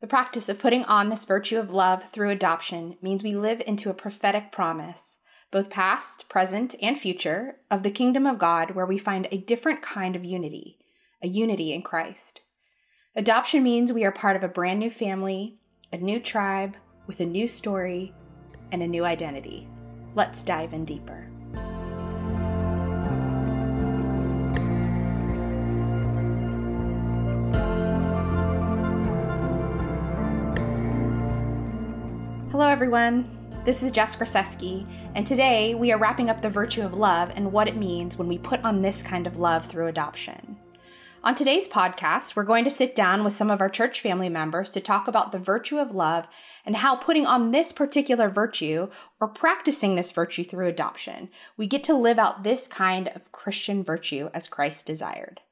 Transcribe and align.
The 0.00 0.06
practice 0.06 0.48
of 0.48 0.58
putting 0.58 0.84
on 0.84 1.10
this 1.10 1.26
virtue 1.26 1.58
of 1.58 1.70
love 1.70 2.08
through 2.10 2.30
adoption 2.30 2.96
means 3.02 3.22
we 3.22 3.34
live 3.34 3.62
into 3.66 3.90
a 3.90 3.94
prophetic 3.94 4.50
promise, 4.50 5.18
both 5.50 5.68
past, 5.68 6.28
present, 6.30 6.74
and 6.80 6.98
future, 6.98 7.56
of 7.70 7.82
the 7.82 7.90
kingdom 7.90 8.26
of 8.26 8.38
God 8.38 8.70
where 8.70 8.86
we 8.86 8.96
find 8.96 9.28
a 9.30 9.36
different 9.36 9.82
kind 9.82 10.16
of 10.16 10.24
unity, 10.24 10.78
a 11.22 11.28
unity 11.28 11.74
in 11.74 11.82
Christ. 11.82 12.40
Adoption 13.14 13.62
means 13.62 13.92
we 13.92 14.04
are 14.04 14.12
part 14.12 14.36
of 14.36 14.42
a 14.42 14.48
brand 14.48 14.78
new 14.78 14.88
family, 14.90 15.58
a 15.92 15.98
new 15.98 16.18
tribe, 16.18 16.76
with 17.06 17.20
a 17.20 17.26
new 17.26 17.46
story 17.46 18.14
and 18.72 18.82
a 18.82 18.88
new 18.88 19.04
identity. 19.04 19.68
Let's 20.14 20.42
dive 20.42 20.72
in 20.72 20.86
deeper. 20.86 21.29
Everyone. 32.80 33.28
This 33.66 33.82
is 33.82 33.92
Jess 33.92 34.16
Grasecki, 34.16 34.86
and 35.14 35.26
today 35.26 35.74
we 35.74 35.92
are 35.92 35.98
wrapping 35.98 36.30
up 36.30 36.40
the 36.40 36.48
virtue 36.48 36.80
of 36.80 36.94
love 36.94 37.30
and 37.36 37.52
what 37.52 37.68
it 37.68 37.76
means 37.76 38.16
when 38.16 38.26
we 38.26 38.38
put 38.38 38.64
on 38.64 38.80
this 38.80 39.02
kind 39.02 39.26
of 39.26 39.36
love 39.36 39.66
through 39.66 39.86
adoption. 39.86 40.56
On 41.22 41.34
today's 41.34 41.68
podcast, 41.68 42.34
we're 42.34 42.42
going 42.42 42.64
to 42.64 42.70
sit 42.70 42.94
down 42.94 43.22
with 43.22 43.34
some 43.34 43.50
of 43.50 43.60
our 43.60 43.68
church 43.68 44.00
family 44.00 44.30
members 44.30 44.70
to 44.70 44.80
talk 44.80 45.06
about 45.06 45.30
the 45.30 45.38
virtue 45.38 45.76
of 45.76 45.94
love 45.94 46.26
and 46.64 46.76
how 46.76 46.96
putting 46.96 47.26
on 47.26 47.50
this 47.50 47.70
particular 47.70 48.30
virtue 48.30 48.88
or 49.20 49.28
practicing 49.28 49.94
this 49.94 50.10
virtue 50.10 50.42
through 50.42 50.66
adoption, 50.66 51.28
we 51.58 51.66
get 51.66 51.84
to 51.84 51.92
live 51.92 52.18
out 52.18 52.44
this 52.44 52.66
kind 52.66 53.08
of 53.08 53.30
Christian 53.30 53.84
virtue 53.84 54.30
as 54.32 54.48
Christ 54.48 54.86
desired. 54.86 55.42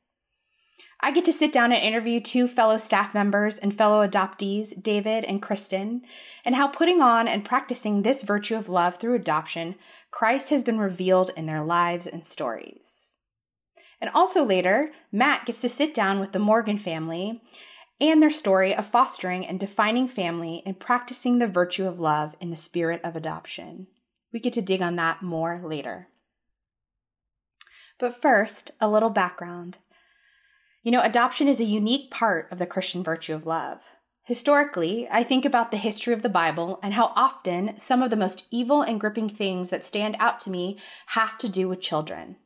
I 1.00 1.12
get 1.12 1.24
to 1.26 1.32
sit 1.32 1.52
down 1.52 1.72
and 1.72 1.82
interview 1.82 2.20
two 2.20 2.48
fellow 2.48 2.76
staff 2.76 3.14
members 3.14 3.56
and 3.56 3.72
fellow 3.72 4.06
adoptees, 4.06 4.82
David 4.82 5.24
and 5.24 5.40
Kristen, 5.40 6.02
and 6.44 6.56
how 6.56 6.66
putting 6.66 7.00
on 7.00 7.28
and 7.28 7.44
practicing 7.44 8.02
this 8.02 8.22
virtue 8.22 8.56
of 8.56 8.68
love 8.68 8.96
through 8.96 9.14
adoption, 9.14 9.76
Christ 10.10 10.50
has 10.50 10.64
been 10.64 10.78
revealed 10.78 11.30
in 11.36 11.46
their 11.46 11.62
lives 11.62 12.06
and 12.06 12.26
stories. 12.26 13.14
And 14.00 14.10
also 14.12 14.44
later, 14.44 14.90
Matt 15.12 15.46
gets 15.46 15.60
to 15.60 15.68
sit 15.68 15.94
down 15.94 16.18
with 16.18 16.32
the 16.32 16.38
Morgan 16.40 16.78
family 16.78 17.42
and 18.00 18.20
their 18.20 18.30
story 18.30 18.74
of 18.74 18.86
fostering 18.86 19.46
and 19.46 19.58
defining 19.58 20.08
family 20.08 20.62
and 20.66 20.78
practicing 20.78 21.38
the 21.38 21.48
virtue 21.48 21.86
of 21.86 22.00
love 22.00 22.34
in 22.40 22.50
the 22.50 22.56
spirit 22.56 23.00
of 23.04 23.14
adoption. 23.14 23.86
We 24.32 24.40
get 24.40 24.52
to 24.54 24.62
dig 24.62 24.82
on 24.82 24.96
that 24.96 25.22
more 25.22 25.60
later. 25.62 26.08
But 27.98 28.20
first, 28.20 28.72
a 28.80 28.88
little 28.88 29.10
background. 29.10 29.78
You 30.82 30.92
know, 30.92 31.02
adoption 31.02 31.48
is 31.48 31.60
a 31.60 31.64
unique 31.64 32.10
part 32.10 32.50
of 32.52 32.58
the 32.58 32.66
Christian 32.66 33.02
virtue 33.02 33.34
of 33.34 33.46
love. 33.46 33.82
Historically, 34.22 35.08
I 35.10 35.22
think 35.22 35.44
about 35.44 35.70
the 35.70 35.78
history 35.78 36.12
of 36.12 36.22
the 36.22 36.28
Bible 36.28 36.78
and 36.82 36.94
how 36.94 37.12
often 37.16 37.78
some 37.78 38.02
of 38.02 38.10
the 38.10 38.16
most 38.16 38.46
evil 38.50 38.82
and 38.82 39.00
gripping 39.00 39.28
things 39.28 39.70
that 39.70 39.84
stand 39.84 40.16
out 40.18 40.38
to 40.40 40.50
me 40.50 40.78
have 41.06 41.38
to 41.38 41.48
do 41.48 41.68
with 41.68 41.80
children. 41.80 42.36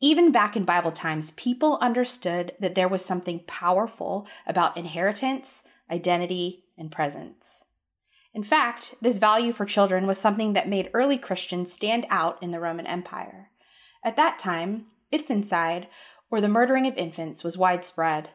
Even 0.00 0.32
back 0.32 0.56
in 0.56 0.64
Bible 0.64 0.90
times, 0.90 1.30
people 1.30 1.78
understood 1.80 2.52
that 2.58 2.74
there 2.74 2.88
was 2.88 3.04
something 3.04 3.44
powerful 3.46 4.26
about 4.48 4.76
inheritance, 4.76 5.62
identity, 5.88 6.64
and 6.76 6.90
presence. 6.90 7.64
In 8.34 8.42
fact, 8.42 8.96
this 9.00 9.18
value 9.18 9.52
for 9.52 9.64
children 9.64 10.08
was 10.08 10.18
something 10.18 10.54
that 10.54 10.68
made 10.68 10.90
early 10.92 11.18
Christians 11.18 11.72
stand 11.72 12.04
out 12.10 12.42
in 12.42 12.50
the 12.50 12.58
Roman 12.58 12.86
Empire. 12.86 13.50
At 14.02 14.16
that 14.16 14.40
time, 14.40 14.86
infanticide 15.12 15.86
or 16.32 16.40
the 16.40 16.48
murdering 16.48 16.86
of 16.86 16.96
infants 16.96 17.44
was 17.44 17.58
widespread. 17.58 18.30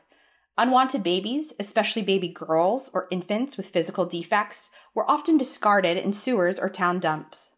Unwanted 0.56 1.04
babies, 1.04 1.54
especially 1.60 2.04
baby 2.04 2.30
girls 2.30 2.90
or 2.94 3.08
infants 3.12 3.58
with 3.58 3.70
physical 3.70 4.06
defects, 4.06 4.70
were 4.94 5.10
often 5.10 5.36
discarded 5.36 5.98
in 5.98 6.14
sewers 6.14 6.60
or 6.60 6.70
town 6.70 7.00
dumps. 7.00 7.54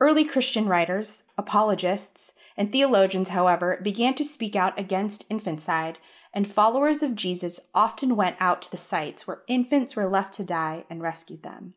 Early 0.00 0.24
Christian 0.24 0.66
writers, 0.66 1.22
apologists, 1.38 2.32
and 2.56 2.72
theologians, 2.72 3.28
however, 3.28 3.78
began 3.82 4.14
to 4.14 4.24
speak 4.24 4.56
out 4.56 4.78
against 4.78 5.24
infanticide, 5.30 5.98
and 6.34 6.50
followers 6.50 7.00
of 7.00 7.14
Jesus 7.14 7.60
often 7.72 8.16
went 8.16 8.36
out 8.40 8.62
to 8.62 8.70
the 8.70 8.76
sites 8.76 9.28
where 9.28 9.42
infants 9.46 9.94
were 9.94 10.08
left 10.08 10.34
to 10.34 10.44
die 10.44 10.84
and 10.90 11.02
rescued 11.02 11.44
them. 11.44 11.74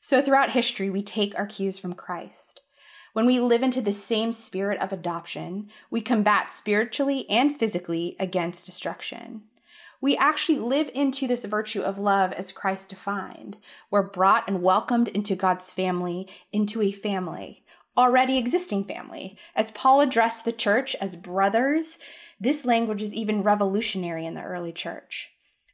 So, 0.00 0.20
throughout 0.20 0.50
history, 0.50 0.90
we 0.90 1.02
take 1.02 1.38
our 1.38 1.46
cues 1.46 1.78
from 1.78 1.92
Christ. 1.92 2.62
When 3.16 3.24
we 3.24 3.40
live 3.40 3.62
into 3.62 3.80
the 3.80 3.94
same 3.94 4.30
spirit 4.30 4.78
of 4.82 4.92
adoption, 4.92 5.70
we 5.88 6.02
combat 6.02 6.52
spiritually 6.52 7.24
and 7.30 7.58
physically 7.58 8.14
against 8.20 8.66
destruction. 8.66 9.44
We 10.02 10.18
actually 10.18 10.58
live 10.58 10.90
into 10.92 11.26
this 11.26 11.46
virtue 11.46 11.80
of 11.80 11.98
love 11.98 12.34
as 12.34 12.52
Christ 12.52 12.90
defined. 12.90 13.56
We're 13.90 14.02
brought 14.02 14.46
and 14.46 14.60
welcomed 14.60 15.08
into 15.08 15.34
God's 15.34 15.72
family, 15.72 16.28
into 16.52 16.82
a 16.82 16.92
family, 16.92 17.64
already 17.96 18.36
existing 18.36 18.84
family. 18.84 19.38
As 19.54 19.70
Paul 19.70 20.02
addressed 20.02 20.44
the 20.44 20.52
church 20.52 20.94
as 20.96 21.16
brothers, 21.16 21.98
this 22.38 22.66
language 22.66 23.00
is 23.00 23.14
even 23.14 23.42
revolutionary 23.42 24.26
in 24.26 24.34
the 24.34 24.42
early 24.42 24.72
church. 24.72 25.30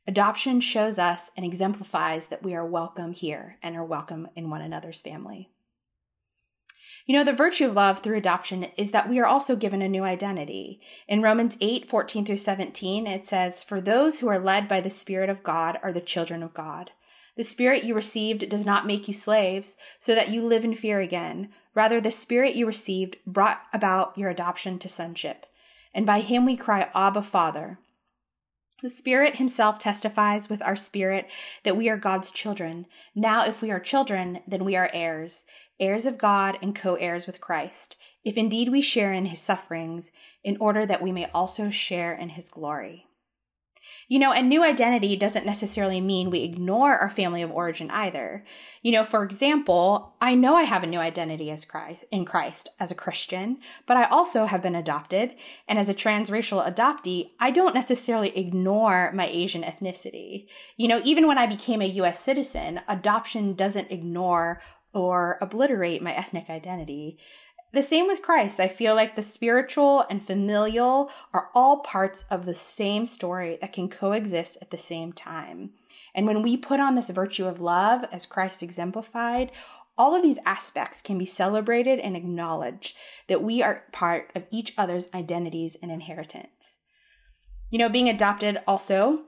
Adoption 0.06 0.60
shows 0.60 0.96
us 0.96 1.32
and 1.36 1.44
exemplifies 1.44 2.28
that 2.28 2.44
we 2.44 2.54
are 2.54 2.64
welcome 2.64 3.12
here 3.12 3.58
and 3.64 3.74
are 3.74 3.84
welcome 3.84 4.28
in 4.36 4.48
one 4.48 4.62
another's 4.62 5.00
family. 5.00 5.50
You 7.04 7.16
know, 7.16 7.24
the 7.24 7.32
virtue 7.32 7.66
of 7.66 7.74
love 7.74 7.98
through 7.98 8.16
adoption 8.16 8.64
is 8.76 8.92
that 8.92 9.08
we 9.08 9.18
are 9.18 9.26
also 9.26 9.56
given 9.56 9.82
a 9.82 9.88
new 9.88 10.04
identity. 10.04 10.80
In 11.08 11.20
Romans 11.20 11.56
8, 11.60 11.88
14 11.88 12.24
through 12.24 12.36
17, 12.36 13.06
it 13.06 13.26
says, 13.26 13.64
For 13.64 13.80
those 13.80 14.20
who 14.20 14.28
are 14.28 14.38
led 14.38 14.68
by 14.68 14.80
the 14.80 14.90
Spirit 14.90 15.28
of 15.28 15.42
God 15.42 15.78
are 15.82 15.92
the 15.92 16.00
children 16.00 16.42
of 16.42 16.54
God. 16.54 16.90
The 17.36 17.42
Spirit 17.42 17.84
you 17.84 17.94
received 17.94 18.48
does 18.48 18.64
not 18.64 18.86
make 18.86 19.08
you 19.08 19.14
slaves, 19.14 19.76
so 19.98 20.14
that 20.14 20.30
you 20.30 20.42
live 20.42 20.64
in 20.64 20.74
fear 20.74 21.00
again. 21.00 21.48
Rather, 21.74 22.00
the 22.00 22.10
Spirit 22.10 22.54
you 22.54 22.66
received 22.66 23.16
brought 23.26 23.62
about 23.72 24.16
your 24.16 24.30
adoption 24.30 24.78
to 24.78 24.88
sonship. 24.88 25.46
And 25.94 26.06
by 26.06 26.20
him 26.20 26.46
we 26.46 26.56
cry, 26.56 26.88
Abba, 26.94 27.22
Father. 27.22 27.78
The 28.82 28.88
Spirit 28.88 29.36
Himself 29.36 29.78
testifies 29.78 30.50
with 30.50 30.60
our 30.60 30.74
spirit 30.74 31.30
that 31.62 31.76
we 31.76 31.88
are 31.88 31.96
God's 31.96 32.32
children. 32.32 32.86
Now, 33.14 33.46
if 33.46 33.62
we 33.62 33.70
are 33.70 33.78
children, 33.78 34.40
then 34.44 34.64
we 34.64 34.74
are 34.74 34.90
heirs, 34.92 35.44
heirs 35.82 36.06
of 36.06 36.16
God 36.16 36.56
and 36.62 36.74
co 36.74 36.94
heirs 36.94 37.26
with 37.26 37.40
Christ, 37.40 37.96
if 38.24 38.38
indeed 38.38 38.70
we 38.70 38.80
share 38.80 39.12
in 39.12 39.26
His 39.26 39.40
sufferings, 39.40 40.12
in 40.44 40.56
order 40.58 40.86
that 40.86 41.02
we 41.02 41.12
may 41.12 41.28
also 41.32 41.70
share 41.70 42.14
in 42.14 42.30
His 42.30 42.48
glory. 42.48 43.06
You 44.08 44.18
know, 44.18 44.32
a 44.32 44.42
new 44.42 44.62
identity 44.62 45.16
doesn't 45.16 45.46
necessarily 45.46 46.00
mean 46.00 46.30
we 46.30 46.44
ignore 46.44 46.96
our 46.96 47.10
family 47.10 47.42
of 47.42 47.50
origin 47.50 47.90
either. 47.90 48.44
You 48.82 48.92
know, 48.92 49.04
for 49.04 49.22
example, 49.22 50.14
I 50.20 50.34
know 50.34 50.54
I 50.54 50.62
have 50.62 50.82
a 50.82 50.86
new 50.86 50.98
identity 50.98 51.50
as 51.50 51.64
Christ 51.64 52.04
in 52.10 52.24
Christ 52.24 52.68
as 52.78 52.90
a 52.90 52.96
Christian, 52.96 53.58
but 53.86 53.96
I 53.96 54.04
also 54.04 54.46
have 54.46 54.62
been 54.62 54.74
adopted, 54.74 55.34
and 55.66 55.78
as 55.78 55.88
a 55.88 55.94
transracial 55.94 56.64
adoptee, 56.64 57.30
I 57.40 57.50
don't 57.50 57.74
necessarily 57.74 58.36
ignore 58.36 59.12
my 59.12 59.26
Asian 59.26 59.62
ethnicity. 59.62 60.46
You 60.76 60.88
know, 60.88 61.00
even 61.04 61.26
when 61.26 61.38
I 61.38 61.46
became 61.46 61.82
a 61.82 61.86
US 61.86 62.20
citizen, 62.20 62.80
adoption 62.86 63.54
doesn't 63.54 63.90
ignore 63.90 64.60
or 64.92 65.38
obliterate 65.40 66.02
my 66.02 66.12
ethnic 66.14 66.50
identity. 66.50 67.18
The 67.72 67.82
same 67.82 68.06
with 68.06 68.20
Christ. 68.20 68.60
I 68.60 68.68
feel 68.68 68.94
like 68.94 69.16
the 69.16 69.22
spiritual 69.22 70.04
and 70.10 70.22
familial 70.22 71.10
are 71.32 71.48
all 71.54 71.78
parts 71.78 72.24
of 72.30 72.44
the 72.44 72.54
same 72.54 73.06
story 73.06 73.56
that 73.60 73.72
can 73.72 73.88
coexist 73.88 74.58
at 74.60 74.70
the 74.70 74.78
same 74.78 75.12
time. 75.12 75.70
And 76.14 76.26
when 76.26 76.42
we 76.42 76.58
put 76.58 76.80
on 76.80 76.94
this 76.94 77.08
virtue 77.08 77.46
of 77.46 77.60
love 77.60 78.04
as 78.12 78.26
Christ 78.26 78.62
exemplified, 78.62 79.52
all 79.96 80.14
of 80.14 80.22
these 80.22 80.38
aspects 80.44 81.00
can 81.00 81.16
be 81.16 81.24
celebrated 81.24 81.98
and 81.98 82.16
acknowledged 82.16 82.96
that 83.28 83.42
we 83.42 83.62
are 83.62 83.84
part 83.92 84.30
of 84.34 84.46
each 84.50 84.74
other's 84.76 85.08
identities 85.14 85.76
and 85.82 85.90
inheritance. 85.90 86.78
You 87.70 87.78
know, 87.78 87.88
being 87.88 88.08
adopted 88.08 88.60
also, 88.66 89.22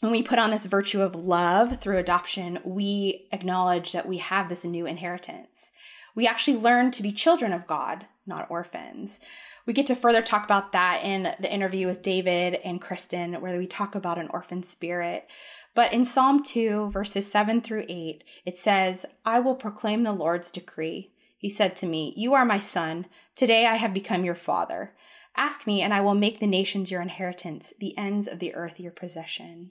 when 0.00 0.12
we 0.12 0.22
put 0.22 0.38
on 0.38 0.50
this 0.50 0.66
virtue 0.66 1.02
of 1.02 1.14
love 1.14 1.80
through 1.80 1.98
adoption, 1.98 2.58
we 2.64 3.28
acknowledge 3.32 3.92
that 3.92 4.08
we 4.08 4.18
have 4.18 4.48
this 4.48 4.64
new 4.64 4.86
inheritance. 4.86 5.70
We 6.14 6.26
actually 6.26 6.58
learn 6.58 6.90
to 6.92 7.02
be 7.02 7.12
children 7.12 7.52
of 7.52 7.66
God, 7.66 8.06
not 8.26 8.50
orphans. 8.50 9.20
We 9.64 9.72
get 9.72 9.86
to 9.86 9.94
further 9.94 10.20
talk 10.20 10.44
about 10.44 10.72
that 10.72 11.02
in 11.04 11.34
the 11.38 11.52
interview 11.52 11.86
with 11.86 12.02
David 12.02 12.54
and 12.64 12.80
Kristen, 12.80 13.40
where 13.40 13.56
we 13.56 13.66
talk 13.66 13.94
about 13.94 14.18
an 14.18 14.28
orphan 14.28 14.62
spirit. 14.62 15.30
But 15.74 15.92
in 15.92 16.04
Psalm 16.04 16.42
2, 16.42 16.90
verses 16.90 17.30
7 17.30 17.60
through 17.60 17.86
8, 17.88 18.24
it 18.44 18.58
says, 18.58 19.06
I 19.24 19.40
will 19.40 19.54
proclaim 19.54 20.02
the 20.02 20.12
Lord's 20.12 20.50
decree. 20.50 21.12
He 21.38 21.48
said 21.48 21.76
to 21.76 21.86
me, 21.86 22.12
You 22.16 22.34
are 22.34 22.44
my 22.44 22.58
son. 22.58 23.06
Today 23.34 23.66
I 23.66 23.76
have 23.76 23.94
become 23.94 24.24
your 24.24 24.34
father. 24.34 24.94
Ask 25.36 25.66
me, 25.66 25.80
and 25.80 25.94
I 25.94 26.02
will 26.02 26.14
make 26.14 26.40
the 26.40 26.46
nations 26.46 26.90
your 26.90 27.00
inheritance, 27.00 27.72
the 27.80 27.96
ends 27.96 28.28
of 28.28 28.38
the 28.38 28.54
earth 28.54 28.78
your 28.78 28.92
possession. 28.92 29.70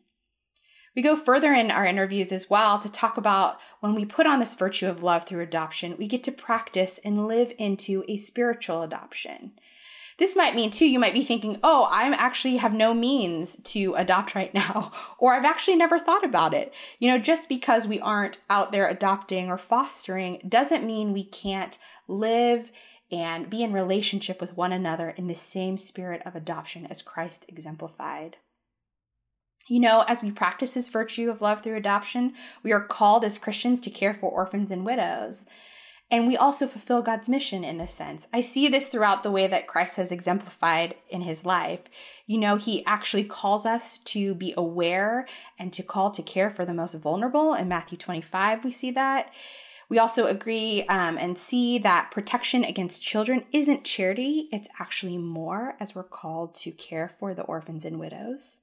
We 0.95 1.01
go 1.01 1.15
further 1.15 1.53
in 1.53 1.71
our 1.71 1.85
interviews 1.85 2.31
as 2.31 2.49
well 2.49 2.77
to 2.79 2.91
talk 2.91 3.15
about 3.17 3.59
when 3.79 3.95
we 3.95 4.03
put 4.03 4.27
on 4.27 4.39
this 4.39 4.55
virtue 4.55 4.87
of 4.87 5.01
love 5.01 5.25
through 5.25 5.41
adoption, 5.41 5.95
we 5.97 6.07
get 6.07 6.23
to 6.23 6.31
practice 6.31 6.99
and 7.03 7.27
live 7.27 7.53
into 7.57 8.03
a 8.09 8.17
spiritual 8.17 8.81
adoption. 8.81 9.53
This 10.17 10.35
might 10.35 10.53
mean 10.53 10.69
too, 10.69 10.85
you 10.85 10.99
might 10.99 11.13
be 11.13 11.23
thinking, 11.23 11.57
oh, 11.63 11.83
I 11.83 12.03
actually 12.09 12.57
have 12.57 12.73
no 12.73 12.93
means 12.93 13.55
to 13.55 13.95
adopt 13.95 14.35
right 14.35 14.53
now, 14.53 14.91
or 15.17 15.33
I've 15.33 15.45
actually 15.45 15.77
never 15.77 15.97
thought 15.97 16.25
about 16.25 16.53
it. 16.53 16.73
You 16.99 17.09
know, 17.09 17.17
just 17.17 17.47
because 17.47 17.87
we 17.87 17.99
aren't 17.99 18.37
out 18.49 18.71
there 18.71 18.87
adopting 18.87 19.49
or 19.49 19.57
fostering 19.57 20.41
doesn't 20.47 20.85
mean 20.85 21.13
we 21.13 21.23
can't 21.23 21.77
live 22.07 22.69
and 23.11 23.49
be 23.49 23.63
in 23.63 23.73
relationship 23.73 24.39
with 24.39 24.55
one 24.55 24.71
another 24.71 25.09
in 25.09 25.27
the 25.27 25.35
same 25.35 25.77
spirit 25.77 26.21
of 26.25 26.35
adoption 26.35 26.85
as 26.85 27.01
Christ 27.01 27.45
exemplified. 27.47 28.37
You 29.67 29.79
know, 29.79 30.03
as 30.07 30.23
we 30.23 30.31
practice 30.31 30.73
this 30.73 30.89
virtue 30.89 31.29
of 31.29 31.41
love 31.41 31.61
through 31.61 31.77
adoption, 31.77 32.33
we 32.63 32.71
are 32.71 32.83
called 32.83 33.23
as 33.23 33.37
Christians 33.37 33.79
to 33.81 33.89
care 33.89 34.13
for 34.13 34.29
orphans 34.29 34.71
and 34.71 34.85
widows. 34.85 35.45
And 36.11 36.27
we 36.27 36.35
also 36.35 36.67
fulfill 36.67 37.01
God's 37.01 37.29
mission 37.29 37.63
in 37.63 37.77
this 37.77 37.93
sense. 37.93 38.27
I 38.33 38.41
see 38.41 38.67
this 38.67 38.89
throughout 38.89 39.23
the 39.23 39.31
way 39.31 39.47
that 39.47 39.65
Christ 39.65 39.95
has 39.95 40.11
exemplified 40.11 40.95
in 41.09 41.21
his 41.21 41.45
life. 41.45 41.83
You 42.27 42.37
know, 42.37 42.57
he 42.57 42.85
actually 42.85 43.23
calls 43.23 43.65
us 43.65 43.97
to 43.99 44.35
be 44.35 44.53
aware 44.57 45.25
and 45.57 45.71
to 45.71 45.83
call 45.83 46.11
to 46.11 46.21
care 46.21 46.49
for 46.49 46.65
the 46.65 46.73
most 46.73 46.95
vulnerable. 46.95 47.53
In 47.53 47.69
Matthew 47.69 47.97
25, 47.97 48.65
we 48.65 48.71
see 48.71 48.91
that. 48.91 49.33
We 49.87 49.99
also 49.99 50.25
agree 50.25 50.83
um, 50.89 51.17
and 51.17 51.37
see 51.37 51.77
that 51.79 52.11
protection 52.11 52.65
against 52.65 53.03
children 53.03 53.45
isn't 53.53 53.85
charity, 53.85 54.47
it's 54.51 54.69
actually 54.79 55.17
more 55.17 55.75
as 55.79 55.95
we're 55.95 56.03
called 56.03 56.55
to 56.55 56.71
care 56.71 57.07
for 57.09 57.33
the 57.33 57.43
orphans 57.43 57.85
and 57.85 57.99
widows. 57.99 58.61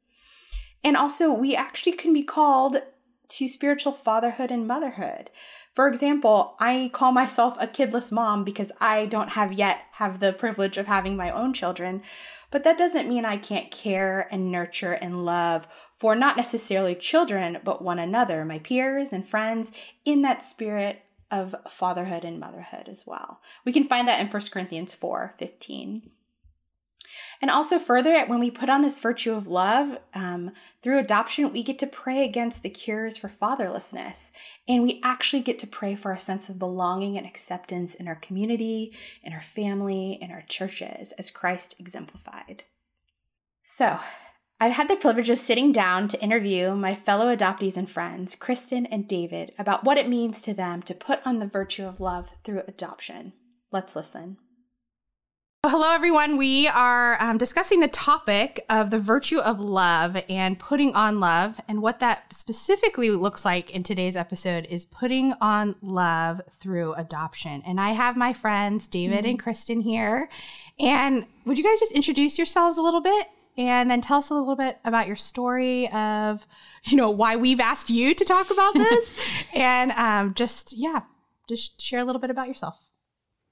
And 0.85 0.97
also, 0.97 1.33
we 1.33 1.57
actually 1.57 1.93
can 1.93 2.13
be 2.13 2.23
called 2.23 2.83
to 3.29 3.49
spiritual 3.49 3.93
fatherhood 3.93 4.51
and 4.51 4.67
motherhood. 4.67 5.31
For 5.75 5.87
example, 5.87 6.57
I 6.59 6.91
call 6.93 7.13
myself 7.13 7.57
a 7.61 7.67
kidless 7.67 8.11
mom 8.11 8.43
because 8.43 8.73
I 8.81 9.07
don't 9.07 9.31
have 9.31 9.53
yet 9.53 9.83
have 9.93 10.19
the 10.19 10.33
privilege 10.33 10.79
of 10.79 10.87
having 10.87 11.17
my 11.17 11.31
own 11.31 11.53
children, 11.53 12.03
but 12.51 12.65
that 12.65 12.79
doesn't 12.79 13.09
mean 13.09 13.25
I 13.25 13.37
can't 13.37 13.71
care 13.71 14.27
and 14.31 14.51
nurture 14.51 14.93
and 14.93 15.25
love 15.25 15.69
for 15.97 16.15
not 16.15 16.37
necessarily 16.37 16.95
children, 16.95 17.59
but 17.63 17.83
one 17.83 17.99
another, 17.99 18.45
my 18.45 18.59
peers 18.59 19.13
and 19.13 19.29
friends, 19.29 19.71
in 20.05 20.23
that 20.23 20.43
spirit 20.43 21.03
of 21.31 21.55
fatherhood 21.69 22.25
and 22.25 22.41
motherhood 22.41 22.89
as 22.89 23.07
well. 23.07 23.41
We 23.65 23.73
can 23.73 23.85
find 23.85 24.09
that 24.09 24.21
in 24.21 24.29
1 24.29 24.43
Corinthians 24.51 24.95
4 24.95 25.35
15. 25.39 26.11
And 27.41 27.51
also, 27.51 27.79
further, 27.79 28.25
when 28.27 28.41
we 28.41 28.51
put 28.51 28.69
on 28.69 28.83
this 28.83 28.99
virtue 28.99 29.33
of 29.33 29.47
love 29.47 29.99
um, 30.13 30.51
through 30.83 30.99
adoption, 30.99 31.53
we 31.53 31.63
get 31.63 31.79
to 31.79 31.87
pray 31.87 32.25
against 32.25 32.63
the 32.63 32.71
cures 32.71 33.17
for 33.17 33.29
fatherlessness. 33.29 34.33
And 34.67 34.83
we 34.83 35.01
actually 35.05 35.43
get 35.43 35.59
to 35.61 35.67
pray 35.67 35.95
for 35.95 36.13
a 36.13 36.19
sense 36.19 36.49
of 36.49 36.59
belonging 36.59 37.17
and 37.17 37.27
acceptance 37.27 37.95
in 37.95 38.09
our 38.09 38.17
community, 38.17 38.93
in 39.23 39.33
our 39.33 39.43
family, 39.43 40.19
in 40.21 40.33
our 40.33 40.43
churches, 40.43 41.13
as 41.13 41.31
Christ 41.31 41.77
exemplified. 41.79 42.65
So, 43.63 44.01
I've 44.61 44.73
had 44.73 44.89
the 44.89 44.97
privilege 44.97 45.31
of 45.31 45.39
sitting 45.39 45.71
down 45.71 46.09
to 46.09 46.21
interview 46.21 46.75
my 46.75 46.97
fellow 46.97 47.35
adoptees 47.35 47.77
and 47.77 47.89
friends, 47.89 48.35
Kristen 48.35 48.87
and 48.87 49.07
David, 49.07 49.53
about 49.57 49.85
what 49.85 49.99
it 49.99 50.09
means 50.09 50.43
to 50.43 50.55
them 50.55 50.83
to 50.83 50.95
put 50.95 51.25
on 51.25 51.39
the 51.39 51.47
virtue 51.47 51.85
of 51.85 52.01
love 52.01 52.31
through 52.43 52.63
adoption. 52.67 53.35
Let's 53.71 53.95
listen. 53.95 54.39
Hello, 55.67 55.93
everyone. 55.93 56.37
We 56.37 56.69
are 56.69 57.21
um, 57.21 57.37
discussing 57.37 57.81
the 57.81 57.89
topic 57.89 58.65
of 58.71 58.91
the 58.91 59.01
virtue 59.01 59.41
of 59.41 59.59
love 59.59 60.17
and 60.29 60.57
putting 60.57 60.95
on 60.95 61.19
love. 61.19 61.61
And 61.67 61.83
what 61.83 61.99
that 61.99 62.33
specifically 62.33 63.11
looks 63.11 63.45
like 63.45 63.75
in 63.75 63.83
today's 63.83 64.15
episode 64.15 64.69
is 64.71 64.85
putting 64.85 65.33
on 65.41 65.75
love 65.83 66.41
through 66.49 66.95
adoption. 66.95 67.65
And 67.67 67.81
I 67.81 67.91
have 67.91 68.17
my 68.17 68.33
friends, 68.33 68.87
David 68.87 69.19
mm-hmm. 69.19 69.31
and 69.31 69.39
Kristen, 69.41 69.81
here. 69.81 70.31
And 70.79 71.27
would 71.45 71.59
you 71.59 71.65
guys 71.65 71.81
just 71.81 71.93
introduce 71.93 72.39
yourselves 72.39 72.79
a 72.79 72.83
little 72.83 73.03
bit? 73.03 73.27
and 73.57 73.91
then 73.91 74.01
tell 74.01 74.19
us 74.19 74.31
a 74.31 74.35
little 74.35 74.55
bit 74.55 74.79
about 74.85 75.09
your 75.09 75.17
story 75.17 75.91
of 75.91 76.47
you 76.85 76.97
know 76.97 77.11
why 77.11 77.35
we've 77.35 77.59
asked 77.59 77.91
you 77.91 78.15
to 78.15 78.25
talk 78.25 78.53
about 78.53 78.73
this 78.75 79.11
and 79.53 79.91
um, 79.97 80.33
just 80.35 80.73
yeah 80.77 81.01
just 81.49 81.81
share 81.81 81.99
a 81.99 82.05
little 82.05 82.21
bit 82.21 82.31
about 82.31 82.47
yourself 82.47 82.88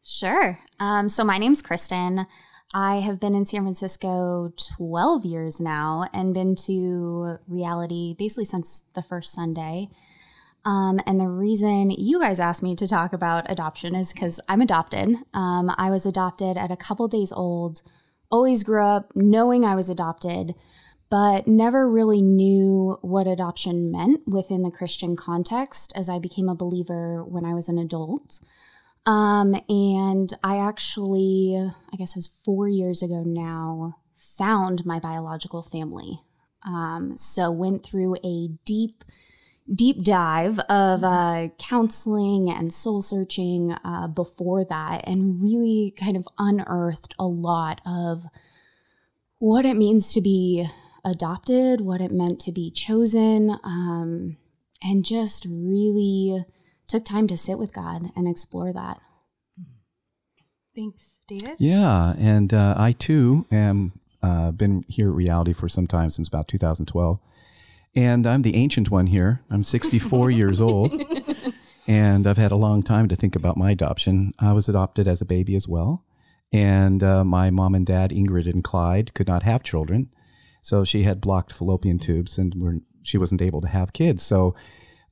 sure. 0.06 0.58
Um, 0.78 1.08
so 1.08 1.24
my 1.24 1.38
name's 1.38 1.62
kristen. 1.62 2.26
I 2.74 2.96
have 2.96 3.20
been 3.20 3.34
in 3.34 3.46
san 3.46 3.62
francisco 3.62 4.52
12 4.76 5.24
years 5.24 5.60
now 5.60 6.08
and 6.12 6.34
been 6.34 6.56
to 6.66 7.38
reality 7.46 8.14
basically 8.18 8.44
since 8.44 8.84
the 8.94 9.02
first 9.02 9.32
sunday. 9.32 9.88
Um, 10.64 10.98
and 11.06 11.20
the 11.20 11.28
reason 11.28 11.90
you 11.90 12.20
guys 12.20 12.40
asked 12.40 12.62
me 12.62 12.74
to 12.74 12.88
talk 12.88 13.12
about 13.12 13.50
adoption 13.50 13.94
is 13.94 14.12
because 14.12 14.40
i'm 14.48 14.60
adopted. 14.60 15.16
Um, 15.32 15.72
i 15.78 15.90
was 15.90 16.06
adopted 16.06 16.56
at 16.56 16.70
a 16.70 16.76
couple 16.76 17.06
days 17.08 17.32
old 17.32 17.82
always 18.30 18.64
grew 18.64 18.82
up 18.82 19.12
knowing 19.14 19.64
I 19.64 19.74
was 19.74 19.88
adopted, 19.88 20.54
but 21.10 21.46
never 21.46 21.88
really 21.88 22.20
knew 22.20 22.98
what 23.02 23.26
adoption 23.26 23.90
meant 23.90 24.26
within 24.26 24.62
the 24.62 24.70
Christian 24.70 25.16
context 25.16 25.92
as 25.94 26.08
I 26.08 26.18
became 26.18 26.48
a 26.48 26.54
believer 26.54 27.24
when 27.24 27.44
I 27.44 27.54
was 27.54 27.68
an 27.68 27.78
adult. 27.78 28.40
Um, 29.06 29.54
and 29.68 30.32
I 30.42 30.58
actually, 30.58 31.56
I 31.56 31.96
guess 31.96 32.10
it 32.10 32.18
was 32.18 32.26
four 32.44 32.68
years 32.68 33.02
ago 33.02 33.22
now, 33.24 33.98
found 34.14 34.84
my 34.84 34.98
biological 34.98 35.62
family. 35.62 36.20
Um, 36.64 37.16
so 37.16 37.50
went 37.50 37.84
through 37.84 38.16
a 38.24 38.48
deep 38.64 39.04
deep 39.74 40.04
dive 40.04 40.60
of 40.60 41.02
uh, 41.02 41.48
counseling 41.58 42.48
and 42.48 42.72
soul 42.72 43.02
searching 43.02 43.72
uh, 43.84 44.06
before 44.06 44.64
that 44.64 45.00
and 45.04 45.42
really 45.42 45.92
kind 45.98 46.16
of 46.16 46.28
unearthed 46.38 47.14
a 47.18 47.26
lot 47.26 47.80
of 47.84 48.26
what 49.38 49.64
it 49.64 49.76
means 49.76 50.12
to 50.12 50.20
be 50.20 50.66
adopted, 51.04 51.80
what 51.80 52.00
it 52.00 52.12
meant 52.12 52.40
to 52.40 52.52
be 52.52 52.70
chosen, 52.70 53.58
um, 53.64 54.36
and 54.82 55.04
just 55.04 55.46
really 55.48 56.44
took 56.88 57.04
time 57.04 57.26
to 57.28 57.36
sit 57.36 57.58
with 57.58 57.72
God 57.72 58.10
and 58.16 58.28
explore 58.28 58.72
that. 58.72 59.00
Thanks, 60.74 61.20
David. 61.26 61.56
Yeah, 61.58 62.14
and 62.18 62.52
uh, 62.52 62.74
I 62.76 62.92
too 62.92 63.46
am 63.50 63.92
uh, 64.22 64.50
been 64.50 64.84
here 64.88 65.08
at 65.08 65.14
Reality 65.14 65.52
for 65.52 65.68
some 65.68 65.86
time 65.86 66.10
since 66.10 66.28
about 66.28 66.48
2012 66.48 67.18
and 67.96 68.26
I'm 68.26 68.42
the 68.42 68.56
ancient 68.56 68.90
one 68.90 69.06
here. 69.06 69.40
I'm 69.50 69.64
64 69.64 70.30
years 70.42 70.60
old. 70.60 70.92
And 71.88 72.26
I've 72.26 72.36
had 72.36 72.50
a 72.50 72.56
long 72.56 72.82
time 72.82 73.08
to 73.08 73.16
think 73.16 73.36
about 73.36 73.56
my 73.56 73.70
adoption. 73.70 74.34
I 74.38 74.52
was 74.52 74.68
adopted 74.68 75.06
as 75.06 75.20
a 75.20 75.26
baby 75.26 75.54
as 75.54 75.68
well. 75.68 76.04
And 76.52 77.02
uh, 77.02 77.24
my 77.24 77.50
mom 77.50 77.74
and 77.74 77.86
dad, 77.86 78.10
Ingrid 78.10 78.52
and 78.52 78.62
Clyde, 78.62 79.14
could 79.14 79.28
not 79.28 79.44
have 79.44 79.62
children. 79.62 80.10
So 80.62 80.84
she 80.84 81.04
had 81.04 81.20
blocked 81.20 81.52
fallopian 81.52 81.98
tubes 81.98 82.38
and 82.38 82.54
were, 82.56 82.78
she 83.02 83.18
wasn't 83.18 83.40
able 83.40 83.60
to 83.60 83.68
have 83.68 83.92
kids. 83.92 84.22
So 84.24 84.54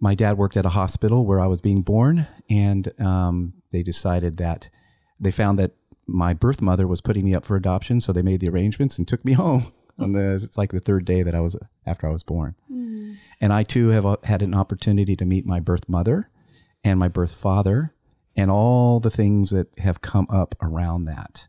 my 0.00 0.14
dad 0.14 0.36
worked 0.36 0.56
at 0.56 0.66
a 0.66 0.70
hospital 0.70 1.24
where 1.24 1.40
I 1.40 1.46
was 1.46 1.60
being 1.60 1.82
born. 1.82 2.26
And 2.50 2.92
um, 3.00 3.54
they 3.70 3.82
decided 3.82 4.36
that 4.38 4.68
they 5.18 5.30
found 5.30 5.58
that 5.58 5.72
my 6.06 6.34
birth 6.34 6.60
mother 6.60 6.86
was 6.86 7.00
putting 7.00 7.24
me 7.24 7.34
up 7.34 7.44
for 7.44 7.56
adoption. 7.56 8.00
So 8.00 8.12
they 8.12 8.22
made 8.22 8.40
the 8.40 8.48
arrangements 8.48 8.98
and 8.98 9.08
took 9.08 9.24
me 9.24 9.32
home 9.44 9.72
on 9.98 10.12
the 10.12 10.40
it's 10.42 10.58
like 10.58 10.72
the 10.72 10.80
third 10.80 11.04
day 11.04 11.22
that 11.22 11.34
I 11.34 11.40
was 11.40 11.56
after 11.86 12.08
I 12.08 12.12
was 12.12 12.22
born. 12.22 12.56
Mm. 12.70 13.16
And 13.40 13.52
I 13.52 13.62
too 13.62 13.88
have 13.88 14.04
uh, 14.04 14.16
had 14.24 14.42
an 14.42 14.54
opportunity 14.54 15.16
to 15.16 15.24
meet 15.24 15.46
my 15.46 15.60
birth 15.60 15.88
mother 15.88 16.30
and 16.82 16.98
my 16.98 17.08
birth 17.08 17.34
father 17.34 17.94
and 18.36 18.50
all 18.50 19.00
the 19.00 19.10
things 19.10 19.50
that 19.50 19.68
have 19.78 20.00
come 20.00 20.26
up 20.28 20.54
around 20.60 21.04
that. 21.04 21.46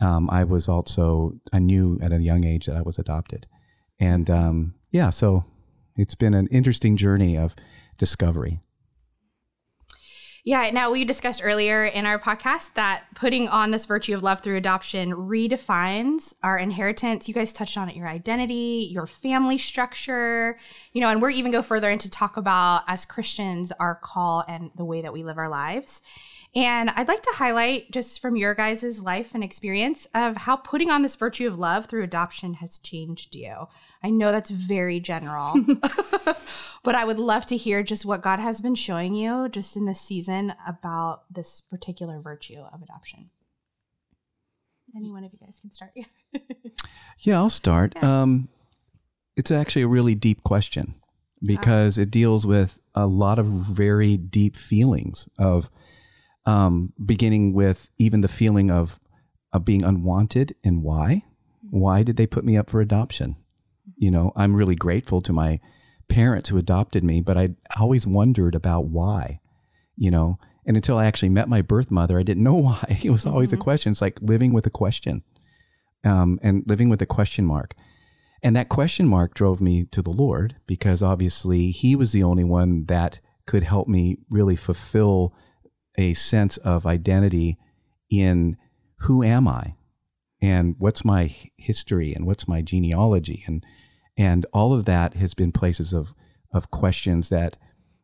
Um, 0.00 0.28
I 0.28 0.44
was 0.44 0.68
also 0.68 1.38
I 1.52 1.60
knew 1.60 1.98
at 2.02 2.12
a 2.12 2.20
young 2.20 2.44
age 2.44 2.66
that 2.66 2.76
I 2.76 2.82
was 2.82 2.98
adopted, 2.98 3.46
and 4.00 4.28
um, 4.28 4.74
yeah, 4.90 5.10
so 5.10 5.44
it's 5.96 6.16
been 6.16 6.34
an 6.34 6.48
interesting 6.48 6.96
journey 6.96 7.38
of 7.38 7.54
discovery. 7.96 8.60
Yeah. 10.46 10.68
Now, 10.74 10.90
we 10.90 11.06
discussed 11.06 11.40
earlier 11.42 11.86
in 11.86 12.04
our 12.04 12.18
podcast 12.18 12.74
that 12.74 13.04
putting 13.14 13.48
on 13.48 13.70
this 13.70 13.86
virtue 13.86 14.14
of 14.14 14.22
love 14.22 14.42
through 14.42 14.56
adoption 14.56 15.12
redefines 15.12 16.34
our 16.42 16.58
inheritance. 16.58 17.26
You 17.28 17.34
guys 17.34 17.50
touched 17.54 17.78
on 17.78 17.88
it 17.88 17.96
your 17.96 18.06
identity, 18.06 18.90
your 18.92 19.06
family 19.06 19.56
structure, 19.56 20.58
you 20.92 21.00
know, 21.00 21.08
and 21.08 21.22
we're 21.22 21.30
even 21.30 21.50
go 21.50 21.62
further 21.62 21.90
into 21.90 22.10
talk 22.10 22.36
about 22.36 22.82
as 22.88 23.06
Christians 23.06 23.72
our 23.80 23.94
call 23.94 24.44
and 24.46 24.70
the 24.76 24.84
way 24.84 25.00
that 25.00 25.14
we 25.14 25.24
live 25.24 25.38
our 25.38 25.48
lives. 25.48 26.02
And 26.56 26.90
I'd 26.90 27.08
like 27.08 27.22
to 27.22 27.32
highlight 27.34 27.90
just 27.90 28.20
from 28.20 28.36
your 28.36 28.54
guys' 28.54 29.00
life 29.00 29.34
and 29.34 29.42
experience 29.42 30.06
of 30.14 30.36
how 30.36 30.54
putting 30.54 30.88
on 30.88 31.02
this 31.02 31.16
virtue 31.16 31.48
of 31.48 31.58
love 31.58 31.86
through 31.86 32.04
adoption 32.04 32.54
has 32.54 32.78
changed 32.78 33.34
you. 33.34 33.66
I 34.04 34.10
know 34.10 34.30
that's 34.30 34.50
very 34.50 35.00
general, 35.00 35.54
but 36.84 36.94
I 36.94 37.04
would 37.04 37.18
love 37.18 37.44
to 37.46 37.56
hear 37.56 37.82
just 37.82 38.06
what 38.06 38.22
God 38.22 38.38
has 38.38 38.60
been 38.60 38.76
showing 38.76 39.14
you 39.14 39.48
just 39.48 39.76
in 39.76 39.84
this 39.84 40.00
season 40.00 40.54
about 40.66 41.24
this 41.28 41.60
particular 41.60 42.20
virtue 42.20 42.60
of 42.72 42.82
adoption. 42.82 43.30
Any 44.96 45.10
one 45.10 45.24
of 45.24 45.32
you 45.32 45.40
guys 45.44 45.58
can 45.58 45.72
start. 45.72 45.90
yeah, 47.18 47.36
I'll 47.36 47.50
start. 47.50 47.94
Yeah. 47.96 48.22
Um, 48.22 48.48
it's 49.36 49.50
actually 49.50 49.82
a 49.82 49.88
really 49.88 50.14
deep 50.14 50.44
question 50.44 50.94
because 51.44 51.98
it 51.98 52.12
deals 52.12 52.46
with 52.46 52.78
a 52.94 53.06
lot 53.06 53.40
of 53.40 53.46
very 53.46 54.16
deep 54.16 54.54
feelings 54.54 55.28
of 55.36 55.68
um, 56.46 56.92
beginning 57.04 57.52
with 57.52 57.90
even 57.98 58.20
the 58.20 58.28
feeling 58.28 58.70
of 58.70 59.00
of 59.52 59.64
being 59.64 59.84
unwanted 59.84 60.54
and 60.64 60.82
why. 60.82 61.22
Why 61.70 62.02
did 62.02 62.16
they 62.16 62.26
put 62.26 62.44
me 62.44 62.56
up 62.56 62.68
for 62.68 62.80
adoption? 62.80 63.36
You 63.96 64.10
know, 64.10 64.32
I'm 64.34 64.56
really 64.56 64.74
grateful 64.74 65.22
to 65.22 65.32
my 65.32 65.60
parents 66.08 66.48
who 66.48 66.58
adopted 66.58 67.04
me, 67.04 67.20
but 67.20 67.38
I 67.38 67.50
always 67.78 68.06
wondered 68.06 68.54
about 68.54 68.86
why, 68.86 69.40
you 69.96 70.10
know. 70.10 70.38
And 70.66 70.76
until 70.76 70.98
I 70.98 71.06
actually 71.06 71.28
met 71.28 71.48
my 71.48 71.62
birth 71.62 71.90
mother, 71.90 72.18
I 72.18 72.22
didn't 72.22 72.42
know 72.42 72.54
why. 72.68 73.00
It 73.02 73.10
was 73.10 73.26
always 73.26 73.52
a 73.52 73.56
question. 73.56 73.92
It's 73.92 74.02
like 74.02 74.20
living 74.20 74.52
with 74.52 74.66
a 74.66 74.70
question 74.70 75.22
um, 76.02 76.38
and 76.42 76.64
living 76.66 76.88
with 76.88 77.00
a 77.00 77.06
question 77.06 77.46
mark. 77.46 77.74
And 78.42 78.54
that 78.56 78.68
question 78.68 79.06
mark 79.06 79.34
drove 79.34 79.60
me 79.60 79.84
to 79.84 80.02
the 80.02 80.10
Lord 80.10 80.56
because 80.66 81.02
obviously 81.02 81.70
He 81.70 81.96
was 81.96 82.12
the 82.12 82.22
only 82.22 82.44
one 82.44 82.84
that 82.86 83.20
could 83.46 83.62
help 83.62 83.88
me 83.88 84.18
really 84.30 84.56
fulfill 84.56 85.34
a 85.96 86.14
sense 86.14 86.56
of 86.58 86.86
identity 86.86 87.58
in 88.10 88.56
who 89.00 89.22
am 89.22 89.46
I 89.48 89.74
and 90.40 90.74
what's 90.78 91.04
my 91.04 91.34
history 91.56 92.12
and 92.14 92.26
what's 92.26 92.48
my 92.48 92.62
genealogy 92.62 93.42
and 93.46 93.64
and 94.16 94.46
all 94.52 94.72
of 94.72 94.84
that 94.84 95.14
has 95.14 95.34
been 95.34 95.52
places 95.52 95.92
of 95.92 96.14
of 96.52 96.70
questions 96.70 97.28
that 97.30 97.56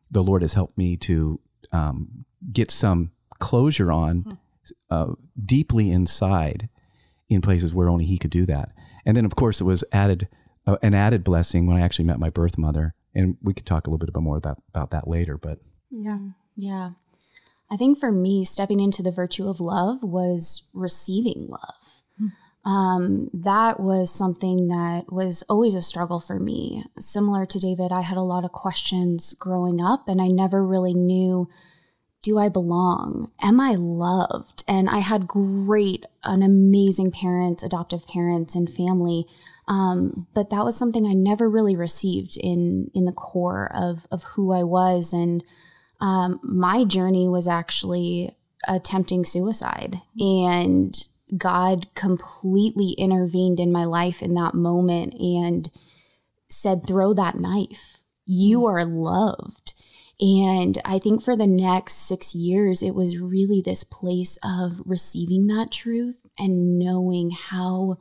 the 0.09 0.23
Lord 0.23 0.41
has 0.41 0.53
helped 0.53 0.77
me 0.77 0.97
to 0.97 1.39
um, 1.71 2.25
get 2.51 2.69
some 2.69 3.11
closure 3.39 3.91
on 3.91 4.37
uh, 4.89 5.13
deeply 5.43 5.89
inside 5.89 6.69
in 7.29 7.41
places 7.41 7.73
where 7.73 7.89
only 7.89 8.05
He 8.05 8.17
could 8.17 8.29
do 8.31 8.45
that. 8.45 8.73
And 9.05 9.15
then, 9.15 9.25
of 9.25 9.35
course, 9.35 9.61
it 9.61 9.63
was 9.63 9.83
added 9.91 10.27
uh, 10.67 10.77
an 10.83 10.93
added 10.93 11.23
blessing 11.23 11.65
when 11.65 11.77
I 11.77 11.81
actually 11.81 12.05
met 12.05 12.19
my 12.19 12.29
birth 12.29 12.57
mother, 12.57 12.93
and 13.15 13.37
we 13.41 13.53
could 13.53 13.65
talk 13.65 13.87
a 13.87 13.89
little 13.89 14.05
bit 14.05 14.15
more 14.21 14.37
about 14.37 14.61
about 14.69 14.91
that 14.91 15.07
later. 15.07 15.37
But 15.37 15.59
Yeah. 15.89 16.19
Yeah. 16.55 16.91
I 17.71 17.77
think 17.77 17.97
for 17.97 18.11
me, 18.11 18.43
stepping 18.43 18.79
into 18.79 19.01
the 19.01 19.11
virtue 19.11 19.47
of 19.47 19.61
love 19.61 20.03
was 20.03 20.67
receiving 20.73 21.47
love. 21.47 22.01
Um, 22.63 23.29
that 23.33 23.79
was 23.79 24.11
something 24.11 24.67
that 24.67 25.11
was 25.11 25.43
always 25.49 25.73
a 25.73 25.81
struggle 25.81 26.19
for 26.19 26.39
me. 26.39 26.83
Similar 26.99 27.45
to 27.47 27.59
David, 27.59 27.91
I 27.91 28.01
had 28.01 28.17
a 28.17 28.21
lot 28.21 28.45
of 28.45 28.51
questions 28.51 29.33
growing 29.39 29.81
up, 29.81 30.07
and 30.07 30.21
I 30.21 30.27
never 30.27 30.65
really 30.65 30.93
knew 30.93 31.49
do 32.23 32.37
I 32.37 32.49
belong? 32.49 33.31
Am 33.41 33.59
I 33.59 33.73
loved? 33.73 34.63
And 34.67 34.87
I 34.87 34.99
had 34.99 35.27
great, 35.27 36.05
an 36.23 36.43
amazing 36.43 37.09
parents, 37.09 37.63
adoptive 37.63 38.05
parents, 38.05 38.53
and 38.53 38.69
family. 38.69 39.25
Um, 39.67 40.27
but 40.35 40.51
that 40.51 40.63
was 40.63 40.77
something 40.77 41.07
I 41.07 41.13
never 41.13 41.49
really 41.49 41.75
received 41.75 42.37
in 42.37 42.91
in 42.93 43.05
the 43.05 43.11
core 43.11 43.71
of 43.73 44.05
of 44.11 44.23
who 44.35 44.53
I 44.53 44.61
was. 44.61 45.13
And 45.13 45.43
um, 46.01 46.39
my 46.43 46.83
journey 46.83 47.27
was 47.27 47.47
actually 47.47 48.35
attempting 48.67 49.23
suicide, 49.23 50.01
and 50.19 51.07
God 51.37 51.87
completely 51.95 52.91
intervened 52.97 53.59
in 53.59 53.71
my 53.71 53.85
life 53.85 54.21
in 54.21 54.33
that 54.33 54.53
moment 54.53 55.13
and 55.13 55.69
said, 56.49 56.85
"Throw 56.85 57.13
that 57.13 57.39
knife. 57.39 58.03
You 58.25 58.65
are 58.65 58.83
loved." 58.83 59.73
And 60.19 60.77
I 60.85 60.99
think 60.99 61.23
for 61.23 61.35
the 61.35 61.47
next 61.47 61.93
six 61.93 62.35
years, 62.35 62.83
it 62.83 62.93
was 62.93 63.17
really 63.17 63.61
this 63.61 63.83
place 63.83 64.37
of 64.43 64.81
receiving 64.85 65.47
that 65.47 65.71
truth 65.71 66.27
and 66.37 66.77
knowing 66.77 67.31
how 67.31 67.97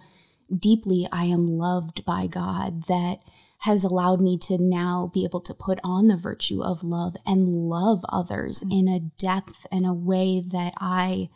deeply 0.55 1.09
I 1.11 1.25
am 1.25 1.47
loved 1.57 2.05
by 2.05 2.27
God 2.27 2.87
that 2.89 3.21
has 3.61 3.85
allowed 3.85 4.21
me 4.21 4.39
to 4.39 4.57
now 4.59 5.11
be 5.13 5.25
able 5.25 5.41
to 5.41 5.53
put 5.53 5.79
on 5.85 6.07
the 6.07 6.17
virtue 6.17 6.63
of 6.63 6.83
love 6.83 7.15
and 7.27 7.69
love 7.69 8.03
others 8.09 8.63
mm. 8.63 8.81
in 8.81 8.89
a 8.89 9.01
depth 9.01 9.67
and 9.71 9.87
a 9.87 9.93
way 9.93 10.41
that 10.41 10.73
I 10.79 11.29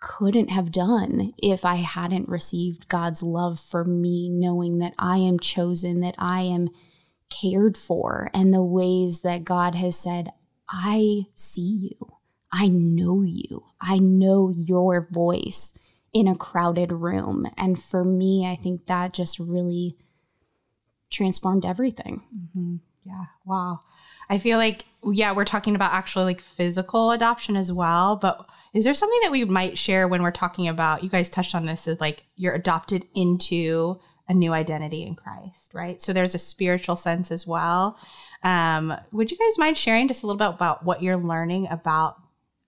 couldn't 0.00 0.48
have 0.48 0.72
done 0.72 1.32
if 1.38 1.64
I 1.64 1.76
hadn't 1.76 2.28
received 2.28 2.88
God's 2.88 3.22
love 3.22 3.60
for 3.60 3.84
me, 3.84 4.28
knowing 4.28 4.78
that 4.78 4.94
I 4.98 5.18
am 5.18 5.38
chosen, 5.38 6.00
that 6.00 6.14
I 6.18 6.42
am 6.42 6.70
cared 7.28 7.76
for, 7.76 8.30
and 8.34 8.52
the 8.52 8.62
ways 8.62 9.20
that 9.20 9.44
God 9.44 9.74
has 9.76 9.96
said, 9.96 10.32
I 10.68 11.26
see 11.34 11.90
you, 11.90 12.12
I 12.50 12.68
know 12.68 13.22
you, 13.22 13.66
I 13.80 13.98
know 13.98 14.52
your 14.56 15.06
voice 15.12 15.74
in 16.12 16.26
a 16.26 16.34
crowded 16.34 16.90
room. 16.90 17.46
And 17.56 17.80
for 17.80 18.04
me, 18.04 18.46
I 18.50 18.56
think 18.56 18.86
that 18.86 19.12
just 19.12 19.38
really 19.38 19.96
transformed 21.10 21.64
everything. 21.64 22.22
Yeah. 23.04 23.24
Wow. 23.44 23.80
I 24.28 24.38
feel 24.38 24.58
like, 24.58 24.84
yeah, 25.04 25.32
we're 25.32 25.44
talking 25.44 25.74
about 25.74 25.92
actually 25.92 26.24
like 26.24 26.40
physical 26.40 27.10
adoption 27.10 27.56
as 27.56 27.72
well. 27.72 28.16
But 28.16 28.46
is 28.72 28.84
there 28.84 28.94
something 28.94 29.18
that 29.22 29.32
we 29.32 29.44
might 29.44 29.76
share 29.76 30.06
when 30.06 30.22
we're 30.22 30.30
talking 30.30 30.68
about, 30.68 31.02
you 31.02 31.10
guys 31.10 31.28
touched 31.28 31.54
on 31.54 31.66
this, 31.66 31.88
is 31.88 32.00
like 32.00 32.24
you're 32.36 32.54
adopted 32.54 33.06
into 33.14 33.98
a 34.28 34.34
new 34.34 34.52
identity 34.52 35.02
in 35.02 35.16
Christ, 35.16 35.74
right? 35.74 36.00
So 36.00 36.12
there's 36.12 36.36
a 36.36 36.38
spiritual 36.38 36.94
sense 36.94 37.32
as 37.32 37.46
well. 37.46 37.98
Um, 38.44 38.94
would 39.10 39.32
you 39.32 39.36
guys 39.36 39.58
mind 39.58 39.76
sharing 39.76 40.06
just 40.06 40.22
a 40.22 40.26
little 40.26 40.38
bit 40.38 40.54
about 40.54 40.84
what 40.84 41.02
you're 41.02 41.16
learning 41.16 41.66
about? 41.68 42.14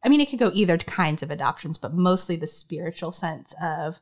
I 0.04 0.08
mean, 0.08 0.20
it 0.20 0.28
could 0.28 0.40
go 0.40 0.50
either 0.52 0.76
kinds 0.78 1.22
of 1.22 1.30
adoptions, 1.30 1.78
but 1.78 1.94
mostly 1.94 2.34
the 2.34 2.48
spiritual 2.48 3.12
sense 3.12 3.54
of 3.62 4.00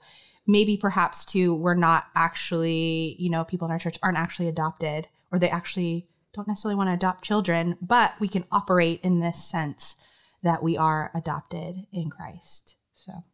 maybe 0.51 0.77
perhaps 0.77 1.25
too, 1.25 1.55
we're 1.55 1.75
not 1.75 2.07
actually, 2.15 3.17
you 3.19 3.31
know, 3.31 3.45
people 3.45 3.67
in 3.67 3.73
our 3.73 3.79
church 3.79 3.99
aren't 4.03 4.19
actually 4.19 4.49
adopted 4.49 5.09
or 5.31 5.39
they 5.39 5.51
actually 5.51 6.09
don't 6.35 6.49
necessarily 6.49 6.77
want 6.77 6.89
to 6.89 6.95
adopt 6.95 7.25
children, 7.25 7.77
but 7.81 8.13
we 8.21 8.29
can 8.29 8.45
operate 8.51 9.01
in 9.03 9.21
this 9.21 9.43
sense 9.43 9.97
that 10.43 10.63
we 10.63 10.77
are 10.77 11.11
adopted 11.15 11.87
in 11.93 12.11
Christ. 12.11 12.77
So, 12.93 13.25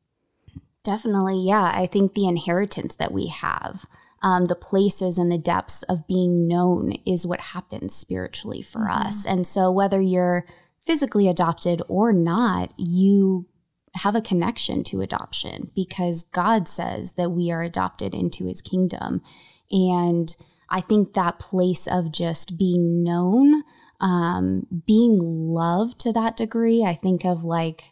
Definitely, 0.82 1.40
yeah. 1.40 1.73
I 1.75 1.87
think 1.87 2.14
the 2.14 2.28
inheritance 2.28 2.94
that 2.94 3.11
we 3.11 3.26
have, 3.26 3.87
um, 4.23 4.44
the 4.44 4.54
places 4.54 5.18
and 5.18 5.32
the 5.32 5.38
depths 5.38 5.82
of 5.85 6.06
being 6.06 6.46
known 6.46 6.92
is 7.04 7.26
what 7.26 7.40
happens 7.40 7.92
spiritually 7.92 8.62
for 8.62 8.88
us. 8.88 9.26
And 9.26 9.46
so, 9.46 9.70
whether 9.70 10.00
you're 10.00 10.46
physically 10.80 11.26
adopted 11.26 11.82
or 11.88 12.12
not, 12.12 12.73
you 12.76 13.49
have 13.96 14.14
a 14.14 14.20
connection 14.20 14.84
to 14.84 15.00
adoption 15.00 15.70
because 15.74 16.24
God 16.24 16.68
says 16.68 17.12
that 17.12 17.30
we 17.30 17.50
are 17.50 17.62
adopted 17.62 18.14
into 18.14 18.46
his 18.46 18.60
kingdom. 18.60 19.22
And 19.70 20.36
I 20.68 20.80
think 20.80 21.14
that 21.14 21.38
place 21.38 21.86
of 21.86 22.12
just 22.12 22.58
being 22.58 23.02
known, 23.02 23.62
um, 24.00 24.66
being 24.86 25.18
loved 25.20 25.98
to 26.00 26.12
that 26.12 26.36
degree, 26.36 26.84
I 26.84 26.94
think 26.94 27.24
of 27.24 27.44
like, 27.44 27.84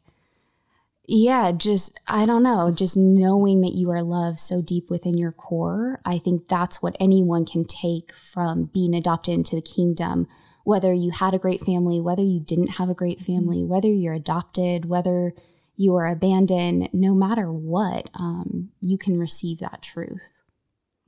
yeah, 1.07 1.53
just, 1.53 2.01
I 2.07 2.25
don't 2.25 2.43
know, 2.43 2.73
just 2.73 2.97
knowing 2.97 3.61
that 3.61 3.75
you 3.75 3.91
are 3.91 4.03
loved 4.03 4.41
so 4.41 4.63
deep 4.63 4.89
within 4.89 5.19
your 5.19 5.33
core. 5.33 6.01
I 6.05 6.19
think 6.19 6.49
that's 6.49 6.83
what 6.83 6.97
anyone 6.99 7.45
can 7.45 7.67
take 7.67 8.15
from 8.15 8.71
being 8.73 8.95
adopted 8.95 9.35
into 9.35 9.55
the 9.55 9.63
kingdom. 9.63 10.27
Whether 10.65 10.95
you 10.95 11.11
had 11.11 11.35
a 11.35 11.39
great 11.39 11.61
family, 11.61 12.01
whether 12.01 12.23
you 12.23 12.41
didn't 12.41 12.79
have 12.79 12.89
a 12.89 12.95
great 12.95 13.21
family, 13.21 13.63
whether 13.65 13.89
you're 13.89 14.15
adopted, 14.15 14.87
whether 14.87 15.35
you 15.77 15.97
are 15.97 16.07
abandoned, 16.07 16.89
no 16.93 17.15
matter 17.15 17.53
what, 17.53 18.11
um, 18.15 18.71
you 18.81 18.97
can 18.97 19.19
receive 19.19 19.59
that 19.59 19.83
truth. 19.83 20.43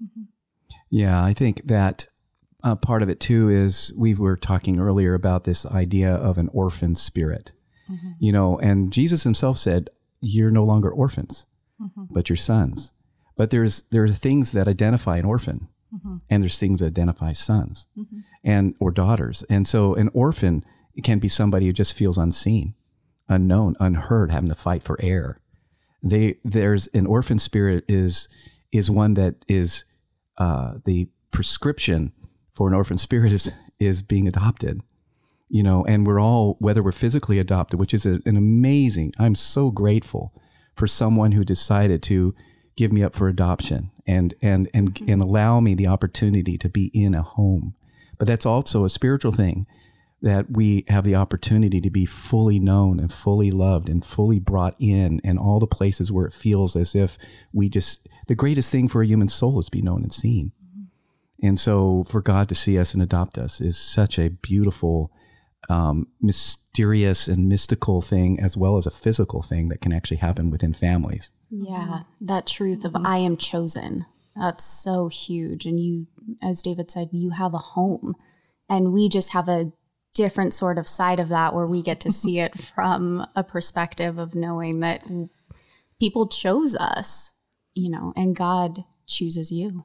Mm-hmm. 0.03 0.23
Yeah, 0.91 1.23
I 1.23 1.33
think 1.33 1.67
that 1.67 2.09
uh, 2.63 2.75
part 2.75 3.03
of 3.03 3.09
it 3.09 3.21
too 3.21 3.49
is 3.49 3.93
we 3.97 4.15
were 4.15 4.37
talking 4.37 4.79
earlier 4.81 5.15
about 5.15 5.45
this 5.45 5.67
idea 5.67 6.13
of 6.13 6.39
an 6.39 6.49
orphan 6.53 6.95
spirit, 6.95 7.53
mm-hmm. 7.91 8.13
you 8.19 8.33
know, 8.33 8.59
and 8.59 8.93
Jesus 8.93 9.23
himself 9.23 9.59
said, 9.59 9.89
"You're 10.21 10.51
no 10.51 10.65
longer 10.65 10.91
orphans, 10.91 11.47
mm-hmm. 11.81 12.05
but 12.11 12.29
you're 12.29 12.37
sons." 12.37 12.93
But 13.37 13.51
there's 13.51 13.83
there 13.91 14.05
are 14.05 14.09
things 14.09 14.53
that 14.53 14.67
identify 14.67 15.19
an 15.19 15.25
orphan, 15.25 15.69
and 16.29 16.43
there's 16.43 16.59
things 16.59 16.81
that 16.81 16.87
identify 16.87 17.33
sons, 17.33 17.87
and 18.43 18.75
or 18.81 18.91
daughters, 18.91 19.45
and 19.49 19.67
so 19.69 19.95
an 19.95 20.11
orphan 20.13 20.65
can 21.03 21.19
be 21.19 21.29
somebody 21.29 21.67
who 21.67 21.73
just 21.73 21.97
feels 21.97 22.19
unseen, 22.19 22.75
unknown, 23.29 23.77
unheard, 23.81 24.31
having 24.31 24.49
to 24.49 24.55
fight 24.55 24.83
for 24.83 24.97
air. 25.01 25.41
They 26.03 26.37
there's 26.45 26.87
an 26.89 27.07
orphan 27.07 27.39
spirit 27.39 27.85
is 27.89 28.29
is 28.73 28.91
one 28.91 29.15
that 29.15 29.45
is 29.49 29.85
uh, 30.39 30.75
the 30.85 31.09
prescription 31.31 32.13
for 32.53 32.69
an 32.69 32.75
orphan 32.75 32.99
spirit 32.99 33.33
is 33.33 33.53
is 33.79 34.03
being 34.03 34.29
adopted. 34.29 34.81
You 35.49 35.63
know 35.63 35.85
and 35.85 36.07
we're 36.07 36.21
all 36.21 36.57
whether 36.59 36.83
we're 36.83 36.91
physically 36.91 37.39
adopted 37.39 37.79
which 37.79 37.95
is 37.95 38.05
a, 38.05 38.21
an 38.27 38.37
amazing 38.37 39.13
i'm 39.17 39.37
so 39.37 39.71
grateful 39.71 40.33
for 40.75 40.89
someone 40.89 41.33
who 41.33 41.45
decided 41.45 42.03
to 42.03 42.35
give 42.77 42.93
me 42.93 43.03
up 43.03 43.15
for 43.15 43.29
adoption 43.29 43.91
and 44.07 44.35
and 44.43 44.69
and 44.73 45.01
and 45.09 45.23
allow 45.23 45.61
me 45.61 45.75
the 45.75 45.87
opportunity 45.87 46.57
to 46.59 46.69
be 46.69 46.91
in 46.95 47.15
a 47.15 47.23
home. 47.23 47.75
But 48.19 48.29
that's 48.29 48.47
also 48.47 48.85
a 48.85 48.91
spiritual 48.91 49.33
thing 49.33 49.67
that 50.27 50.51
we 50.51 50.85
have 50.89 51.05
the 51.05 51.15
opportunity 51.15 51.81
to 51.81 51.91
be 51.91 52.05
fully 52.05 52.59
known 52.59 52.99
and 52.99 53.13
fully 53.13 53.51
loved 53.51 53.89
and 53.89 54.05
fully 54.05 54.39
brought 54.41 54.75
in 54.79 55.21
and 55.25 55.39
all 55.39 55.61
the 55.61 55.67
places 55.67 56.11
where 56.11 56.27
it 56.27 56.33
feels 56.33 56.75
as 56.75 56.95
if 56.95 57.17
we 57.53 57.69
just 57.69 58.07
the 58.27 58.35
greatest 58.35 58.71
thing 58.71 58.89
for 58.89 59.03
a 59.03 59.07
human 59.07 59.29
soul 59.29 59.59
is 59.59 59.71
be 59.71 59.81
known 59.81 60.03
and 60.03 60.13
seen 60.13 60.53
and 61.43 61.61
so 61.61 62.03
for 62.05 62.21
god 62.21 62.49
to 62.49 62.55
see 62.55 62.79
us 62.79 62.93
and 62.93 63.03
adopt 63.03 63.39
us 63.39 63.61
is 63.61 63.79
such 63.79 64.19
a 64.19 64.31
beautiful 64.31 65.13
um, 65.69 66.09
mysterious 66.21 67.29
and 67.29 67.49
mystical 67.49 68.01
thing 68.01 68.39
as 68.41 68.57
well 68.57 68.77
as 68.77 68.87
a 68.87 68.91
physical 68.91 69.43
thing 69.43 69.69
that 69.69 69.81
can 69.81 69.93
actually 69.93 70.19
happen 70.19 70.51
within 70.51 70.73
families. 70.73 71.33
Yeah, 71.51 72.01
that 72.21 72.47
truth 72.47 72.85
of 72.85 72.95
I 72.97 73.19
am 73.19 73.37
chosen. 73.37 74.07
That's 74.35 74.65
so 74.65 75.09
huge. 75.09 75.67
And 75.67 75.81
you, 75.81 76.07
as 76.43 76.63
David 76.63 76.91
said, 76.91 77.09
you 77.13 77.31
have 77.31 77.55
a 77.55 77.59
home. 77.59 78.15
And 78.69 78.93
we 78.93 79.09
just 79.09 79.33
have 79.33 79.49
a 79.49 79.73
different 80.17 80.55
sort 80.55 80.79
of 80.79 80.89
side 80.89 81.21
of 81.21 81.29
that 81.29 81.55
where 81.55 81.67
we 81.67 81.83
get 81.83 82.01
to 82.01 82.11
see 82.11 82.39
it 82.39 82.59
from 82.75 83.27
a 83.37 83.45
perspective 83.45 84.19
of 84.19 84.35
knowing 84.35 84.81
that 84.81 85.05
people 86.01 86.27
chose 86.27 86.75
us, 86.77 87.35
you 87.75 87.91
know, 87.91 88.13
and 88.17 88.35
God 88.35 88.85
chooses 89.07 89.53
you. 89.53 89.85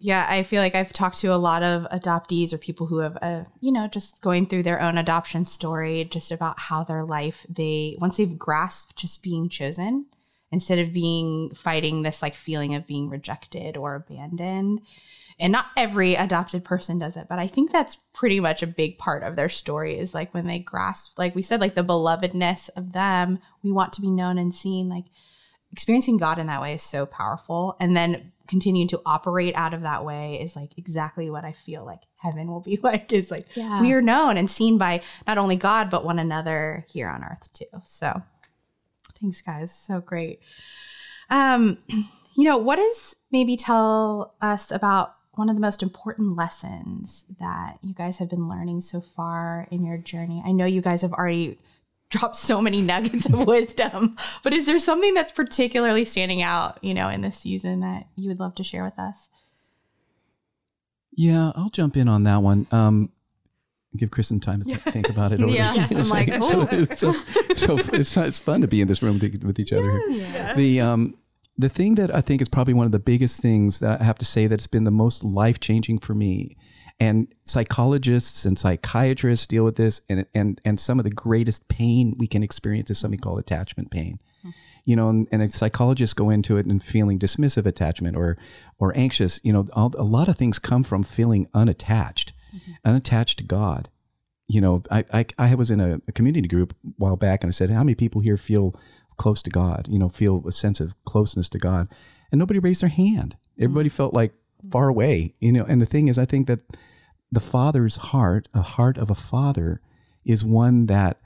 Yeah, 0.00 0.26
I 0.28 0.42
feel 0.42 0.60
like 0.60 0.74
I've 0.74 0.92
talked 0.92 1.18
to 1.18 1.28
a 1.28 1.36
lot 1.36 1.62
of 1.62 1.84
adoptees 1.90 2.52
or 2.52 2.58
people 2.58 2.88
who 2.88 2.98
have, 2.98 3.16
uh, 3.22 3.44
you 3.60 3.72
know, 3.72 3.88
just 3.88 4.20
going 4.20 4.46
through 4.46 4.64
their 4.64 4.82
own 4.82 4.98
adoption 4.98 5.44
story, 5.44 6.04
just 6.04 6.30
about 6.30 6.58
how 6.58 6.84
their 6.84 7.04
life, 7.04 7.46
they, 7.48 7.96
once 8.00 8.18
they've 8.18 8.38
grasped 8.38 8.96
just 8.96 9.22
being 9.22 9.48
chosen, 9.48 10.06
instead 10.54 10.78
of 10.78 10.92
being 10.92 11.50
fighting 11.54 12.02
this 12.02 12.22
like 12.22 12.34
feeling 12.34 12.74
of 12.74 12.86
being 12.86 13.08
rejected 13.08 13.76
or 13.76 13.94
abandoned. 13.94 14.80
And 15.38 15.52
not 15.52 15.66
every 15.76 16.14
adopted 16.14 16.62
person 16.64 16.98
does 16.98 17.16
it, 17.16 17.26
but 17.28 17.38
I 17.38 17.46
think 17.48 17.72
that's 17.72 17.96
pretty 18.12 18.38
much 18.40 18.62
a 18.62 18.66
big 18.68 18.98
part 18.98 19.22
of 19.22 19.34
their 19.36 19.48
story 19.48 19.98
is 19.98 20.14
like 20.14 20.32
when 20.32 20.46
they 20.46 20.60
grasp, 20.60 21.18
like 21.18 21.34
we 21.34 21.42
said, 21.42 21.60
like 21.60 21.74
the 21.74 21.82
belovedness 21.82 22.70
of 22.76 22.92
them, 22.92 23.40
we 23.62 23.72
want 23.72 23.92
to 23.94 24.00
be 24.00 24.10
known 24.10 24.38
and 24.38 24.54
seen. 24.54 24.88
Like 24.88 25.06
experiencing 25.72 26.18
God 26.18 26.38
in 26.38 26.46
that 26.46 26.60
way 26.62 26.74
is 26.74 26.82
so 26.82 27.04
powerful. 27.04 27.76
And 27.80 27.96
then 27.96 28.30
continuing 28.46 28.86
to 28.88 29.00
operate 29.06 29.54
out 29.56 29.74
of 29.74 29.80
that 29.82 30.04
way 30.04 30.38
is 30.40 30.54
like 30.54 30.76
exactly 30.76 31.30
what 31.30 31.44
I 31.44 31.52
feel 31.52 31.84
like 31.84 32.00
heaven 32.16 32.46
will 32.46 32.60
be 32.60 32.78
like 32.82 33.12
is 33.12 33.30
like 33.30 33.44
Yeah. 33.56 33.80
we 33.80 33.92
are 33.92 34.02
known 34.02 34.36
and 34.36 34.48
seen 34.50 34.78
by 34.78 35.00
not 35.26 35.38
only 35.38 35.56
God, 35.56 35.90
but 35.90 36.04
one 36.04 36.18
another 36.18 36.84
here 36.88 37.08
on 37.08 37.24
earth 37.24 37.52
too. 37.52 37.64
So 37.82 38.22
thanks 39.20 39.42
guys. 39.42 39.74
So 39.74 40.00
great. 40.00 40.40
Um, 41.30 41.78
you 42.36 42.44
know, 42.44 42.56
what 42.58 42.78
is 42.78 43.16
maybe 43.32 43.56
tell 43.56 44.34
us 44.40 44.70
about 44.70 45.13
one 45.36 45.48
of 45.48 45.54
the 45.54 45.60
most 45.60 45.82
important 45.82 46.36
lessons 46.36 47.24
that 47.38 47.78
you 47.82 47.94
guys 47.94 48.18
have 48.18 48.28
been 48.28 48.48
learning 48.48 48.80
so 48.80 49.00
far 49.00 49.66
in 49.70 49.84
your 49.84 49.98
journey? 49.98 50.42
I 50.44 50.52
know 50.52 50.66
you 50.66 50.80
guys 50.80 51.02
have 51.02 51.12
already 51.12 51.58
dropped 52.10 52.36
so 52.36 52.60
many 52.60 52.80
nuggets 52.80 53.26
of 53.26 53.46
wisdom, 53.46 54.16
but 54.42 54.52
is 54.52 54.66
there 54.66 54.78
something 54.78 55.14
that's 55.14 55.32
particularly 55.32 56.04
standing 56.04 56.42
out, 56.42 56.82
you 56.82 56.94
know, 56.94 57.08
in 57.08 57.22
this 57.22 57.38
season 57.38 57.80
that 57.80 58.06
you 58.16 58.28
would 58.28 58.40
love 58.40 58.54
to 58.56 58.64
share 58.64 58.84
with 58.84 58.98
us? 58.98 59.30
Yeah, 61.16 61.52
I'll 61.54 61.70
jump 61.70 61.96
in 61.96 62.08
on 62.08 62.24
that 62.24 62.42
one. 62.42 62.66
Um, 62.72 63.10
give 63.96 64.10
Kristen 64.10 64.40
time 64.40 64.60
to 64.60 64.66
th- 64.66 64.78
think 64.80 65.08
about 65.08 65.32
it. 65.32 65.42
Over 65.42 65.52
Yeah, 65.54 65.86
I'm 65.90 66.08
like, 66.08 66.32
so, 66.42 66.66
so, 66.96 67.12
so 67.54 67.78
it's, 67.92 68.16
it's 68.16 68.40
fun 68.40 68.60
to 68.60 68.68
be 68.68 68.80
in 68.80 68.88
this 68.88 69.02
room 69.02 69.18
with, 69.18 69.44
with 69.44 69.58
each 69.58 69.72
other. 69.72 70.00
The 70.56 70.80
um, 70.80 71.14
the 71.56 71.68
thing 71.68 71.94
that 71.94 72.14
I 72.14 72.20
think 72.20 72.42
is 72.42 72.48
probably 72.48 72.74
one 72.74 72.86
of 72.86 72.92
the 72.92 72.98
biggest 72.98 73.40
things 73.40 73.80
that 73.80 74.00
I 74.00 74.04
have 74.04 74.18
to 74.18 74.24
say 74.24 74.46
that's 74.46 74.66
been 74.66 74.84
the 74.84 74.90
most 74.90 75.22
life 75.22 75.60
changing 75.60 75.98
for 75.98 76.14
me, 76.14 76.56
and 76.98 77.32
psychologists 77.44 78.44
and 78.44 78.58
psychiatrists 78.58 79.46
deal 79.46 79.64
with 79.64 79.76
this, 79.76 80.00
and 80.08 80.26
and 80.34 80.60
and 80.64 80.80
some 80.80 80.98
of 80.98 81.04
the 81.04 81.10
greatest 81.10 81.68
pain 81.68 82.14
we 82.18 82.26
can 82.26 82.42
experience 82.42 82.90
is 82.90 82.98
something 82.98 83.20
called 83.20 83.38
attachment 83.38 83.90
pain. 83.90 84.18
Mm-hmm. 84.40 84.50
You 84.84 84.96
know, 84.96 85.08
and, 85.08 85.28
and 85.30 85.50
psychologists 85.52 86.12
go 86.12 86.28
into 86.28 86.58
it 86.58 86.66
and 86.66 86.82
feeling 86.82 87.18
dismissive 87.18 87.66
attachment 87.66 88.16
or 88.16 88.36
or 88.78 88.96
anxious. 88.96 89.40
You 89.44 89.52
know, 89.52 89.66
all, 89.72 89.92
a 89.96 90.02
lot 90.02 90.28
of 90.28 90.36
things 90.36 90.58
come 90.58 90.82
from 90.82 91.02
feeling 91.04 91.46
unattached, 91.54 92.32
mm-hmm. 92.54 92.72
unattached 92.84 93.38
to 93.38 93.44
God 93.44 93.88
you 94.46 94.60
know, 94.60 94.82
I, 94.90 95.04
I, 95.12 95.26
I 95.38 95.54
was 95.54 95.70
in 95.70 95.80
a, 95.80 96.00
a 96.06 96.12
community 96.12 96.48
group 96.48 96.74
a 96.84 96.88
while 96.96 97.16
back 97.16 97.42
and 97.42 97.48
I 97.48 97.52
said, 97.52 97.70
how 97.70 97.82
many 97.82 97.94
people 97.94 98.20
here 98.20 98.36
feel 98.36 98.74
close 99.16 99.42
to 99.42 99.50
God, 99.50 99.88
you 99.90 99.98
know, 99.98 100.08
feel 100.08 100.42
a 100.46 100.52
sense 100.52 100.80
of 100.80 100.94
closeness 101.04 101.48
to 101.50 101.58
God? 101.58 101.88
And 102.30 102.38
nobody 102.38 102.58
raised 102.58 102.82
their 102.82 102.88
hand. 102.88 103.36
Everybody 103.58 103.88
mm. 103.88 103.92
felt 103.92 104.14
like 104.14 104.32
far 104.70 104.88
away, 104.88 105.34
you 105.40 105.52
know. 105.52 105.64
And 105.64 105.80
the 105.80 105.86
thing 105.86 106.08
is, 106.08 106.18
I 106.18 106.24
think 106.24 106.46
that 106.46 106.60
the 107.30 107.40
father's 107.40 107.96
heart, 107.96 108.48
a 108.54 108.62
heart 108.62 108.98
of 108.98 109.10
a 109.10 109.14
father, 109.14 109.80
is 110.24 110.44
one 110.44 110.86
that 110.86 111.20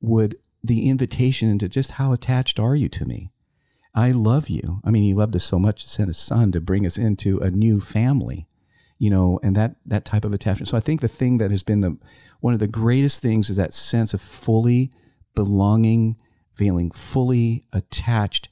would, 0.00 0.36
the 0.62 0.88
invitation 0.88 1.48
into 1.48 1.68
just 1.68 1.92
how 1.92 2.12
attached 2.12 2.58
are 2.58 2.76
you 2.76 2.88
to 2.90 3.04
me? 3.04 3.30
I 3.94 4.10
love 4.10 4.48
you. 4.48 4.80
I 4.84 4.90
mean, 4.90 5.02
he 5.02 5.14
loved 5.14 5.34
us 5.34 5.44
so 5.44 5.58
much 5.58 5.82
to 5.82 5.88
send 5.88 6.08
his 6.08 6.18
son 6.18 6.52
to 6.52 6.60
bring 6.60 6.86
us 6.86 6.98
into 6.98 7.38
a 7.38 7.50
new 7.50 7.80
family 7.80 8.46
you 9.00 9.08
know, 9.08 9.40
and 9.42 9.56
that 9.56 9.76
that 9.86 10.04
type 10.04 10.26
of 10.26 10.34
attachment. 10.34 10.68
So 10.68 10.76
I 10.76 10.80
think 10.80 11.00
the 11.00 11.08
thing 11.08 11.38
that 11.38 11.50
has 11.50 11.64
been 11.64 11.80
the 11.80 11.96
one 12.40 12.52
of 12.52 12.60
the 12.60 12.68
greatest 12.68 13.22
things 13.22 13.48
is 13.50 13.56
that 13.56 13.72
sense 13.72 14.12
of 14.14 14.20
fully 14.20 14.92
belonging, 15.34 16.16
feeling 16.60 16.90
fully 16.90 17.64
attached 17.72 18.50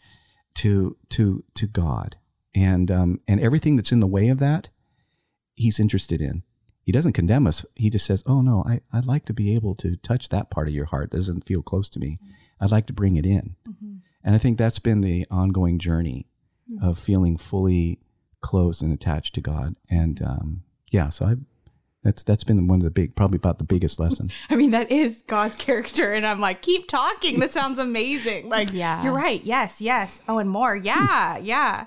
to 0.54 0.96
to 1.10 1.44
to 1.52 1.66
God, 1.66 2.16
and 2.54 2.90
um, 2.90 3.20
and 3.28 3.38
everything 3.38 3.76
that's 3.76 3.92
in 3.92 4.00
the 4.00 4.06
way 4.06 4.28
of 4.28 4.38
that, 4.38 4.70
He's 5.54 5.78
interested 5.78 6.22
in. 6.22 6.42
He 6.82 6.90
doesn't 6.90 7.12
condemn 7.12 7.46
us. 7.46 7.66
He 7.74 7.90
just 7.90 8.06
says, 8.06 8.24
"Oh 8.24 8.40
no, 8.40 8.64
I 8.66 8.80
I'd 8.90 9.04
like 9.04 9.26
to 9.26 9.34
be 9.34 9.54
able 9.54 9.74
to 9.74 9.96
touch 9.96 10.30
that 10.30 10.50
part 10.50 10.68
of 10.68 10.74
your 10.74 10.86
heart 10.86 11.10
that 11.10 11.18
doesn't 11.18 11.46
feel 11.46 11.60
close 11.60 11.90
to 11.90 12.00
me. 12.00 12.16
I'd 12.58 12.70
like 12.70 12.86
to 12.86 12.94
bring 12.94 13.16
it 13.16 13.26
in." 13.26 13.56
And 14.24 14.34
I 14.34 14.38
think 14.38 14.56
that's 14.56 14.78
been 14.78 15.02
the 15.02 15.26
ongoing 15.30 15.78
journey 15.78 16.26
of 16.82 16.98
feeling 16.98 17.36
fully 17.36 18.00
close 18.40 18.80
and 18.80 18.90
attached 18.90 19.34
to 19.34 19.42
God. 19.42 19.76
And 19.90 20.22
um, 20.22 20.62
yeah, 20.90 21.10
so 21.10 21.26
I 21.26 21.34
that's 22.08 22.22
that's 22.22 22.42
been 22.42 22.66
one 22.66 22.78
of 22.78 22.84
the 22.84 22.90
big, 22.90 23.14
probably 23.14 23.36
about 23.36 23.58
the 23.58 23.64
biggest 23.64 24.00
lessons. 24.00 24.34
I 24.50 24.56
mean, 24.56 24.70
that 24.70 24.90
is 24.90 25.22
God's 25.26 25.56
character. 25.56 26.14
And 26.14 26.26
I'm 26.26 26.40
like, 26.40 26.62
keep 26.62 26.88
talking. 26.88 27.38
That 27.40 27.52
sounds 27.52 27.78
amazing. 27.78 28.48
Like, 28.58 28.72
Yeah. 28.72 29.04
you're 29.04 29.12
right. 29.12 29.44
Yes, 29.44 29.80
yes. 29.82 30.22
Oh, 30.26 30.38
and 30.38 30.48
more. 30.48 30.74
Yeah, 30.74 31.36
yeah. 31.36 31.86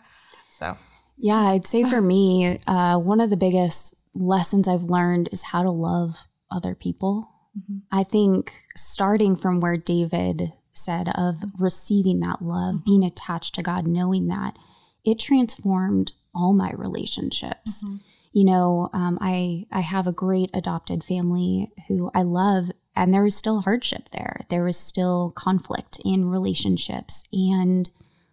So, 0.49 0.77
Yeah, 1.17 1.37
I'd 1.37 1.65
say 1.65 1.83
for 1.83 2.01
me, 2.13 2.59
uh, 2.67 2.97
one 2.97 3.19
of 3.19 3.31
the 3.31 3.37
biggest 3.37 3.95
lessons 4.13 4.67
I've 4.67 4.83
learned 4.83 5.29
is 5.31 5.45
how 5.45 5.63
to 5.63 5.71
love 5.71 6.27
other 6.51 6.75
people. 6.75 7.29
Mm-hmm. 7.57 7.79
I 7.91 8.03
think 8.03 8.53
starting 8.75 9.35
from 9.35 9.59
where 9.59 9.75
David 9.77 10.53
said 10.71 11.09
of 11.15 11.37
receiving 11.57 12.19
that 12.19 12.43
love, 12.43 12.75
mm-hmm. 12.75 12.85
being 12.85 13.03
attached 13.03 13.55
to 13.55 13.63
God, 13.63 13.87
knowing 13.87 14.27
that 14.27 14.55
it 15.03 15.17
transformed 15.17 16.13
all 16.35 16.53
my 16.53 16.71
relationships. 16.73 17.83
Mm-hmm. 17.83 17.95
You 18.31 18.45
know, 18.45 18.89
um, 18.93 19.17
I 19.21 19.65
I 19.71 19.81
have 19.81 20.07
a 20.07 20.13
great 20.13 20.49
adopted 20.53 21.03
family 21.03 21.71
who 21.87 22.11
I 22.15 22.21
love, 22.21 22.71
and 22.95 23.13
there 23.13 23.23
was 23.23 23.35
still 23.35 23.61
hardship 23.61 24.09
there. 24.11 24.45
There 24.49 24.63
was 24.63 24.77
still 24.77 25.31
conflict 25.31 25.99
in 26.05 26.29
relationships, 26.29 27.23
and 27.33 27.89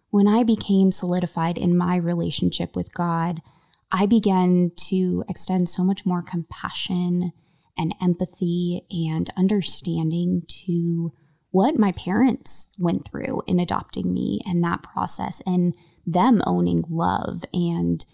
when 0.09 0.27
I 0.27 0.43
became 0.43 0.91
solidified 0.91 1.57
in 1.57 1.77
my 1.77 1.95
relationship 1.95 2.75
with 2.75 2.93
God, 2.93 3.41
I 3.91 4.05
began 4.05 4.71
to 4.87 5.23
extend 5.27 5.69
so 5.69 5.83
much 5.83 6.05
more 6.05 6.21
compassion 6.21 7.31
and 7.77 7.95
empathy 8.01 8.85
and 8.91 9.29
understanding 9.37 10.43
to 10.65 11.11
what 11.51 11.79
my 11.79 11.91
parents 11.91 12.69
went 12.77 13.07
through 13.07 13.41
in 13.47 13.59
adopting 13.59 14.13
me 14.13 14.41
and 14.45 14.63
that 14.63 14.83
process 14.83 15.41
and 15.45 15.73
them 16.05 16.41
owning 16.45 16.83
love 16.89 17.43
and 17.53 18.05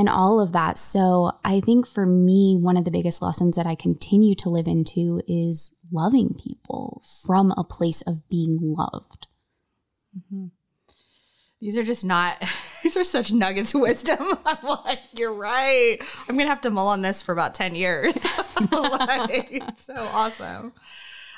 and 0.00 0.08
all 0.08 0.40
of 0.40 0.52
that. 0.52 0.78
So 0.78 1.32
I 1.44 1.60
think 1.60 1.86
for 1.86 2.06
me 2.06 2.56
one 2.58 2.78
of 2.78 2.86
the 2.86 2.90
biggest 2.90 3.20
lessons 3.20 3.54
that 3.56 3.66
I 3.66 3.74
continue 3.74 4.34
to 4.36 4.48
live 4.48 4.66
into 4.66 5.20
is 5.28 5.74
loving 5.92 6.34
people 6.42 7.02
from 7.26 7.52
a 7.52 7.64
place 7.64 8.00
of 8.02 8.26
being 8.30 8.58
loved. 8.62 9.26
these 11.60 11.76
are 11.76 11.82
just 11.82 12.02
not, 12.02 12.42
these 12.82 12.96
are 12.96 13.04
such 13.04 13.30
nuggets 13.30 13.74
of 13.74 13.82
wisdom. 13.82 14.38
I'm 14.46 14.66
like, 14.86 15.00
you're 15.12 15.34
right. 15.34 15.98
I'm 16.26 16.34
going 16.34 16.46
to 16.46 16.50
have 16.50 16.62
to 16.62 16.70
mull 16.70 16.88
on 16.88 17.02
this 17.02 17.20
for 17.20 17.32
about 17.32 17.54
10 17.54 17.74
years. 17.74 18.16
like, 18.72 19.62
so 19.76 19.96
awesome. 19.96 20.72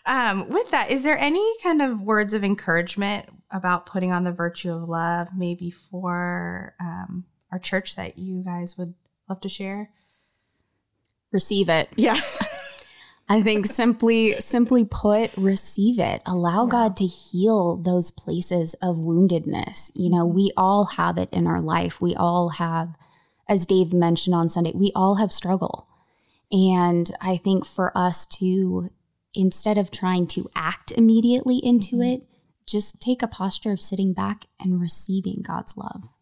Um, 0.07 0.49
with 0.49 0.71
that, 0.71 0.93
is 0.93 1.03
there 1.03 1.19
any 1.19 1.45
kind 1.65 1.83
of 1.83 2.01
words 2.01 2.33
of 2.33 2.45
encouragement 2.45 3.29
about 3.51 3.87
putting 3.87 4.13
on 4.13 4.23
the 4.23 4.33
virtue 4.33 4.71
of 4.71 4.89
love, 4.89 5.31
maybe 5.37 5.73
for 5.73 6.77
um, 6.81 7.25
our 7.53 7.59
church 7.59 7.95
that 7.97 8.19
you 8.19 8.43
guys 8.43 8.77
would 8.77 8.95
love 9.29 9.41
to 9.43 9.49
share? 9.49 9.91
Receive 11.31 11.69
it. 11.69 11.91
Yeah. 11.97 12.19
I 13.29 13.41
think 13.41 13.67
simply 13.67 14.35
simply 14.41 14.85
put, 14.85 15.31
receive 15.37 15.99
it. 15.99 16.21
Allow 16.27 16.67
God 16.67 16.97
to 16.99 17.07
heal 17.07 17.77
those 17.77 18.11
places 18.11 18.75
of 18.83 18.97
woundedness. 18.97 19.91
You 19.95 20.11
know, 20.11 20.27
we 20.27 20.53
all 20.57 20.87
have 20.97 21.17
it 21.17 21.31
in 21.33 21.47
our 21.47 21.61
life. 21.61 22.01
We 22.01 22.15
all 22.15 22.51
have, 22.51 22.95
as 23.49 23.65
Dave 23.65 23.93
mentioned 23.95 24.35
on 24.35 24.49
Sunday, 24.49 24.73
we 24.75 24.93
all 24.95 25.15
have 25.15 25.33
struggle. 25.33 25.89
And 26.51 27.11
I 27.21 27.39
think 27.39 27.65
for 27.65 27.97
us 27.97 28.27
to, 28.39 28.91
instead 29.33 29.79
of 29.79 29.91
trying 29.91 30.27
to 30.29 30.51
act 30.55 30.91
immediately 30.91 31.57
into 31.57 31.97
mm-hmm. 31.97 32.23
it, 32.23 32.23
just 32.67 33.01
take 33.01 33.23
a 33.23 33.29
posture 33.29 33.73
of 33.73 33.81
sitting 33.81 34.13
back 34.13 34.47
and 34.61 34.81
receiving 34.81 35.43
God's 35.43 35.77
love. 35.77 36.13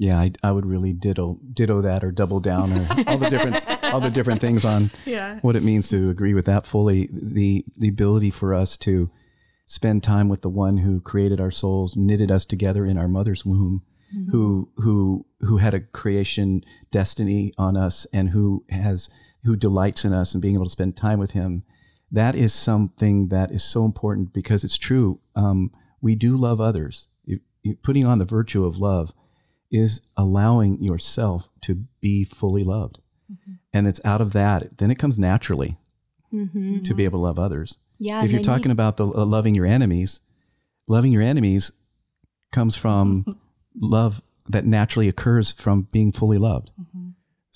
Yeah, 0.00 0.18
I, 0.20 0.32
I 0.44 0.52
would 0.52 0.64
really 0.64 0.92
ditto 0.92 1.38
ditto 1.52 1.82
that 1.82 2.04
or 2.04 2.12
double 2.12 2.38
down 2.40 2.72
or 2.72 2.86
all 3.08 3.18
the 3.18 3.28
different 3.30 3.84
all 3.92 4.00
the 4.00 4.10
different 4.10 4.40
things 4.40 4.64
on 4.64 4.90
Yeah. 5.04 5.40
what 5.42 5.56
it 5.56 5.62
means 5.64 5.88
to 5.88 6.08
agree 6.08 6.34
with 6.34 6.44
that 6.46 6.64
fully. 6.66 7.08
The 7.12 7.64
the 7.76 7.88
ability 7.88 8.30
for 8.30 8.54
us 8.54 8.76
to 8.78 9.10
spend 9.66 10.02
time 10.02 10.28
with 10.28 10.42
the 10.42 10.48
one 10.48 10.78
who 10.78 11.00
created 11.00 11.40
our 11.40 11.50
souls, 11.50 11.96
knitted 11.96 12.30
us 12.30 12.44
together 12.44 12.86
in 12.86 12.96
our 12.96 13.08
mother's 13.08 13.44
womb, 13.44 13.82
who 14.30 14.70
who 14.76 15.26
who 15.40 15.56
had 15.58 15.74
a 15.74 15.80
creation 15.80 16.62
destiny 16.92 17.52
on 17.58 17.76
us 17.76 18.06
and 18.12 18.28
who 18.30 18.64
has 18.70 19.10
who 19.42 19.56
delights 19.56 20.04
in 20.04 20.12
us 20.12 20.32
and 20.34 20.40
being 20.42 20.54
able 20.54 20.64
to 20.64 20.70
spend 20.70 20.96
time 20.96 21.18
with 21.18 21.32
him. 21.32 21.64
That 22.10 22.34
is 22.36 22.54
something 22.54 23.28
that 23.28 23.50
is 23.50 23.62
so 23.64 23.84
important 23.84 24.32
because 24.32 24.64
it's 24.64 24.78
true. 24.78 25.20
Um, 25.34 25.70
we 26.00 26.14
do 26.14 26.36
love 26.36 26.60
others. 26.60 27.08
You- 27.24 27.40
you- 27.62 27.76
putting 27.76 28.06
on 28.06 28.18
the 28.18 28.24
virtue 28.24 28.64
of 28.64 28.78
love 28.78 29.12
is 29.70 30.02
allowing 30.16 30.82
yourself 30.82 31.50
to 31.62 31.84
be 32.00 32.24
fully 32.24 32.64
loved. 32.64 32.98
And 33.72 33.86
it's 33.86 34.00
out 34.04 34.20
of 34.20 34.32
that, 34.32 34.78
then 34.78 34.90
it 34.90 34.98
comes 34.98 35.18
naturally 35.18 35.76
to 36.30 36.94
be 36.94 37.04
able 37.04 37.18
to 37.20 37.22
love 37.24 37.38
others. 37.38 37.78
Yeah. 37.98 38.22
if 38.24 38.30
you're 38.32 38.42
talking 38.42 38.70
about 38.70 38.96
the 38.96 39.06
uh, 39.06 39.24
loving 39.24 39.54
your 39.54 39.66
enemies, 39.66 40.20
loving 40.86 41.12
your 41.12 41.22
enemies 41.22 41.72
comes 42.52 42.76
from 42.76 43.38
love 43.80 44.22
that 44.48 44.64
naturally 44.64 45.08
occurs 45.08 45.52
from 45.52 45.88
being 45.92 46.12
fully 46.12 46.38
loved. 46.38 46.70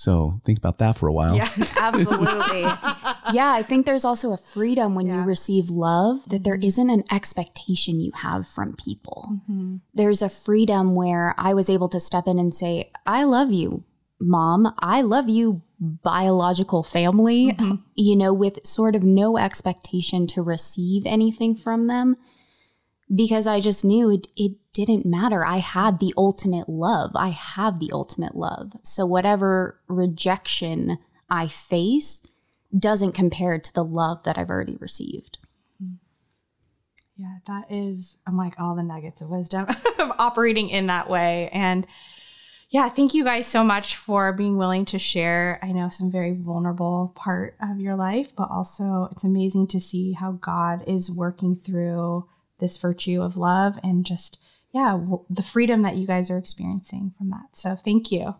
So 0.02 0.40
think 0.42 0.58
about 0.58 0.78
that 0.78 0.98
for 0.98 1.06
a 1.06 1.12
while. 1.12 1.36
Yeah. 1.36 1.48
Absolutely. 1.78 2.62
yeah, 3.32 3.52
I 3.52 3.62
think 3.62 3.86
there's 3.86 4.04
also 4.04 4.32
a 4.32 4.36
freedom 4.36 4.96
when 4.96 5.06
you 5.06 5.20
receive 5.20 5.70
love 5.70 6.28
that 6.30 6.42
there 6.42 6.56
isn't 6.56 6.90
an 6.90 7.04
expectation 7.08 8.00
you 8.00 8.10
have 8.16 8.48
from 8.48 8.74
people. 8.74 9.28
Mm-hmm. 9.30 9.76
There's 9.94 10.20
a 10.20 10.28
freedom 10.28 10.96
where 10.96 11.36
I 11.38 11.54
was 11.54 11.70
able 11.70 11.88
to 11.90 12.00
step 12.00 12.26
in 12.26 12.40
and 12.40 12.52
say, 12.52 12.90
I 13.06 13.22
love 13.22 13.52
you, 13.52 13.84
mom. 14.20 14.74
I 14.80 15.02
love 15.02 15.28
you, 15.28 15.62
biological 15.78 16.82
family, 16.82 17.52
mm-hmm. 17.52 17.74
you 17.94 18.16
know, 18.16 18.32
with 18.32 18.66
sort 18.66 18.96
of 18.96 19.04
no 19.04 19.38
expectation 19.38 20.26
to 20.28 20.42
receive 20.42 21.06
anything 21.06 21.54
from 21.54 21.86
them 21.86 22.16
because 23.14 23.46
I 23.46 23.60
just 23.60 23.84
knew 23.84 24.10
it, 24.10 24.26
it 24.36 24.56
didn't 24.72 25.04
matter. 25.04 25.44
I 25.44 25.58
had 25.58 25.98
the 25.98 26.14
ultimate 26.16 26.68
love. 26.68 27.12
I 27.14 27.28
have 27.28 27.78
the 27.78 27.92
ultimate 27.92 28.34
love. 28.34 28.72
So 28.82 29.04
whatever 29.04 29.80
rejection 29.88 30.98
I 31.28 31.48
face 31.48 32.22
doesn't 32.76 33.12
compare 33.12 33.58
to 33.58 33.74
the 33.74 33.84
love 33.84 34.24
that 34.24 34.38
I've 34.38 34.50
already 34.50 34.76
received. 34.76 35.38
Yeah, 37.16 37.36
that 37.46 37.70
is, 37.70 38.16
I'm 38.26 38.36
like 38.36 38.58
all 38.58 38.74
the 38.74 38.82
nuggets 38.82 39.20
of 39.20 39.28
wisdom 39.28 39.66
of 39.98 40.12
operating 40.18 40.70
in 40.70 40.86
that 40.86 41.08
way. 41.08 41.50
And 41.52 41.86
yeah, 42.70 42.88
thank 42.88 43.12
you 43.12 43.22
guys 43.22 43.46
so 43.46 43.62
much 43.62 43.96
for 43.96 44.32
being 44.32 44.56
willing 44.56 44.86
to 44.86 44.98
share. 44.98 45.60
I 45.62 45.72
know 45.72 45.90
some 45.90 46.10
very 46.10 46.32
vulnerable 46.32 47.12
part 47.14 47.54
of 47.62 47.78
your 47.78 47.94
life, 47.94 48.34
but 48.34 48.48
also 48.50 49.08
it's 49.12 49.24
amazing 49.24 49.66
to 49.68 49.80
see 49.80 50.12
how 50.12 50.32
God 50.32 50.82
is 50.86 51.10
working 51.10 51.54
through 51.54 52.26
this 52.60 52.78
virtue 52.78 53.20
of 53.20 53.36
love 53.36 53.78
and 53.84 54.06
just, 54.06 54.42
yeah, 54.72 54.92
w- 54.92 55.24
the 55.28 55.42
freedom 55.42 55.82
that 55.82 55.96
you 55.96 56.06
guys 56.06 56.30
are 56.30 56.38
experiencing 56.38 57.14
from 57.16 57.30
that. 57.30 57.54
So 57.56 57.76
thank 57.76 58.10
you. 58.10 58.36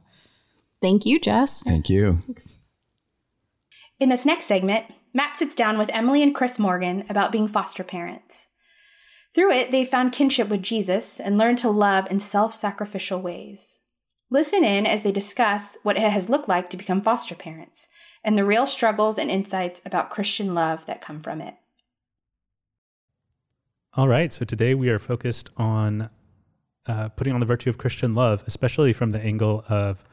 Thank 0.80 1.06
you, 1.06 1.20
Jess. 1.20 1.62
Thank 1.62 1.88
you. 1.88 2.22
Thanks. 2.26 2.58
In 4.00 4.08
this 4.08 4.26
next 4.26 4.46
segment, 4.46 4.86
Matt 5.14 5.36
sits 5.36 5.54
down 5.54 5.78
with 5.78 5.94
Emily 5.94 6.22
and 6.22 6.34
Chris 6.34 6.58
Morgan 6.58 7.04
about 7.08 7.30
being 7.32 7.46
foster 7.46 7.84
parents. 7.84 8.48
Through 9.34 9.52
it, 9.52 9.70
they 9.70 9.84
found 9.84 10.12
kinship 10.12 10.48
with 10.48 10.62
Jesus 10.62 11.20
and 11.20 11.38
learned 11.38 11.58
to 11.58 11.70
love 11.70 12.10
in 12.10 12.18
self 12.18 12.54
sacrificial 12.54 13.20
ways. 13.20 13.78
Listen 14.30 14.64
in 14.64 14.86
as 14.86 15.02
they 15.02 15.12
discuss 15.12 15.76
what 15.82 15.96
it 15.96 16.10
has 16.10 16.30
looked 16.30 16.48
like 16.48 16.70
to 16.70 16.76
become 16.76 17.02
foster 17.02 17.34
parents 17.34 17.88
and 18.24 18.36
the 18.36 18.44
real 18.44 18.66
struggles 18.66 19.18
and 19.18 19.30
insights 19.30 19.82
about 19.84 20.10
Christian 20.10 20.54
love 20.54 20.86
that 20.86 21.02
come 21.02 21.20
from 21.20 21.40
it. 21.40 21.54
All 23.94 24.08
right. 24.08 24.32
So 24.32 24.46
today 24.46 24.74
we 24.74 24.88
are 24.88 24.98
focused 24.98 25.50
on 25.58 26.08
uh, 26.88 27.08
putting 27.10 27.32
on 27.32 27.40
the 27.40 27.46
virtue 27.46 27.70
of 27.70 27.78
Christian 27.78 28.14
love, 28.14 28.42
especially 28.46 28.92
from 28.92 29.10
the 29.10 29.20
angle 29.20 29.64
of 29.68 30.04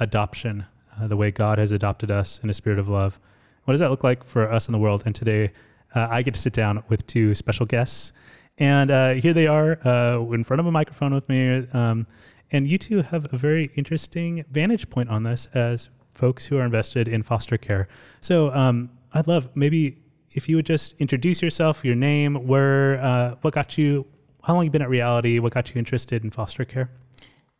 adoption, 0.00 0.64
uh, 0.98 1.06
the 1.06 1.16
way 1.16 1.30
God 1.30 1.58
has 1.58 1.72
adopted 1.72 2.10
us 2.10 2.40
in 2.42 2.50
a 2.50 2.52
spirit 2.52 2.78
of 2.78 2.88
love. 2.88 3.18
What 3.64 3.72
does 3.72 3.80
that 3.80 3.90
look 3.90 4.04
like 4.04 4.24
for 4.24 4.50
us 4.50 4.68
in 4.68 4.72
the 4.72 4.78
world? 4.78 5.02
And 5.06 5.14
today 5.14 5.52
uh, 5.94 6.08
I 6.10 6.22
get 6.22 6.34
to 6.34 6.40
sit 6.40 6.52
down 6.52 6.82
with 6.88 7.06
two 7.06 7.34
special 7.34 7.66
guests. 7.66 8.12
And 8.58 8.90
uh, 8.90 9.14
here 9.14 9.34
they 9.34 9.46
are 9.46 9.78
uh, 9.86 10.20
in 10.32 10.44
front 10.44 10.60
of 10.60 10.66
a 10.66 10.72
microphone 10.72 11.14
with 11.14 11.28
me. 11.28 11.66
Um, 11.72 12.06
and 12.52 12.68
you 12.68 12.78
two 12.78 13.02
have 13.02 13.32
a 13.32 13.36
very 13.36 13.70
interesting 13.76 14.44
vantage 14.50 14.88
point 14.88 15.08
on 15.08 15.24
this 15.24 15.46
as 15.54 15.90
folks 16.14 16.46
who 16.46 16.56
are 16.56 16.64
invested 16.64 17.08
in 17.08 17.22
foster 17.22 17.58
care. 17.58 17.88
So 18.20 18.50
um, 18.52 18.90
I'd 19.12 19.26
love 19.26 19.54
maybe 19.54 19.98
if 20.30 20.48
you 20.48 20.56
would 20.56 20.66
just 20.66 21.00
introduce 21.00 21.42
yourself, 21.42 21.84
your 21.84 21.94
name, 21.94 22.46
where, 22.46 23.00
uh, 23.02 23.34
what 23.42 23.54
got 23.54 23.76
you, 23.78 24.06
how 24.46 24.54
long 24.54 24.64
you 24.64 24.70
been 24.70 24.80
at 24.80 24.88
Reality, 24.88 25.40
what 25.40 25.52
got 25.52 25.74
you 25.74 25.78
interested 25.80 26.22
in 26.22 26.30
foster 26.30 26.64
care? 26.64 26.88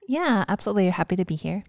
Yeah, 0.06 0.44
absolutely. 0.46 0.88
Happy 0.90 1.16
to 1.16 1.24
be 1.24 1.34
here. 1.34 1.64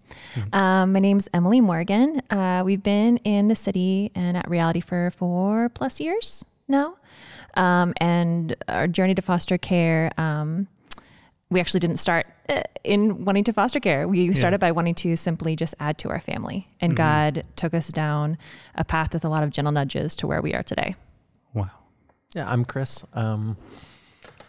Um, 0.52 0.92
my 0.92 1.00
name's 1.00 1.28
Emily 1.34 1.60
Morgan. 1.60 2.22
Uh, 2.30 2.62
we've 2.64 2.84
been 2.84 3.16
in 3.18 3.48
the 3.48 3.56
city 3.56 4.12
and 4.14 4.36
at 4.36 4.48
Reality 4.48 4.80
for 4.80 5.10
four 5.10 5.70
plus 5.70 5.98
years 5.98 6.44
now. 6.68 6.94
Um, 7.54 7.94
and 7.96 8.54
our 8.68 8.86
journey 8.86 9.16
to 9.16 9.22
foster 9.22 9.58
care, 9.58 10.12
um, 10.18 10.68
we 11.50 11.58
actually 11.58 11.80
didn't 11.80 11.96
start 11.96 12.28
uh, 12.48 12.62
in 12.84 13.24
wanting 13.24 13.42
to 13.42 13.52
foster 13.52 13.80
care. 13.80 14.06
We 14.06 14.32
started 14.34 14.60
by 14.60 14.70
wanting 14.70 14.94
to 14.96 15.16
simply 15.16 15.56
just 15.56 15.74
add 15.80 15.98
to 15.98 16.10
our 16.10 16.20
family. 16.20 16.68
And 16.80 16.94
God 16.94 17.42
took 17.56 17.74
us 17.74 17.88
down 17.88 18.38
a 18.76 18.84
path 18.84 19.14
with 19.14 19.24
a 19.24 19.28
lot 19.28 19.42
of 19.42 19.50
gentle 19.50 19.72
nudges 19.72 20.14
to 20.14 20.28
where 20.28 20.40
we 20.40 20.54
are 20.54 20.62
today. 20.62 20.94
Wow. 21.54 21.70
Yeah, 22.36 22.48
I'm 22.48 22.64
Chris. 22.64 23.04
Um, 23.14 23.56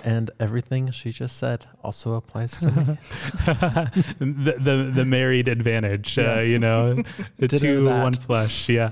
and 0.04 0.32
everything 0.40 0.92
she 0.92 1.12
just 1.12 1.38
said 1.38 1.66
also 1.84 2.14
applies 2.14 2.58
to 2.58 2.68
me. 2.68 2.72
the, 4.20 4.56
the 4.60 4.92
the 4.94 5.06
married 5.06 5.48
advantage, 5.48 6.18
uh, 6.18 6.40
you 6.42 6.60
know, 6.60 7.04
the 7.38 7.48
two 7.48 7.86
one 7.86 8.14
flesh. 8.14 8.70
Yeah, 8.70 8.92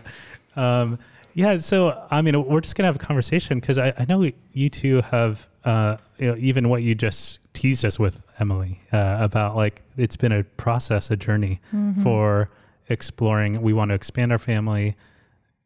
um, 0.56 1.00
yeah. 1.34 1.58
So 1.58 2.08
I 2.12 2.22
mean, 2.22 2.46
we're 2.46 2.62
just 2.62 2.76
gonna 2.76 2.88
have 2.88 2.96
a 2.96 3.00
conversation 3.00 3.60
because 3.60 3.78
I, 3.78 3.94
I 3.98 4.06
know 4.06 4.30
you 4.54 4.70
two 4.70 5.02
have, 5.02 5.48
uh, 5.64 5.98
you 6.18 6.28
know, 6.28 6.36
even 6.38 6.70
what 6.70 6.84
you 6.84 6.96
just 6.96 7.40
teased 7.54 7.86
us 7.86 8.00
with, 8.00 8.22
Emily, 8.40 8.82
uh, 8.92 9.18
about 9.20 9.56
like 9.56 9.82
it's 9.98 10.18
been 10.18 10.32
a 10.32 10.44
process, 10.44 11.12
a 11.12 11.16
journey 11.16 11.62
for 12.04 12.50
exploring. 12.90 13.62
We 13.62 13.74
want 13.74 13.90
to 13.90 13.96
expand 13.96 14.32
our 14.32 14.40
family, 14.40 14.96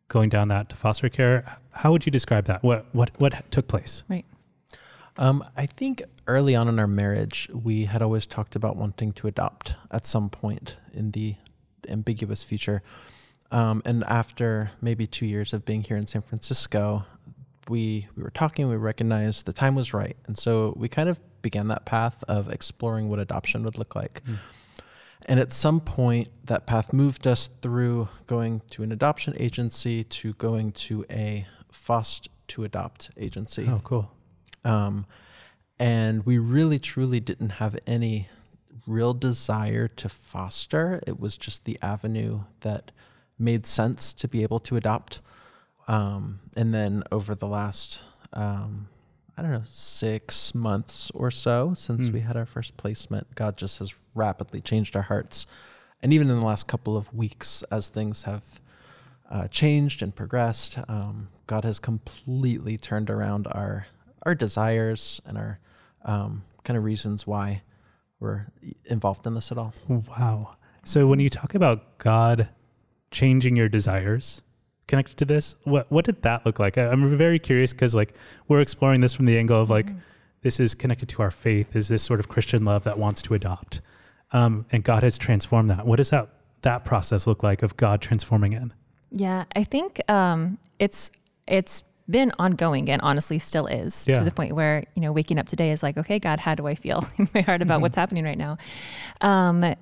going 0.08 0.30
down 0.30 0.49
that 0.49 0.69
to 0.69 0.75
foster 0.75 1.10
care. 1.10 1.58
How 1.71 1.91
would 1.91 2.06
you 2.06 2.12
describe 2.12 2.45
that? 2.45 2.63
What 2.63 2.86
what 2.93 3.12
what 3.17 3.49
took 3.51 3.67
place? 3.67 4.04
Right. 4.10 4.25
Um, 5.17 5.43
I 5.56 5.65
think 5.65 6.04
early 6.28 6.56
on 6.56 6.67
in 6.67 6.80
our 6.80 6.88
marriage, 6.88 7.50
we 7.54 7.86
had 7.86 8.02
always 8.02 8.26
talked 8.26 8.56
about 8.56 8.78
wanting 8.78 9.12
to 9.13 9.28
adopt 9.28 9.76
at 9.91 10.06
some 10.06 10.30
point 10.30 10.78
in 10.93 11.12
the 11.12 11.36
ambiguous 11.88 12.43
future. 12.43 12.82
Um, 13.52 13.82
and 13.86 14.04
after 14.06 14.71
maybe 14.82 15.08
two 15.08 15.26
years 15.26 15.54
of 15.54 15.65
being 15.65 15.84
here 15.84 15.97
in 15.97 16.06
San 16.06 16.21
Francisco, 16.21 17.06
we 17.67 18.08
we 18.15 18.24
were 18.24 18.32
talking. 18.32 18.69
We 18.69 18.78
recognized 18.78 19.45
the 19.45 19.54
time 19.54 19.76
was 19.76 19.93
right, 19.93 20.15
and 20.26 20.38
so 20.38 20.74
we 20.78 20.88
kind 20.88 21.10
of 21.10 21.19
began 21.41 21.67
that 21.67 21.86
path 21.86 22.24
of 22.28 22.50
exploring 22.50 23.10
what 23.10 23.19
adoption 23.19 23.63
would 23.63 23.78
look 23.78 23.95
like. 23.95 24.21
And 25.26 25.39
at 25.39 25.54
some 25.54 25.80
point, 25.80 26.30
that 26.45 26.65
path 26.65 26.93
moved 26.93 27.28
us 27.28 27.47
through 27.47 28.10
going 28.26 28.62
to 28.71 28.84
an 28.84 28.91
adoption 28.91 29.34
agency 29.38 30.04
to 30.04 30.34
going 30.34 30.71
to 30.74 31.06
a 31.10 31.45
FOST 31.71 32.30
to 32.50 32.63
adopt 32.63 33.12
agency. 33.17 33.67
Oh, 33.69 33.82
cool. 33.84 34.12
Um, 34.63 35.06
and 35.80 36.26
we 36.26 36.38
really 36.38 36.80
truly 36.80 37.19
didn't 37.19 37.52
have 37.54 37.78
any 37.88 38.30
real 38.86 39.13
desire 39.13 39.88
to 39.88 40.10
foster. 40.10 41.02
It 41.08 41.19
was 41.19 41.38
just 41.38 41.65
the 41.65 41.78
avenue 41.82 42.41
that 42.62 42.91
made 43.39 43.65
sense 43.65 44.13
to 44.13 44.28
be 44.28 44.43
able 44.43 44.60
to 44.60 44.76
adopt. 44.76 45.19
Um, 45.88 46.39
and 46.56 46.74
then 46.74 47.04
over 47.12 47.34
the 47.34 47.47
last, 47.47 48.02
um, 48.34 48.88
I 49.36 49.41
don't 49.41 49.52
know, 49.52 49.63
six 49.65 50.54
months 50.54 51.12
or 51.15 51.32
so 51.32 51.74
since 51.74 52.08
Hmm. 52.08 52.13
we 52.13 52.19
had 52.21 52.38
our 52.38 52.45
first 52.45 52.78
placement, 52.78 53.34
God 53.36 53.58
just 53.58 53.80
has 53.80 53.95
rapidly 54.13 54.62
changed 54.62 54.95
our 54.95 55.02
hearts. 55.04 55.47
And 56.04 56.13
even 56.13 56.30
in 56.30 56.36
the 56.36 56.45
last 56.45 56.67
couple 56.67 56.95
of 56.95 57.13
weeks, 57.13 57.63
as 57.71 57.89
things 57.89 58.24
have 58.24 58.60
uh, 59.30 59.47
changed 59.47 60.02
and 60.04 60.13
progressed, 60.15 60.78
um, 60.88 61.30
God 61.47 61.63
has 61.63 61.80
completely 61.80 62.78
turned 62.78 63.10
around 63.10 63.47
our 63.47 63.88
our 64.23 64.36
desires 64.36 65.21
and 65.25 65.38
our 65.38 65.60
um, 66.05 66.43
kind 66.63 66.77
of 66.77 66.84
reasons 66.84 67.25
why 67.25 67.62
we're 68.19 68.47
involved 68.86 69.25
in 69.25 69.34
this 69.34 69.51
at 69.51 69.57
all. 69.57 69.73
Wow. 69.88 70.55
So 70.84 71.07
when 71.07 71.19
you 71.19 71.29
talk 71.29 71.55
about 71.55 71.97
God 71.97 72.49
changing 73.12 73.55
your 73.55 73.69
desires 73.69 74.41
connected 74.88 75.17
to 75.17 75.25
this, 75.25 75.55
what 75.63 75.91
what 75.91 76.05
did 76.05 76.21
that 76.23 76.45
look 76.45 76.60
like? 76.60 76.77
I, 76.77 76.88
I'm 76.88 77.17
very 77.17 77.39
curious 77.39 77.73
because 77.73 77.95
like 77.95 78.15
we're 78.47 78.62
exploring 78.62 79.01
this 79.01 79.13
from 79.13 79.25
the 79.25 79.38
angle 79.38 79.62
of 79.62 79.69
like 79.69 79.89
this 80.41 80.60
is 80.60 80.75
connected 80.75 81.10
to 81.10 81.21
our 81.21 81.31
faith. 81.31 81.75
Is 81.75 81.88
this 81.88 82.03
sort 82.03 82.19
of 82.19 82.29
Christian 82.29 82.65
love 82.65 82.84
that 82.84 82.97
wants 82.97 83.21
to 83.23 83.34
adopt? 83.34 83.81
um, 84.34 84.65
and 84.71 84.84
God 84.84 85.03
has 85.03 85.17
transformed 85.17 85.69
that. 85.69 85.86
What 85.86 85.97
does 85.97 86.10
that 86.12 86.29
that 86.62 86.86
process 86.86 87.25
look 87.25 87.43
like 87.43 87.63
of 87.63 87.75
God 87.77 88.01
transforming 88.01 88.53
it? 88.53 88.63
Yeah, 89.12 89.45
I 89.55 89.63
think 89.63 90.01
um, 90.10 90.57
it's 90.79 91.12
it's 91.47 91.84
been 92.12 92.32
ongoing 92.39 92.89
and 92.89 93.02
honestly 93.02 93.39
still 93.39 93.65
is 93.67 94.08
Yeah. 94.08 94.15
to 94.15 94.24
the 94.24 94.32
point 94.32 94.54
where 94.54 94.84
you 94.95 95.02
know 95.02 95.12
waking 95.12 95.39
up 95.39 95.47
today 95.47 95.71
is 95.71 95.82
like, 95.84 95.97
okay, 95.97 96.19
God, 96.19 96.39
how 96.39 96.56
do 96.56 96.67
I 96.67 96.76
feel 96.76 97.04
in 97.17 97.30
my 97.34 97.41
heart 97.41 97.62
about 97.62 97.82
what's 97.82 97.95
happening 97.95 98.24
right 98.24 98.38
now? 98.38 98.58
Um, 99.21 99.76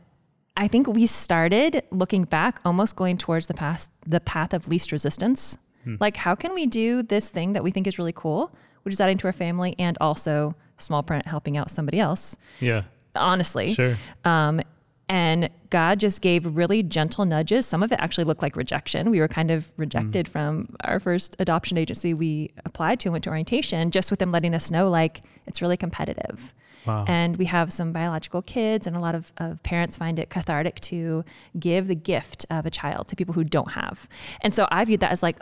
I 0.58 0.68
think 0.68 0.88
we 0.88 1.06
started 1.06 1.84
looking 1.92 2.24
back, 2.26 2.60
almost 2.65 2.96
going 2.96 3.18
towards 3.18 3.48
the 3.48 3.54
past, 3.54 3.92
the 4.06 4.20
path 4.20 4.54
of 4.54 4.68
least 4.68 4.92
resistance. 4.92 5.58
Like, 6.00 6.18
how 6.18 6.36
can 6.36 6.54
we 6.54 6.68
do 6.68 7.02
this 7.02 7.30
thing 7.32 7.54
that 7.54 7.63
we 7.63 7.72
think 7.72 7.88
is 7.88 7.98
really 7.98 8.12
cool, 8.13 8.54
which 8.84 8.94
is 8.94 9.02
adding 9.02 9.18
to 9.20 9.28
our 9.28 9.34
family 9.34 9.74
and 9.80 9.98
also 10.00 10.54
small 10.78 11.02
print 11.02 11.26
helping 11.26 11.58
out 11.58 11.72
somebody 11.72 12.00
else? 12.00 12.38
Yeah, 12.60 12.84
Honestly, 13.15 13.74
sure. 13.74 13.98
um, 14.24 14.62
and 15.10 15.50
God 15.72 16.00
just 16.00 16.22
gave 16.22 16.45
really 16.45 16.84
gentle 16.84 17.26
nudges. 17.26 17.65
Some 17.65 17.82
of 17.84 17.91
it 17.91 18.00
actually 18.00 18.24
looked 18.26 18.41
like 18.43 18.56
rejection. 18.56 19.10
We 19.12 19.19
were 19.19 19.28
kind 19.28 19.50
of 19.52 19.72
rejected 19.76 20.30
from 20.30 20.76
our 20.84 21.00
first 21.00 21.36
adoption 21.39 21.78
agency 21.78 22.13
we 22.13 22.52
applied 22.65 23.00
to 23.02 23.10
and 23.10 23.13
went 23.13 23.24
to 23.26 23.32
orientation, 23.32 23.91
just 23.91 24.12
with 24.12 24.19
them 24.19 24.32
letting 24.32 24.54
us 24.54 24.69
know 24.72 24.89
like 24.89 25.22
it's 25.48 25.62
really 25.62 25.78
competitive. 25.78 26.54
Wow. 26.86 27.04
And 27.08 27.36
we 27.38 27.45
have 27.45 27.74
some 27.74 27.91
biological 27.91 28.41
kids, 28.41 28.88
and 28.88 28.95
a 28.95 29.00
lot 29.00 29.13
of, 29.13 29.34
of 29.38 29.62
parents 29.63 29.98
find 29.98 30.17
it 30.17 30.30
cathartic 30.30 30.80
to 30.82 31.26
give 31.60 31.88
the 31.88 31.95
gift 31.95 32.45
of 32.50 32.65
a 32.65 32.69
child 32.69 33.10
to 33.10 33.15
people 33.17 33.34
who 33.34 33.43
don't 33.43 33.72
have. 33.72 34.08
And 34.41 34.54
so 34.54 34.65
I 34.72 34.86
viewed 34.86 35.02
that 35.02 35.12
as 35.12 35.22
like, 35.22 35.38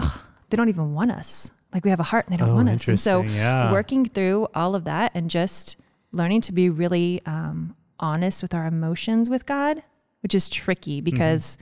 they 0.49 0.57
don't 0.57 0.69
even 0.69 0.93
want 0.93 1.11
us. 1.11 1.51
Like 1.73 1.83
we 1.83 1.91
have 1.91 1.99
a 1.99 2.03
heart 2.03 2.25
and 2.25 2.33
they 2.33 2.37
don't 2.37 2.49
Oh, 2.51 2.55
want 2.55 2.69
us. 2.69 2.87
And 2.87 2.99
so. 2.99 3.21
Yeah. 3.23 3.71
working 3.71 4.05
through 4.05 4.47
all 4.55 4.73
of 4.73 4.85
that 4.85 5.11
and 5.13 5.29
just 5.29 5.75
learning 6.13 6.41
to 6.41 6.53
be 6.53 6.69
really 6.69 7.21
um, 7.25 7.75
honest 7.99 8.41
with 8.41 8.53
our 8.53 8.65
emotions 8.65 9.29
with 9.29 9.45
God, 9.45 9.83
which 10.21 10.35
is 10.35 10.49
tricky 10.49 11.01
because 11.01 11.57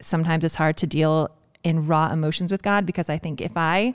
sometimes 0.00 0.44
it's 0.44 0.54
hard 0.54 0.76
to 0.78 0.86
deal 0.86 1.30
in 1.64 1.86
raw 1.86 2.10
emotions 2.12 2.50
with 2.52 2.62
God 2.62 2.86
because 2.86 3.10
I 3.10 3.18
think 3.18 3.40
if 3.40 3.56
I 3.56 3.94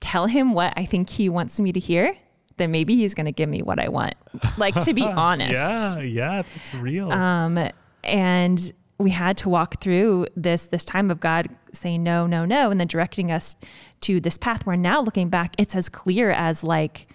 tell 0.00 0.26
him 0.26 0.52
what 0.52 0.72
I 0.76 0.84
think 0.84 1.10
he 1.10 1.28
wants 1.28 1.58
me 1.58 1.72
to 1.72 1.80
hear, 1.80 2.16
then 2.56 2.70
maybe 2.70 2.96
he's 2.96 3.14
going 3.14 3.26
to 3.26 3.32
give 3.32 3.48
me 3.48 3.62
what 3.62 3.78
I 3.78 3.88
want. 3.88 4.14
Like 4.56 4.78
to 4.80 4.94
be 4.94 5.02
honest. 5.06 5.52
Yeah, 5.52 6.00
yeah, 6.00 6.42
that's 6.54 6.74
real. 6.74 7.12
Um, 7.12 7.70
and 8.04 8.72
we 8.98 9.10
had 9.10 9.36
to 9.38 9.48
walk 9.48 9.80
through 9.80 10.26
this 10.36 10.68
this 10.68 10.84
time 10.84 11.10
of 11.10 11.20
God 11.20 11.48
saying 11.72 12.02
no, 12.02 12.26
no, 12.26 12.44
no, 12.44 12.70
and 12.70 12.80
then 12.80 12.86
directing 12.86 13.30
us 13.30 13.56
to 14.02 14.20
this 14.20 14.38
path 14.38 14.64
where 14.64 14.76
now 14.76 15.00
looking 15.00 15.28
back, 15.28 15.54
it's 15.58 15.74
as 15.74 15.88
clear 15.88 16.30
as 16.30 16.64
like 16.64 17.08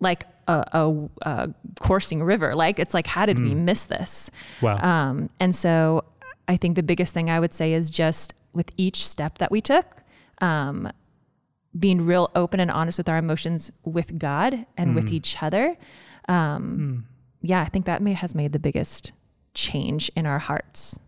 like 0.00 0.24
a, 0.48 0.64
a, 0.72 1.08
a 1.22 1.54
coursing 1.80 2.22
river. 2.22 2.54
Like 2.54 2.78
it's 2.78 2.94
like, 2.94 3.06
how 3.06 3.26
did 3.26 3.38
we 3.38 3.54
miss 3.54 3.84
this? 3.84 4.30
wow. 4.60 4.78
Um, 4.78 5.30
and 5.40 5.54
so 5.54 6.04
I 6.48 6.56
think 6.56 6.76
the 6.76 6.82
biggest 6.82 7.14
thing 7.14 7.30
I 7.30 7.40
would 7.40 7.52
say 7.52 7.72
is 7.72 7.90
just 7.90 8.34
with 8.52 8.70
each 8.76 9.06
step 9.06 9.38
that 9.38 9.50
we 9.50 9.60
took, 9.60 10.02
um, 10.40 10.90
being 11.78 12.06
real 12.06 12.30
open 12.34 12.60
and 12.60 12.70
honest 12.70 12.98
with 12.98 13.08
our 13.08 13.18
emotions 13.18 13.72
with 13.84 14.18
God 14.18 14.64
and 14.76 14.94
with 14.94 15.12
each 15.12 15.42
other. 15.42 15.76
Um, 16.28 17.06
Yeah, 17.42 17.60
I 17.60 17.66
think 17.66 17.86
that 17.86 18.00
may, 18.00 18.12
has 18.12 18.34
made 18.34 18.52
the 18.52 18.58
biggest 18.58 19.12
change 19.54 20.10
in 20.16 20.24
our 20.26 20.38
hearts. 20.38 20.98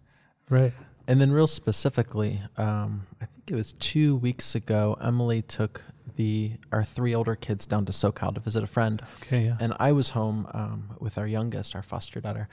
right. 0.51 0.73
And 1.09 1.21
then, 1.21 1.31
real 1.31 1.47
specifically, 1.47 2.43
um, 2.57 3.07
I 3.21 3.27
think 3.27 3.51
it 3.53 3.55
was 3.55 3.75
two 3.75 4.17
weeks 4.17 4.57
ago. 4.57 4.97
Emily 5.01 5.41
took 5.41 5.83
the 6.17 6.53
our 6.73 6.83
three 6.85 7.15
older 7.15 7.35
kids 7.37 7.67
down 7.67 7.85
to 7.87 7.93
SoCal 7.93 8.35
to 8.35 8.41
visit 8.41 8.63
a 8.63 8.67
friend, 8.67 9.01
Okay. 9.23 9.45
Yeah. 9.47 9.57
and 9.61 9.73
I 9.79 9.93
was 9.93 10.11
home 10.11 10.47
um, 10.53 10.97
with 10.99 11.17
our 11.19 11.27
youngest, 11.27 11.75
our 11.77 11.83
foster 11.83 12.21
daughter, 12.21 12.49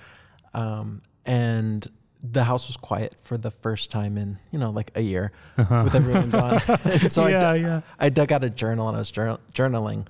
um, 0.54 1.02
and 1.26 1.90
the 2.22 2.44
house 2.46 2.68
was 2.68 2.78
quiet 2.78 3.16
for 3.22 3.38
the 3.38 3.52
first 3.52 3.92
time 3.92 4.18
in 4.18 4.38
you 4.52 4.60
know 4.60 4.70
like 4.70 4.92
a 4.96 5.02
year 5.02 5.32
with 5.58 5.96
everyone 5.96 6.30
gone. 6.30 6.60
So 7.10 7.24
I, 7.24 7.26
Uh-huh. 7.26 7.28
yeah. 7.34 7.40
dug- 7.40 7.62
yeah. 7.62 7.82
I 8.00 8.10
dug 8.10 8.32
out 8.32 8.44
a 8.44 8.50
journal 8.50 8.88
and 8.88 8.96
I 8.96 9.00
was 9.00 9.12
journal- 9.12 9.40
journaling, 9.54 10.08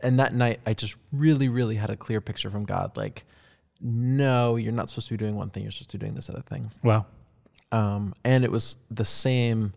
and 0.00 0.20
that 0.20 0.34
night 0.34 0.60
I 0.66 0.74
just 0.74 0.96
really, 1.12 1.48
really 1.48 1.76
had 1.76 1.90
a 1.90 1.96
clear 1.96 2.20
picture 2.20 2.50
from 2.50 2.64
God, 2.64 2.96
like. 2.96 3.24
No, 3.78 4.56
you're 4.56 4.72
not 4.72 4.88
supposed 4.88 5.08
to 5.08 5.12
be 5.12 5.18
doing 5.18 5.36
one 5.36 5.50
thing. 5.50 5.62
You're 5.62 5.70
supposed 5.70 5.90
to 5.90 5.98
be 5.98 6.06
doing 6.06 6.14
this 6.14 6.30
other 6.30 6.40
thing 6.40 6.70
Wow. 6.82 7.04
um, 7.72 8.14
and 8.24 8.42
it 8.42 8.50
was 8.50 8.78
the 8.90 9.04
same 9.04 9.74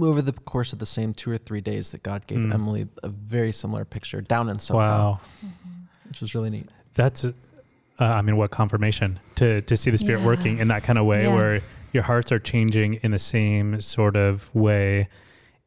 over 0.00 0.22
the 0.22 0.32
course 0.32 0.72
of 0.72 0.78
the 0.78 0.86
same 0.86 1.12
two 1.14 1.30
or 1.30 1.38
three 1.38 1.60
days 1.60 1.90
that 1.92 2.02
God 2.02 2.26
gave 2.26 2.38
Mm. 2.38 2.54
Emily 2.54 2.88
a 3.02 3.08
very 3.08 3.52
similar 3.52 3.84
picture 3.84 4.20
down 4.20 4.48
in 4.48 4.56
SoCal, 4.58 4.74
Wow. 4.76 5.20
which 6.08 6.20
was 6.20 6.34
really 6.34 6.50
neat. 6.50 6.68
That's, 6.94 7.24
uh, 7.24 7.32
I 8.00 8.22
mean, 8.22 8.36
what 8.36 8.50
confirmation 8.50 9.18
to 9.36 9.60
to 9.62 9.76
see 9.76 9.90
the 9.90 9.98
Spirit 9.98 10.20
Yeah. 10.20 10.26
working 10.26 10.58
in 10.58 10.68
that 10.68 10.82
kind 10.82 10.98
of 10.98 11.06
way, 11.06 11.24
Yeah. 11.24 11.34
where 11.34 11.60
your 11.92 12.02
hearts 12.04 12.30
are 12.32 12.38
changing 12.38 12.94
in 13.02 13.10
the 13.10 13.18
same 13.18 13.80
sort 13.80 14.16
of 14.16 14.54
way, 14.54 15.08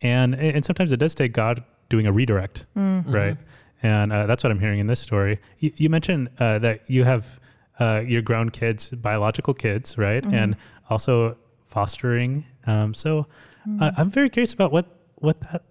and 0.02 0.34
and 0.36 0.64
sometimes 0.66 0.92
it 0.94 0.98
does 1.00 1.14
take 1.16 1.34
God 1.34 1.64
doing 1.90 2.08
a 2.08 2.12
redirect, 2.12 2.66
right? 2.76 3.38
And 3.84 4.12
uh, 4.12 4.26
that's 4.26 4.44
what 4.44 4.52
I'm 4.52 4.60
hearing 4.60 4.80
in 4.80 4.88
this 4.88 5.00
story. 5.00 5.40
You, 5.60 5.72
you 5.76 5.90
mentioned 5.90 6.30
uh, 6.40 6.58
that 6.60 6.90
you 6.90 7.04
have 7.04 7.40
uh, 7.80 8.02
your 8.08 8.22
grown 8.24 8.50
kids, 8.50 8.90
biological 8.90 9.54
kids, 9.54 9.98
right, 9.98 10.24
and 10.26 10.56
also 10.90 11.36
fostering. 11.66 12.46
Um, 12.66 12.94
so 12.94 13.28
Hmm. 13.66 13.84
I 13.84 13.92
I'm 13.98 14.10
very 14.10 14.30
curious 14.30 14.54
about 14.54 14.72
what 14.72 14.86
what 15.16 15.40
that 15.42 15.64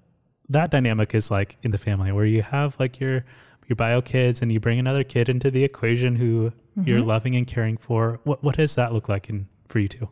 that 0.48 0.70
dynamic 0.70 1.14
is 1.14 1.30
like 1.30 1.56
in 1.62 1.70
the 1.70 1.78
family, 1.78 2.12
where 2.12 2.26
you 2.26 2.42
have 2.42 2.78
like 2.78 3.00
your 3.00 3.24
your 3.66 3.76
bio 3.76 4.02
kids 4.02 4.42
and 4.42 4.52
you 4.52 4.60
bring 4.60 4.78
another 4.78 5.04
kid 5.04 5.28
into 5.28 5.50
the 5.50 5.64
equation 5.64 6.16
who 6.16 6.52
you're 6.84 6.98
mm-hmm. 6.98 7.08
loving 7.08 7.36
and 7.36 7.46
caring 7.46 7.76
for. 7.76 8.20
What 8.24 8.42
what 8.42 8.56
does 8.56 8.74
that 8.74 8.92
look 8.92 9.08
like 9.08 9.30
in 9.30 9.46
for 9.68 9.78
you 9.78 9.88
two? 9.88 10.08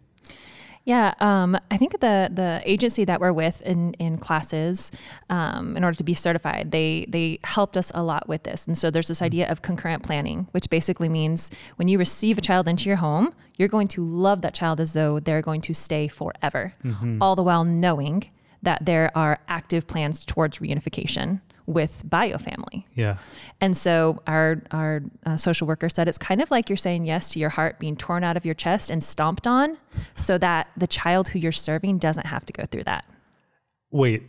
Yeah, 0.84 1.14
um, 1.20 1.56
I 1.70 1.76
think 1.76 2.00
the 2.00 2.28
the 2.32 2.60
agency 2.64 3.04
that 3.04 3.20
we're 3.20 3.32
with 3.32 3.62
in 3.62 3.94
in 3.94 4.18
classes, 4.18 4.90
um, 5.30 5.76
in 5.76 5.84
order 5.84 5.96
to 5.96 6.04
be 6.04 6.14
certified, 6.14 6.72
they 6.72 7.06
they 7.08 7.38
helped 7.44 7.76
us 7.76 7.92
a 7.94 8.02
lot 8.02 8.28
with 8.28 8.42
this. 8.42 8.66
And 8.66 8.76
so 8.76 8.90
there's 8.90 9.06
this 9.08 9.22
idea 9.22 9.48
of 9.48 9.62
concurrent 9.62 10.02
planning, 10.02 10.48
which 10.50 10.68
basically 10.70 11.08
means 11.08 11.50
when 11.76 11.86
you 11.86 11.98
receive 11.98 12.36
a 12.36 12.40
child 12.40 12.66
into 12.66 12.88
your 12.88 12.96
home, 12.96 13.32
you're 13.56 13.68
going 13.68 13.86
to 13.88 14.04
love 14.04 14.42
that 14.42 14.54
child 14.54 14.80
as 14.80 14.92
though 14.92 15.20
they're 15.20 15.42
going 15.42 15.60
to 15.62 15.74
stay 15.74 16.08
forever, 16.08 16.74
all 17.22 17.36
the 17.36 17.44
while 17.44 17.64
knowing 17.64 18.24
that 18.62 18.84
there 18.84 19.10
are 19.16 19.40
active 19.48 19.86
plans 19.86 20.24
towards 20.24 20.58
reunification 20.58 21.40
with 21.66 22.02
bio 22.04 22.38
family. 22.38 22.86
Yeah. 22.94 23.18
And 23.60 23.76
so 23.76 24.20
our 24.26 24.62
our 24.70 25.02
uh, 25.24 25.36
social 25.36 25.66
worker 25.66 25.88
said 25.88 26.08
it's 26.08 26.18
kind 26.18 26.40
of 26.42 26.50
like 26.50 26.68
you're 26.68 26.76
saying 26.76 27.06
yes 27.06 27.30
to 27.30 27.38
your 27.38 27.50
heart 27.50 27.78
being 27.78 27.96
torn 27.96 28.24
out 28.24 28.36
of 28.36 28.44
your 28.44 28.54
chest 28.54 28.90
and 28.90 29.02
stomped 29.02 29.46
on, 29.46 29.78
so 30.16 30.38
that 30.38 30.68
the 30.76 30.86
child 30.86 31.28
who 31.28 31.38
you're 31.38 31.52
serving 31.52 31.98
doesn't 31.98 32.26
have 32.26 32.44
to 32.46 32.52
go 32.52 32.64
through 32.66 32.84
that. 32.84 33.04
Wait. 33.90 34.22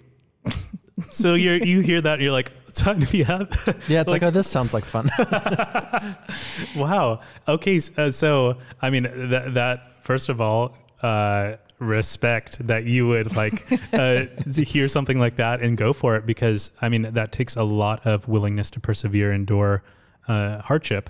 so 1.10 1.34
you're 1.34 1.58
you 1.58 1.80
hear 1.82 2.02
that 2.02 2.14
and 2.16 2.22
you're 2.22 2.32
like, 2.32 2.52
time 2.74 3.00
to 3.02 3.12
be 3.12 3.24
up. 3.26 3.54
Yeah, 3.88 4.02
it's 4.02 4.12
like, 4.12 4.24
oh, 4.24 4.30
this 4.32 4.48
sounds 4.48 4.74
like 4.74 4.86
fun. 4.86 5.10
wow. 6.76 7.20
Okay. 7.48 7.78
s- 7.78 7.98
Uh, 7.98 8.12
so 8.12 8.58
I 8.82 8.90
mean 8.90 9.04
that 9.30 9.54
that 9.54 10.04
first 10.04 10.30
of 10.30 10.42
all, 10.42 10.76
uh, 11.02 11.54
respect 11.84 12.66
that 12.68 12.86
you 12.86 13.08
would 13.08 13.36
like 13.36 13.66
uh, 13.94 14.26
to 14.54 14.64
hear 14.64 14.88
something 14.88 15.20
like 15.20 15.36
that 15.38 15.62
and 15.62 15.78
go 15.78 15.94
for 15.94 16.16
it 16.16 16.26
because 16.26 16.72
I 16.82 16.90
mean 16.90 17.14
that 17.14 17.32
takes 17.32 17.56
a 17.56 17.64
lot 17.64 18.06
of 18.06 18.28
willingness 18.28 18.70
to 18.72 18.80
persevere, 18.80 19.32
endure 19.32 19.84
uh, 20.28 20.60
hardship 20.62 21.10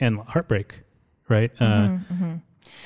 and 0.00 0.18
heartbreak, 0.20 0.80
right? 1.28 1.50
Uh, 1.60 1.98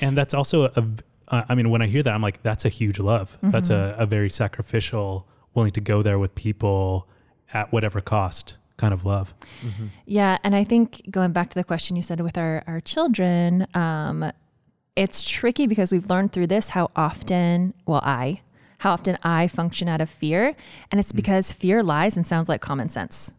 and 0.01 0.17
that's 0.17 0.33
also 0.33 0.63
a. 0.75 0.81
v- 0.81 1.03
uh, 1.29 1.43
I 1.47 1.53
mean, 1.53 1.69
when 1.69 1.81
I 1.83 1.87
hear 1.87 2.01
that, 2.01 2.13
I'm 2.13 2.23
like, 2.23 2.41
that's 2.41 2.65
a 2.65 2.69
huge 2.69 2.99
love. 2.99 3.37
That's 3.43 3.69
a, 3.69 3.95
a 3.99 4.05
very 4.07 4.31
sacrificial, 4.31 5.27
willing 5.53 5.71
to 5.73 5.81
go 5.81 6.01
there 6.01 6.17
with 6.17 6.33
people 6.33 7.07
at 7.53 7.71
whatever 7.71 8.01
cost 8.01 8.57
kind 8.77 8.93
of 8.93 9.05
love. 9.05 9.33
Yeah, 10.05 10.39
and 10.43 10.55
I 10.55 10.63
think 10.63 11.03
going 11.11 11.31
back 11.31 11.49
to 11.51 11.55
the 11.55 11.63
question 11.63 11.95
you 11.95 12.01
said 12.01 12.21
with 12.21 12.37
our 12.37 12.63
our 12.65 12.79
children, 12.79 13.67
um, 13.75 14.31
it's 14.99 15.23
tricky 15.23 15.65
because 15.65 15.93
we've 15.93 16.09
learned 16.09 16.33
through 16.33 16.47
this 16.47 16.69
how 16.69 16.91
often, 16.93 17.73
well, 17.85 18.01
I, 18.03 18.41
how 18.79 18.91
often 18.91 19.17
I 19.23 19.47
function 19.47 19.87
out 19.87 20.01
of 20.01 20.09
fear, 20.09 20.55
and 20.91 20.99
it's 20.99 21.11
hmm. 21.11 21.15
because 21.15 21.53
fear 21.53 21.81
lies 21.81 22.17
and 22.17 22.27
sounds 22.27 22.49
like 22.49 22.59
common 22.59 22.89
sense. 22.89 23.31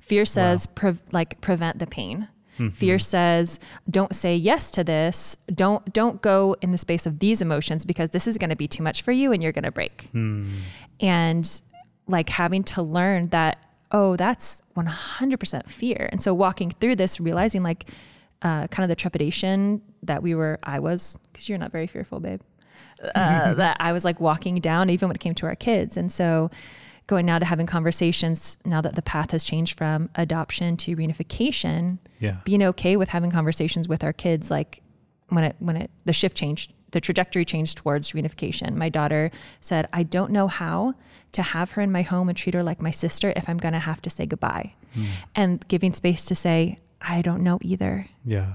Fear 0.00 0.24
says 0.24 0.68
pre- 0.68 1.00
like 1.10 1.40
prevent 1.40 1.80
the 1.80 1.86
pain. 1.86 2.28
Mm-hmm. 2.54 2.68
Fear 2.68 2.98
says 3.00 3.58
don't 3.90 4.14
say 4.14 4.36
yes 4.36 4.70
to 4.72 4.84
this. 4.84 5.36
Don't 5.52 5.92
don't 5.92 6.22
go 6.22 6.56
in 6.62 6.70
the 6.70 6.78
space 6.78 7.06
of 7.06 7.18
these 7.18 7.42
emotions 7.42 7.84
because 7.84 8.10
this 8.10 8.28
is 8.28 8.38
going 8.38 8.50
to 8.50 8.56
be 8.56 8.68
too 8.68 8.82
much 8.82 9.02
for 9.02 9.12
you 9.12 9.32
and 9.32 9.42
you're 9.42 9.52
going 9.52 9.64
to 9.64 9.72
break. 9.72 10.08
Hmm. 10.12 10.58
And 11.00 11.60
like 12.06 12.28
having 12.28 12.62
to 12.64 12.82
learn 12.82 13.28
that 13.28 13.58
oh 13.92 14.16
that's 14.16 14.62
100% 14.76 15.68
fear. 15.68 16.08
And 16.12 16.22
so 16.22 16.34
walking 16.34 16.70
through 16.70 16.96
this 16.96 17.20
realizing 17.20 17.62
like 17.62 17.90
uh, 18.42 18.66
kind 18.68 18.84
of 18.84 18.88
the 18.88 18.96
trepidation 18.96 19.82
that 20.02 20.22
we 20.22 20.34
were 20.34 20.58
I 20.62 20.78
was 20.80 21.18
cuz 21.34 21.48
you're 21.48 21.58
not 21.58 21.72
very 21.72 21.86
fearful 21.86 22.20
babe. 22.20 22.40
Uh, 23.14 23.54
that 23.62 23.76
I 23.80 23.92
was 23.92 24.04
like 24.04 24.20
walking 24.20 24.60
down 24.60 24.90
even 24.90 25.08
when 25.08 25.16
it 25.16 25.20
came 25.20 25.34
to 25.36 25.46
our 25.46 25.54
kids. 25.56 25.96
And 25.96 26.10
so 26.12 26.50
going 27.06 27.26
now 27.26 27.38
to 27.38 27.44
having 27.44 27.66
conversations 27.66 28.56
now 28.64 28.80
that 28.80 28.94
the 28.94 29.02
path 29.02 29.32
has 29.32 29.42
changed 29.44 29.76
from 29.76 30.08
adoption 30.14 30.76
to 30.76 30.94
reunification 30.96 31.98
Yeah. 32.20 32.36
being 32.44 32.62
okay 32.62 32.96
with 32.96 33.08
having 33.08 33.30
conversations 33.30 33.88
with 33.88 34.04
our 34.04 34.12
kids 34.12 34.50
like 34.50 34.80
when 35.28 35.44
it 35.44 35.56
when 35.58 35.76
it 35.76 35.90
the 36.04 36.12
shift 36.12 36.36
changed, 36.36 36.72
the 36.92 37.00
trajectory 37.00 37.44
changed 37.44 37.76
towards 37.78 38.12
reunification. 38.12 38.74
My 38.74 38.88
daughter 38.88 39.30
said, 39.60 39.86
"I 39.92 40.02
don't 40.02 40.32
know 40.32 40.48
how 40.48 40.94
to 41.32 41.42
have 41.42 41.72
her 41.72 41.82
in 41.82 41.92
my 41.92 42.02
home 42.02 42.28
and 42.28 42.36
treat 42.36 42.54
her 42.54 42.64
like 42.64 42.82
my 42.82 42.90
sister 42.90 43.32
if 43.36 43.48
I'm 43.48 43.58
going 43.58 43.74
to 43.74 43.78
have 43.78 44.02
to 44.02 44.10
say 44.10 44.26
goodbye." 44.26 44.74
And 45.36 45.66
giving 45.68 45.92
space 45.92 46.24
to 46.24 46.34
say, 46.34 46.80
"I 47.00 47.22
don't 47.22 47.42
know 47.42 47.58
either." 47.62 48.06
Yeah. 48.24 48.54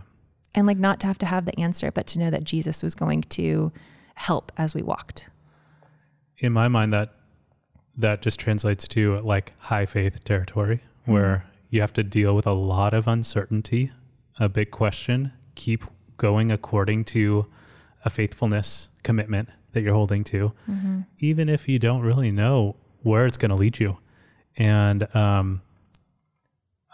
And 0.53 0.65
like 0.67 0.77
not 0.77 0.99
to 1.01 1.07
have 1.07 1.17
to 1.19 1.25
have 1.25 1.45
the 1.45 1.59
answer, 1.59 1.91
but 1.91 2.07
to 2.07 2.19
know 2.19 2.29
that 2.29 2.43
Jesus 2.45 2.81
was 2.81 2.95
going 2.95 3.23
to 3.23 3.71
help 4.15 4.51
as 4.57 4.73
we 4.73 4.81
walked. 4.81 5.29
in 6.37 6.51
my 6.51 6.67
mind 6.67 6.91
that 6.93 7.13
that 7.97 8.21
just 8.21 8.39
translates 8.39 8.87
to 8.89 9.19
like 9.21 9.53
high 9.57 9.85
faith 9.85 10.21
territory 10.25 10.81
where 11.05 11.45
you 11.69 11.79
have 11.79 11.93
to 11.93 12.03
deal 12.03 12.35
with 12.35 12.45
a 12.45 12.51
lot 12.53 12.93
of 12.93 13.07
uncertainty 13.07 13.89
a 14.39 14.49
big 14.49 14.69
question 14.69 15.31
keep 15.55 15.85
going 16.17 16.51
according 16.51 17.05
to 17.05 17.45
a 18.03 18.09
faithfulness 18.09 18.89
commitment 19.03 19.47
that 19.71 19.81
you're 19.81 19.93
holding 19.93 20.23
to 20.25 20.51
even 21.19 21.47
if 21.47 21.69
you 21.69 21.79
don't 21.79 22.01
really 22.01 22.31
know 22.31 22.75
where 23.03 23.25
it's 23.25 23.37
going 23.37 23.49
to 23.49 23.55
lead 23.55 23.79
you 23.79 23.97
and 24.57 25.07
um 25.15 25.61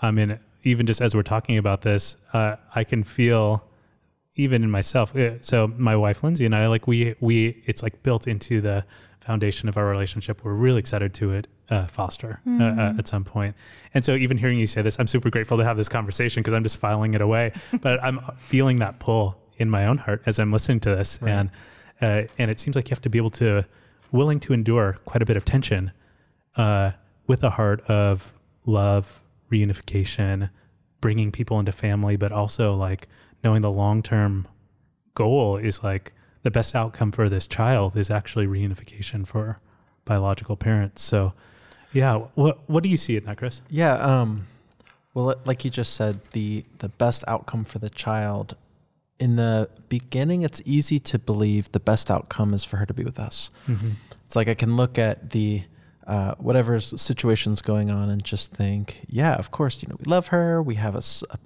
i 0.03 0.11
mean 0.11 0.39
even 0.63 0.85
just 0.85 1.01
as 1.01 1.15
we're 1.15 1.23
talking 1.23 1.57
about 1.57 1.81
this 1.81 2.17
uh, 2.33 2.55
i 2.75 2.83
can 2.83 3.03
feel 3.03 3.63
even 4.35 4.63
in 4.63 4.71
myself 4.71 5.15
uh, 5.15 5.39
so 5.41 5.67
my 5.77 5.95
wife 5.95 6.23
lindsay 6.23 6.45
and 6.45 6.55
i 6.55 6.67
like 6.67 6.87
we 6.87 7.15
we 7.19 7.61
it's 7.65 7.83
like 7.83 8.01
built 8.03 8.27
into 8.27 8.61
the 8.61 8.83
foundation 9.21 9.69
of 9.69 9.77
our 9.77 9.85
relationship. 9.85 10.43
We're 10.43 10.53
really 10.53 10.79
excited 10.79 11.13
to 11.15 11.31
it 11.33 11.47
uh, 11.69 11.85
foster 11.85 12.41
uh, 12.45 12.63
uh, 12.63 12.93
at 12.97 13.07
some 13.07 13.23
point. 13.23 13.55
and 13.93 14.03
so 14.03 14.15
even 14.15 14.37
hearing 14.37 14.59
you 14.59 14.67
say 14.67 14.81
this 14.81 14.99
i'm 14.99 15.07
super 15.07 15.29
grateful 15.29 15.57
to 15.57 15.63
have 15.63 15.77
this 15.77 15.87
conversation 15.87 16.41
because 16.41 16.53
i'm 16.53 16.63
just 16.63 16.77
filing 16.77 17.13
it 17.13 17.21
away. 17.21 17.53
But 17.81 18.03
i'm 18.03 18.19
feeling 18.39 18.79
that 18.79 18.99
pull 18.99 19.37
in 19.57 19.69
my 19.69 19.85
own 19.85 19.97
heart 19.97 20.23
as 20.25 20.39
i'm 20.39 20.51
listening 20.51 20.79
to 20.81 20.89
this. 20.89 21.19
And 21.21 21.49
uh, 22.01 22.23
and 22.39 22.49
it 22.51 22.59
seems 22.59 22.75
like 22.75 22.89
you 22.89 22.93
have 22.95 23.01
to 23.01 23.09
be 23.09 23.19
able 23.19 23.29
to 23.29 23.63
willing 24.11 24.39
to 24.41 24.53
endure 24.53 24.97
quite 25.05 25.21
a 25.21 25.25
bit 25.25 25.37
of 25.37 25.45
tension 25.45 25.91
uh, 26.57 26.91
with 27.27 27.43
a 27.43 27.49
heart 27.51 27.81
of 27.81 28.33
love, 28.65 29.21
reunification, 29.51 30.49
bringing 31.01 31.31
people 31.31 31.59
into 31.59 31.71
family, 31.71 32.15
but 32.15 32.31
also 32.31 32.73
like 32.73 33.07
knowing 33.43 33.61
the 33.61 33.71
long 33.71 34.01
term 34.03 34.47
goal 35.13 35.57
is 35.57 35.83
like 35.83 36.13
the 36.43 36.51
best 36.51 36.75
outcome 36.75 37.11
for 37.11 37.29
this 37.29 37.47
child 37.47 37.95
is 37.95 38.09
actually 38.09 38.47
reunification 38.47 39.27
for 39.27 39.59
biological 40.05 40.55
parents. 40.55 41.03
So, 41.03 41.33
yeah, 41.93 42.17
what 42.35 42.57
what 42.69 42.83
do 42.83 42.89
you 42.89 42.97
see 42.97 43.17
in 43.17 43.25
that, 43.25 43.37
Chris? 43.37 43.61
Yeah. 43.69 43.93
Um, 43.95 44.47
well, 45.13 45.35
like 45.45 45.65
you 45.65 45.71
just 45.71 45.93
said, 45.93 46.21
the 46.31 46.65
the 46.79 46.89
best 46.89 47.23
outcome 47.27 47.65
for 47.65 47.79
the 47.79 47.89
child. 47.89 48.57
In 49.19 49.35
the 49.35 49.69
beginning, 49.87 50.41
it's 50.41 50.63
easy 50.65 50.97
to 50.99 51.19
believe 51.19 51.71
the 51.73 51.79
best 51.79 52.09
outcome 52.09 52.55
is 52.55 52.63
for 52.63 52.77
her 52.77 52.87
to 52.87 52.93
be 52.93 53.03
with 53.03 53.19
us. 53.19 53.51
It's 54.25 54.35
like 54.35 54.47
I 54.47 54.55
can 54.55 54.75
look 54.75 54.97
at 54.97 55.29
the 55.29 55.63
uh, 56.07 56.35
whatever 56.35 56.79
situation's 56.79 57.61
going 57.61 57.91
on 57.91 58.09
and 58.09 58.23
just 58.23 58.51
think, 58.51 59.05
yeah, 59.07 59.35
of 59.35 59.51
course, 59.51 59.81
you 59.81 59.89
know, 59.89 59.95
we 59.99 60.05
love 60.05 60.27
her. 60.27 60.61
We 60.61 60.75
have 60.75 60.95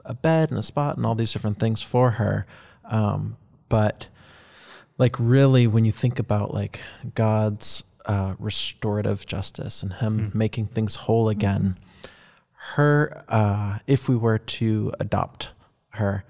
a 0.06 0.14
bed 0.14 0.50
and 0.50 0.60
a 0.60 0.64
spot 0.64 0.98
and 0.98 1.06
all 1.06 1.16
these 1.16 1.34
different 1.34 1.60
things 1.60 1.82
for 1.82 2.12
her. 2.12 2.46
Um, 2.86 3.38
but 3.70 4.08
like 4.98 5.16
really, 5.20 5.68
when 5.68 5.86
you 5.86 5.92
think 5.92 6.20
about 6.20 6.54
like 6.54 6.80
God's 7.16 7.84
uh, 8.06 8.36
restorative 8.40 9.26
justice 9.26 9.84
and 9.84 9.94
Him 9.94 10.32
making 10.34 10.68
things 10.68 10.96
whole 10.96 11.28
again, 11.28 11.78
her, 12.76 13.24
uh, 13.28 13.80
if 13.88 14.08
we 14.08 14.16
were 14.16 14.38
to 14.38 14.94
adopt 15.00 15.50
her, 15.90 16.24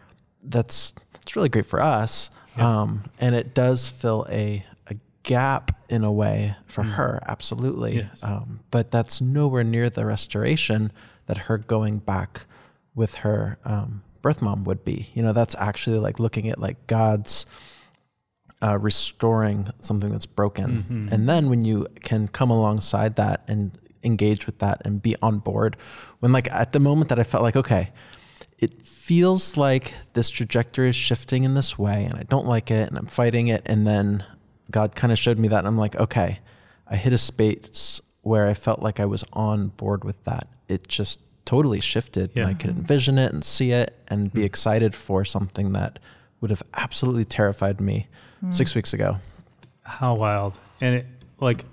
that's 0.44 0.94
it's 1.22 1.36
really 1.36 1.50
great 1.50 1.66
for 1.66 1.82
us, 1.82 2.30
um, 2.58 3.04
and 3.20 3.36
it 3.36 3.54
does 3.54 3.90
fill 3.90 4.26
a 4.30 4.66
a 4.74 4.75
gap 5.26 5.72
in 5.90 6.04
a 6.04 6.12
way 6.12 6.56
for 6.66 6.84
her, 6.84 7.22
absolutely. 7.28 7.98
Yes. 7.98 8.24
Um, 8.24 8.62
but 8.72 8.92
that's 8.92 9.22
nowhere 9.22 9.64
near 9.64 9.90
the 9.90 10.06
restoration 10.06 10.92
that 11.26 11.38
her 11.38 11.58
going 11.58 12.00
back 12.00 12.46
with 12.94 13.16
her 13.16 13.58
um, 13.66 14.04
birth 14.22 14.42
mom 14.42 14.64
would 14.64 14.86
be. 14.86 15.10
You 15.14 15.24
know, 15.24 15.34
that's 15.34 15.56
actually 15.60 16.00
like 16.00 16.20
looking 16.20 16.50
at 16.50 16.60
like 16.60 16.88
God's 16.88 17.46
uh, 18.64 18.78
restoring 18.80 19.70
something 19.82 20.12
that's 20.12 20.26
broken. 20.26 21.10
And 21.12 21.28
then 21.30 21.50
when 21.50 21.66
you 21.66 21.88
can 22.02 22.28
come 22.28 22.50
alongside 22.50 23.16
that 23.18 23.44
and 23.48 23.78
engage 24.04 24.46
with 24.46 24.60
that 24.60 24.82
and 24.86 25.02
be 25.02 25.16
on 25.22 25.40
board, 25.40 25.78
when 26.20 26.32
like 26.32 26.52
at 26.52 26.72
the 26.72 26.80
moment 26.80 27.10
that 27.10 27.20
I 27.20 27.24
felt 27.24 27.44
like, 27.44 27.56
okay, 27.56 27.92
it 28.58 28.82
feels 28.82 29.58
like 29.58 29.94
this 30.14 30.30
trajectory 30.30 30.90
is 30.90 30.96
shifting 30.96 31.44
in 31.44 31.54
this 31.54 31.78
way 31.78 32.06
and 32.06 32.16
I 32.16 32.24
don't 32.24 32.48
like 32.48 32.72
it 32.72 32.88
and 32.88 32.98
I'm 32.98 33.08
fighting 33.08 33.50
it. 33.50 33.62
And 33.66 33.86
then 33.86 34.24
God 34.72 34.96
kind 34.96 35.12
of 35.12 35.20
showed 35.20 35.40
me 35.40 35.48
that. 35.50 35.60
And 35.60 35.68
I'm 35.68 35.78
like, 35.78 35.96
okay, 35.96 36.40
I 36.88 36.96
hit 36.96 37.14
a 37.14 37.18
space 37.18 38.02
where 38.22 38.48
I 38.48 38.54
felt 38.54 38.82
like 38.82 39.00
I 39.00 39.06
was 39.06 39.24
on 39.34 39.68
board 39.70 40.04
with 40.04 40.24
that. 40.24 40.48
It 40.68 40.88
just 40.88 41.20
totally 41.46 41.80
shifted 41.80 42.32
and 42.36 42.38
Yeah. 42.38 42.48
I 42.48 42.54
could 42.54 42.72
envision 42.72 43.18
it 43.20 43.32
and 43.32 43.44
see 43.44 43.72
it 43.72 43.96
and 44.08 44.34
be 44.34 44.42
hmm. 44.42 44.46
excited 44.46 44.96
for 44.96 45.24
something 45.24 45.74
that 45.74 46.00
would 46.42 46.50
have 46.50 46.64
absolutely 46.74 47.26
terrified 47.26 47.80
me 47.80 48.08
hmm. 48.40 48.52
six 48.52 48.74
weeks 48.74 48.94
ago. 48.94 49.20
How 49.84 50.16
wild. 50.16 50.58
And 50.82 50.96
it 50.96 51.06
like 51.40 51.66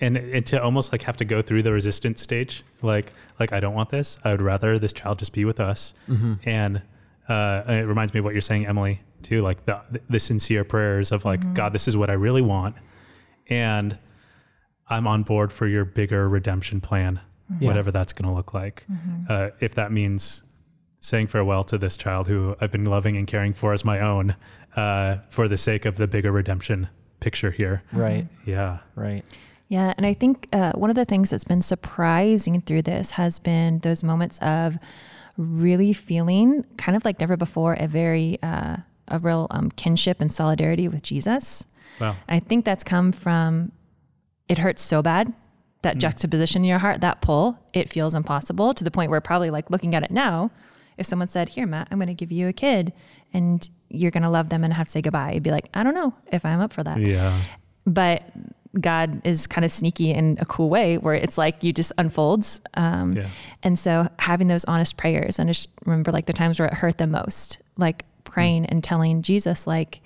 and, 0.00 0.16
and 0.16 0.46
to 0.46 0.62
almost 0.62 0.92
like 0.92 1.02
have 1.02 1.16
to 1.18 1.24
go 1.24 1.42
through 1.42 1.62
the 1.62 1.72
resistance 1.72 2.22
stage 2.22 2.64
like 2.82 3.12
like 3.38 3.52
i 3.52 3.60
don't 3.60 3.74
want 3.74 3.90
this 3.90 4.18
i 4.24 4.30
would 4.30 4.40
rather 4.40 4.78
this 4.78 4.92
child 4.92 5.18
just 5.18 5.32
be 5.32 5.44
with 5.44 5.60
us 5.60 5.94
mm-hmm. 6.08 6.34
and 6.44 6.82
uh, 7.30 7.62
it 7.68 7.86
reminds 7.86 8.12
me 8.12 8.18
of 8.18 8.24
what 8.24 8.34
you're 8.34 8.40
saying 8.52 8.66
emily 8.66 9.00
too 9.22 9.40
like 9.42 9.64
the, 9.66 9.78
the 10.08 10.18
sincere 10.18 10.64
prayers 10.64 11.12
of 11.12 11.24
like 11.24 11.42
god 11.54 11.72
this 11.72 11.86
is 11.88 11.96
what 11.96 12.10
i 12.10 12.14
really 12.26 12.42
want 12.42 12.74
and 13.48 13.98
i'm 14.88 15.06
on 15.06 15.22
board 15.22 15.52
for 15.52 15.66
your 15.66 15.84
bigger 15.84 16.28
redemption 16.28 16.80
plan 16.80 17.20
Yeah. 17.60 17.68
whatever 17.68 17.90
that's 17.90 18.12
going 18.12 18.28
to 18.30 18.34
look 18.34 18.52
like 18.54 18.86
uh, 19.28 19.50
if 19.60 19.74
that 19.74 19.90
means 19.92 20.42
saying 21.00 21.26
farewell 21.28 21.64
to 21.64 21.78
this 21.78 21.96
child 21.96 22.28
who 22.28 22.56
i've 22.60 22.72
been 22.72 22.84
loving 22.84 23.16
and 23.16 23.26
caring 23.26 23.54
for 23.54 23.72
as 23.72 23.84
my 23.84 24.00
own 24.00 24.34
uh, 24.76 25.16
for 25.30 25.48
the 25.48 25.58
sake 25.58 25.84
of 25.84 25.96
the 25.96 26.06
bigger 26.06 26.30
redemption 26.32 26.88
picture 27.20 27.50
here 27.50 27.82
Right. 27.92 28.26
yeah 28.46 28.78
Right. 28.94 29.24
Yeah, 29.68 29.94
and 29.96 30.04
I 30.04 30.14
think 30.14 30.48
uh, 30.52 30.72
one 30.72 30.90
of 30.90 30.96
the 30.96 31.04
things 31.04 31.30
that's 31.30 31.44
been 31.44 31.62
surprising 31.62 32.60
through 32.60 32.82
this 32.82 33.12
has 33.12 33.38
been 33.38 33.78
those 33.80 34.02
moments 34.02 34.36
of 34.40 34.76
really 35.36 35.92
feeling 35.92 36.64
kind 36.76 36.96
of 36.96 37.04
like 37.04 37.20
never 37.20 37.36
before 37.36 37.74
a 37.74 37.86
very 37.86 38.38
uh, 38.42 38.76
a 39.08 39.18
real 39.18 39.46
um, 39.50 39.70
kinship 39.72 40.20
and 40.20 40.30
solidarity 40.30 40.88
with 40.88 41.02
Jesus. 41.02 41.66
wow 42.00 42.16
I 42.28 42.40
think 42.40 42.64
that's 42.64 42.84
come 42.84 43.12
from 43.12 43.72
it 44.48 44.58
hurts 44.58 44.82
so 44.82 45.02
bad 45.02 45.32
that 45.82 45.96
juxtaposition 45.96 46.62
in 46.62 46.68
your 46.68 46.78
heart, 46.78 47.00
that 47.00 47.22
pull, 47.22 47.58
it 47.72 47.88
feels 47.88 48.14
impossible 48.14 48.74
to 48.74 48.84
the 48.84 48.90
point 48.90 49.10
where 49.10 49.20
probably 49.22 49.48
like 49.48 49.70
looking 49.70 49.94
at 49.94 50.02
it 50.02 50.10
now, 50.10 50.50
if 50.98 51.06
someone 51.06 51.26
said, 51.28 51.48
"Here, 51.48 51.66
Matt, 51.66 51.88
I'm 51.90 51.98
going 51.98 52.08
to 52.08 52.14
give 52.14 52.30
you 52.30 52.48
a 52.48 52.52
kid, 52.52 52.92
and 53.32 53.66
you're 53.88 54.10
going 54.10 54.22
to 54.22 54.28
love 54.28 54.50
them 54.50 54.62
and 54.62 54.74
have 54.74 54.88
to 54.88 54.90
say 54.90 55.00
goodbye," 55.00 55.32
you'd 55.32 55.42
be 55.42 55.50
like, 55.50 55.70
"I 55.72 55.82
don't 55.82 55.94
know 55.94 56.12
if 56.30 56.44
I'm 56.44 56.60
up 56.60 56.74
for 56.74 56.84
that." 56.84 57.00
yeah 57.00 57.42
but 57.86 58.22
God 58.78 59.20
is 59.24 59.46
kind 59.46 59.64
of 59.64 59.72
sneaky 59.72 60.10
in 60.10 60.38
a 60.40 60.44
cool 60.44 60.68
way 60.70 60.96
where 60.98 61.14
it's 61.14 61.36
like 61.36 61.64
you 61.64 61.72
just 61.72 61.92
unfolds. 61.98 62.60
Um, 62.74 63.14
Yeah. 63.16 63.28
And 63.62 63.78
so 63.78 64.08
having 64.18 64.46
those 64.46 64.64
honest 64.66 64.96
prayers 64.96 65.38
and 65.38 65.48
just 65.48 65.68
remember 65.84 66.12
like 66.12 66.26
the 66.26 66.32
times 66.32 66.60
where 66.60 66.68
it 66.68 66.74
hurt 66.74 66.98
the 66.98 67.06
most, 67.06 67.58
like 67.76 68.04
praying 68.24 68.66
and 68.66 68.84
telling 68.84 69.22
Jesus, 69.22 69.66
like, 69.66 70.00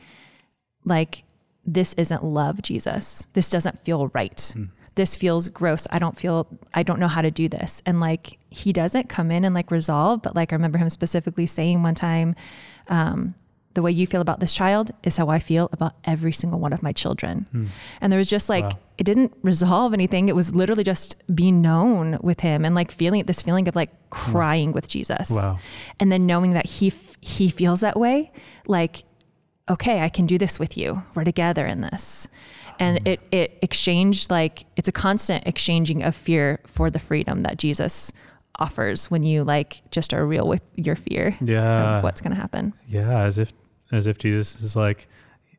like 0.85 1.25
this 1.67 1.95
isn't 1.95 2.25
love, 2.25 2.63
Jesus. 2.63 3.27
This 3.35 3.51
doesn't 3.51 3.81
feel 3.85 4.09
right. 4.09 4.55
This 4.95 5.17
feels 5.17 5.49
gross. 5.49 5.87
I 5.91 5.99
don't 5.99 6.17
feel, 6.17 6.47
I 6.73 6.85
don't 6.85 7.01
know 7.01 7.09
how 7.09 7.21
to 7.21 7.31
do 7.31 7.49
this. 7.49 7.83
And 7.85 8.01
like, 8.01 8.39
he 8.51 8.73
doesn't 8.73 9.09
come 9.09 9.31
in 9.31 9.45
and 9.45 9.55
like 9.55 9.71
resolve, 9.71 10.23
but 10.23 10.37
like, 10.37 10.53
I 10.53 10.57
remember 10.57 10.79
him 10.79 10.89
specifically 10.89 11.47
saying 11.47 11.83
one 11.83 11.95
time, 11.97 12.35
um, 12.89 13.35
the 13.75 13.83
way 13.83 13.91
you 13.91 14.07
feel 14.07 14.21
about 14.21 14.41
this 14.41 14.55
child 14.55 14.93
is 15.03 15.17
how 15.17 15.29
I 15.29 15.39
feel 15.39 15.69
about 15.73 15.95
every 16.05 16.33
single 16.33 16.61
one 16.61 16.73
of 16.73 16.83
my 16.83 16.93
children. 16.93 17.47
Hmm. 17.51 17.67
And 18.01 18.13
there 18.13 18.19
was 18.19 18.31
just 18.31 18.49
like, 18.49 18.65
Wow. 18.65 18.79
it 18.99 19.05
didn't 19.05 19.37
resolve 19.43 19.93
anything. 19.93 20.29
It 20.29 20.37
was 20.37 20.55
literally 20.55 20.85
just 20.85 21.17
being 21.35 21.61
known 21.61 22.19
with 22.23 22.41
him 22.41 22.65
and 22.65 22.75
like 22.75 22.91
feeling 22.93 23.25
this 23.25 23.43
feeling 23.43 23.69
of 23.69 23.75
like 23.77 23.91
hmm. 24.13 24.33
crying 24.33 24.73
with 24.73 24.89
Jesus. 24.89 25.31
Wow. 25.31 25.59
And 26.01 26.11
then 26.11 26.25
knowing 26.27 26.53
that 26.53 26.67
he, 26.67 26.89
f- 26.89 27.17
he 27.21 27.51
feels 27.51 27.81
that 27.81 27.99
way, 27.99 28.33
like, 28.67 29.05
okay, 29.69 30.03
I 30.03 30.09
can 30.09 30.27
do 30.27 30.39
this 30.39 30.59
with 30.59 30.77
you. 30.77 31.03
We're 31.15 31.25
together 31.25 31.67
in 31.67 31.81
this. 31.81 32.29
And 32.79 33.01
hmm. 33.01 33.07
it, 33.09 33.21
it 33.33 33.59
exchanged 33.61 34.31
like, 34.31 34.67
it's 34.77 34.89
a 34.89 34.93
constant 34.93 35.47
exchanging 35.47 36.05
of 36.05 36.15
fear 36.15 36.61
for 36.67 36.91
the 36.91 37.01
freedom 37.01 37.43
that 37.43 37.59
Jesus 37.59 38.13
offers 38.61 39.11
when 39.11 39.25
you 39.25 39.43
like 39.43 39.83
just 39.91 40.15
are 40.15 40.25
real 40.25 40.47
with 40.47 40.63
your 40.77 40.95
fear 40.95 41.37
Yeah. 41.41 41.97
of 41.97 42.05
what's 42.05 42.21
going 42.21 42.35
to 42.35 42.41
happen. 42.41 42.73
Yeah, 42.89 43.25
as 43.25 43.37
if 43.37 43.53
as 43.95 44.07
if 44.07 44.19
Jesus 44.19 44.61
is 44.63 44.77
like, 44.77 45.09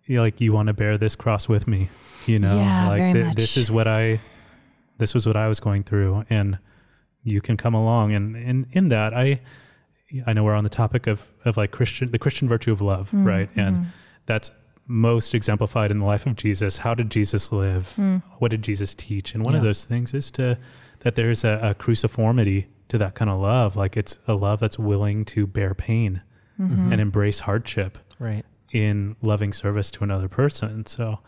you 0.06 0.22
like 0.22 0.40
you 0.40 0.54
want 0.54 0.68
to 0.68 0.74
bear 0.74 0.98
this 0.98 1.16
cross 1.16 1.50
with 1.50 1.68
me, 1.68 1.90
you 2.26 2.40
know, 2.40 2.58
Yeah, 2.58 2.88
like 2.88 3.16
much. 3.16 3.36
this 3.36 3.58
is 3.58 3.72
what 3.72 3.88
I, 3.88 4.20
this 4.98 5.14
was 5.14 5.26
what 5.26 5.36
I 5.36 5.48
was 5.48 5.60
going 5.60 5.84
through, 5.84 6.26
and 6.30 6.60
you 7.24 7.42
can 7.42 7.58
come 7.58 7.74
along, 7.74 8.14
and 8.14 8.36
and 8.36 8.68
in 8.72 8.90
that 8.90 9.14
I, 9.14 9.42
I 10.28 10.34
know 10.34 10.44
we're 10.44 10.54
on 10.54 10.64
the 10.64 10.70
topic 10.70 11.08
of 11.08 11.28
of 11.44 11.58
like 11.58 11.72
Christian 11.72 12.12
the 12.12 12.20
Christian 12.20 12.48
virtue 12.48 12.72
of 12.72 12.82
love, 12.82 13.12
mm, 13.12 13.26
right? 13.26 13.50
And 13.56 13.78
mm-hmm. 13.78 13.90
that's 14.28 14.52
most 14.88 15.34
exemplified 15.34 15.90
in 15.90 16.00
the 16.00 16.06
life 16.06 16.28
of 16.28 16.36
Jesus. 16.36 16.78
How 16.78 16.94
did 16.94 17.10
Jesus 17.10 17.52
live? 17.52 17.94
Mm. 17.98 18.22
What 18.38 18.52
did 18.52 18.62
Jesus 18.62 18.94
teach? 18.94 19.34
And 19.34 19.44
one 19.44 19.56
of 19.56 19.64
those 19.64 19.84
things 19.84 20.14
is 20.14 20.30
to 20.32 20.60
that 21.00 21.16
there's 21.16 21.44
a, 21.44 21.60
a 21.62 21.74
cruciformity 21.74 22.66
to 22.90 22.98
that 23.00 23.16
kind 23.16 23.32
of 23.32 23.40
love. 23.40 23.76
Like 23.76 23.98
it's 23.98 24.20
a 24.28 24.34
love 24.34 24.60
that's 24.60 24.78
willing 24.78 25.26
to 25.26 25.48
bear 25.48 25.74
pain 25.74 26.22
mm-hmm. 26.60 26.92
and 26.92 27.02
embrace 27.02 27.40
hardship 27.40 27.98
Right. 28.20 28.46
in 28.72 29.16
loving 29.22 29.54
service 29.54 29.92
to 29.92 30.04
another 30.04 30.28
person. 30.28 30.86
So, 30.86 31.20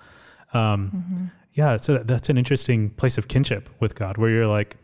um, 0.54 1.32
yeah, 1.54 1.78
so 1.78 1.94
that, 1.94 2.08
that's 2.08 2.30
an 2.30 2.38
interesting 2.38 2.90
place 2.92 3.18
of 3.18 3.28
kinship 3.28 3.70
with 3.80 3.96
God, 3.96 4.18
where 4.18 4.30
you're 4.30 4.48
like, 4.48 4.78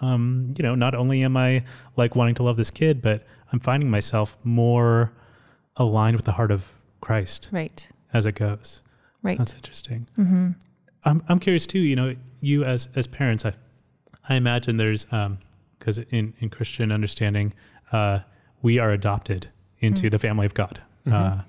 um, 0.00 0.54
you 0.56 0.62
know, 0.62 0.74
not 0.74 0.94
only 0.94 1.22
am 1.22 1.36
I 1.36 1.64
like 1.96 2.16
wanting 2.16 2.34
to 2.36 2.42
love 2.42 2.56
this 2.56 2.70
kid, 2.70 3.02
but 3.02 3.24
I'm 3.52 3.60
finding 3.60 3.90
myself 3.90 4.38
more 4.44 5.12
aligned 5.76 6.16
with 6.16 6.24
the 6.24 6.32
heart 6.32 6.50
of 6.50 6.72
Christ 7.00 7.48
Right. 7.52 7.88
as 8.12 8.26
it 8.26 8.34
goes. 8.34 8.82
Right. 9.22 9.36
That's 9.38 9.54
interesting. 9.54 10.06
I'm 11.04 11.22
I'm 11.28 11.38
curious 11.38 11.66
too. 11.66 11.78
You 11.80 11.96
know, 11.96 12.14
you 12.40 12.64
as 12.64 12.88
as 12.94 13.06
parents, 13.06 13.44
I 13.44 13.52
I 14.28 14.34
imagine 14.34 14.76
there's 14.78 15.04
because 15.78 15.98
in 15.98 16.34
in 16.40 16.48
Christian 16.50 16.90
understanding, 16.92 17.52
uh, 17.92 18.20
we 18.62 18.78
are 18.78 18.90
adopted 18.90 19.48
into 19.80 20.08
the 20.10 20.18
family 20.18 20.44
of 20.46 20.54
God. 20.54 20.80
Uh, 21.06 21.40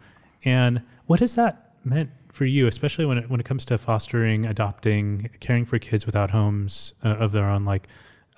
and 0.46 0.82
what 1.06 1.20
has 1.20 1.36
that 1.36 1.74
meant 1.84 2.10
for 2.32 2.46
you, 2.46 2.68
especially 2.68 3.06
when 3.06 3.18
it 3.18 3.30
when 3.30 3.40
it 3.40 3.46
comes 3.46 3.66
to 3.66 3.78
fostering, 3.78 4.46
adopting, 4.46 5.30
caring 5.40 5.66
for 5.66 5.80
kids 5.80 6.06
without 6.06 6.32
homes 6.32 6.94
uh, 7.04 7.10
of 7.10 7.32
their 7.32 7.46
own? 7.46 7.66
Like, 7.66 7.88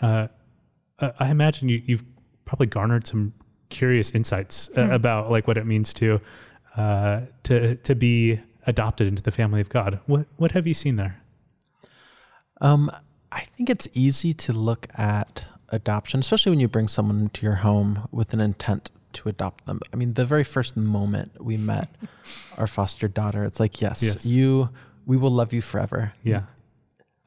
uh, 0.02 0.28
uh, 1.00 1.12
I 1.20 1.30
imagine 1.30 1.70
you 1.70 1.82
you've 1.86 2.04
probably 2.46 2.68
garnered 2.68 3.08
some 3.08 3.34
curious 3.70 4.12
insights 4.12 4.70
uh, 4.78 4.90
about 4.92 5.32
like 5.32 5.48
what 5.48 5.58
it 5.58 5.66
means 5.66 5.94
to 5.96 6.20
uh, 6.78 7.22
to 7.44 7.76
to 7.76 7.96
be 7.96 8.40
adopted 8.66 9.08
into 9.08 9.22
the 9.22 9.32
family 9.32 9.62
of 9.62 9.70
God. 9.70 10.00
What 10.06 10.28
what 10.38 10.52
have 10.52 10.68
you 10.68 10.74
seen 10.74 10.96
there? 10.96 11.22
Um, 12.62 12.92
I 13.32 13.42
think 13.58 13.70
it's 13.70 13.88
easy 13.94 14.34
to 14.34 14.54
look 14.54 14.88
at 14.96 15.46
adoption, 15.70 16.20
especially 16.20 16.52
when 16.52 16.60
you 16.60 16.68
bring 16.68 16.88
someone 16.88 17.20
into 17.20 17.46
your 17.46 17.56
home 17.56 18.08
with 18.12 18.34
an 18.34 18.40
intent 18.40 18.92
to 19.14 19.30
adopt 19.30 19.66
them. 19.66 19.80
I 19.92 19.96
mean, 19.96 20.14
the 20.14 20.26
very 20.26 20.44
first 20.44 20.76
moment 20.78 21.44
we 21.44 21.58
met 21.58 21.90
our 22.58 22.68
foster 22.68 23.08
daughter, 23.08 23.44
it's 23.44 23.60
like, 23.60 23.82
yes, 23.82 24.04
Yes. 24.04 24.26
you, 24.26 24.70
we 25.06 25.18
will 25.18 25.32
love 25.32 25.54
you 25.54 25.62
forever. 25.62 26.14
Yeah. 26.24 26.44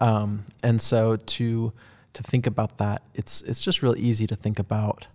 Um, 0.01 0.45
and 0.62 0.80
so 0.80 1.16
to 1.16 1.72
to 2.14 2.22
think 2.22 2.47
about 2.47 2.78
that, 2.78 3.03
it's 3.14 3.43
it's 3.43 3.61
just 3.62 3.82
real 3.82 3.97
easy 3.97 4.26
to 4.26 4.37
think 4.37 4.59
about 4.59 5.07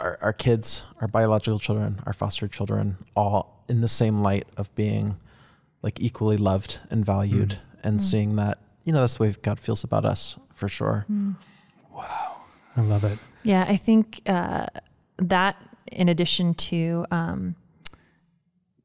our, 0.00 0.18
our 0.20 0.32
kids, 0.32 0.84
our 1.00 1.08
biological 1.08 1.58
children, 1.58 2.00
our 2.06 2.12
foster 2.12 2.48
children, 2.48 2.96
all 3.16 3.64
in 3.68 3.80
the 3.80 3.88
same 3.88 4.22
light 4.22 4.46
of 4.56 4.74
being 4.74 5.16
like 5.82 6.00
equally 6.00 6.36
loved 6.36 6.80
and 6.90 7.04
valued, 7.04 7.58
and 7.82 8.00
seeing 8.02 8.36
that 8.36 8.58
you 8.84 8.92
know 8.92 9.00
that's 9.00 9.16
the 9.16 9.22
way 9.24 9.34
God 9.42 9.58
feels 9.60 9.84
about 9.84 10.04
us 10.04 10.38
for 10.54 10.68
sure. 10.68 11.06
Wow. 11.92 12.36
I 12.76 12.80
love 12.82 13.04
it. 13.04 13.18
Yeah, 13.42 13.64
I 13.68 13.76
think 13.76 14.20
uh, 14.26 14.66
that, 15.18 15.56
in 15.90 16.08
addition 16.08 16.54
to 16.54 17.06
um, 17.10 17.54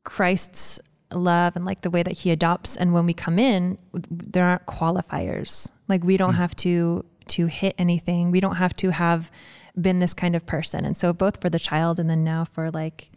Christ's 0.04 0.80
love 1.12 1.56
and 1.56 1.66
like 1.66 1.82
the 1.82 1.90
way 1.90 2.04
that 2.04 2.14
he 2.14 2.32
adopts, 2.32 2.76
and 2.76 2.94
when 2.94 3.06
we 3.06 3.14
come 3.14 3.40
in, 3.40 3.78
there 4.10 4.46
aren't 4.46 4.66
qualifiers. 4.66 5.72
Like 5.88 6.04
we 6.04 6.18
don't 6.18 6.34
have 6.36 6.56
to 6.58 7.06
to 7.30 7.46
hit 7.46 7.76
anything. 7.78 8.32
We 8.32 8.40
don't 8.42 8.56
have 8.58 8.76
to 8.78 8.90
have 8.92 9.32
been 9.80 10.00
this 10.00 10.14
kind 10.14 10.36
of 10.36 10.46
person. 10.46 10.84
And 10.86 10.96
so 10.96 11.14
both 11.14 11.42
for 11.42 11.50
the 11.50 11.60
child 11.60 12.00
and 12.00 12.10
then 12.10 12.24
now 12.24 12.46
for 12.46 12.70
like 12.72 13.10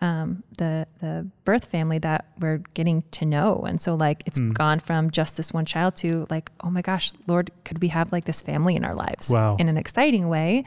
um, 0.00 0.42
the 0.58 0.86
the 1.00 1.28
birth 1.44 1.66
family 1.66 1.98
that 1.98 2.26
we're 2.40 2.58
getting 2.74 3.02
to 3.12 3.24
know. 3.24 3.64
And 3.68 3.80
so 3.80 3.94
like 3.94 4.24
it's 4.26 4.40
gone 4.40 4.80
from 4.80 5.10
just 5.12 5.36
this 5.36 5.52
one 5.52 5.64
child 5.64 5.94
to 5.96 6.26
like, 6.28 6.50
oh 6.62 6.70
my 6.70 6.82
gosh, 6.82 7.12
Lord, 7.28 7.52
could 7.64 7.80
we 7.80 7.88
have 7.88 8.10
like 8.10 8.24
this 8.24 8.40
family 8.40 8.74
in 8.74 8.84
our 8.84 8.96
lives 8.96 9.30
Wow. 9.30 9.56
in 9.60 9.68
an 9.68 9.76
exciting 9.76 10.28
way? 10.28 10.64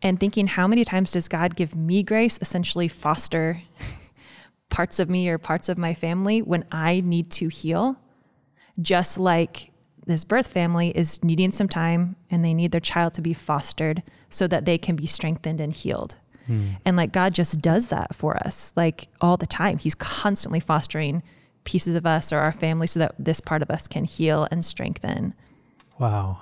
And 0.00 0.20
thinking, 0.20 0.46
how 0.46 0.68
many 0.68 0.84
times 0.84 1.12
does 1.12 1.28
God 1.28 1.56
give 1.56 1.74
me 1.74 2.02
grace, 2.02 2.38
essentially 2.40 2.88
foster 2.88 3.60
parts 4.70 5.00
of 5.00 5.10
me 5.10 5.28
or 5.28 5.38
parts 5.38 5.68
of 5.68 5.76
my 5.76 5.94
family 5.94 6.40
when 6.40 6.64
I 6.70 7.00
need 7.00 7.30
to 7.32 7.48
heal? 7.48 7.96
Just 8.80 9.18
like 9.18 9.72
this 10.06 10.24
birth 10.24 10.46
family 10.46 10.90
is 10.96 11.22
needing 11.22 11.50
some 11.50 11.68
time 11.68 12.16
and 12.30 12.44
they 12.44 12.54
need 12.54 12.70
their 12.70 12.80
child 12.80 13.14
to 13.14 13.22
be 13.22 13.34
fostered 13.34 14.02
so 14.30 14.46
that 14.46 14.64
they 14.64 14.78
can 14.78 14.96
be 14.96 15.06
strengthened 15.06 15.60
and 15.60 15.72
healed. 15.72 16.16
Hmm. 16.46 16.70
And 16.84 16.96
like 16.96 17.12
God 17.12 17.34
just 17.34 17.60
does 17.60 17.88
that 17.88 18.14
for 18.14 18.36
us, 18.36 18.72
like 18.74 19.08
all 19.20 19.36
the 19.36 19.46
time. 19.46 19.78
He's 19.78 19.94
constantly 19.94 20.60
fostering 20.60 21.22
pieces 21.64 21.94
of 21.94 22.06
us 22.06 22.32
or 22.32 22.38
our 22.38 22.52
family 22.52 22.86
so 22.86 23.00
that 23.00 23.14
this 23.18 23.40
part 23.40 23.60
of 23.60 23.70
us 23.70 23.86
can 23.86 24.04
heal 24.04 24.48
and 24.50 24.64
strengthen. 24.64 25.34
Wow. 25.98 26.40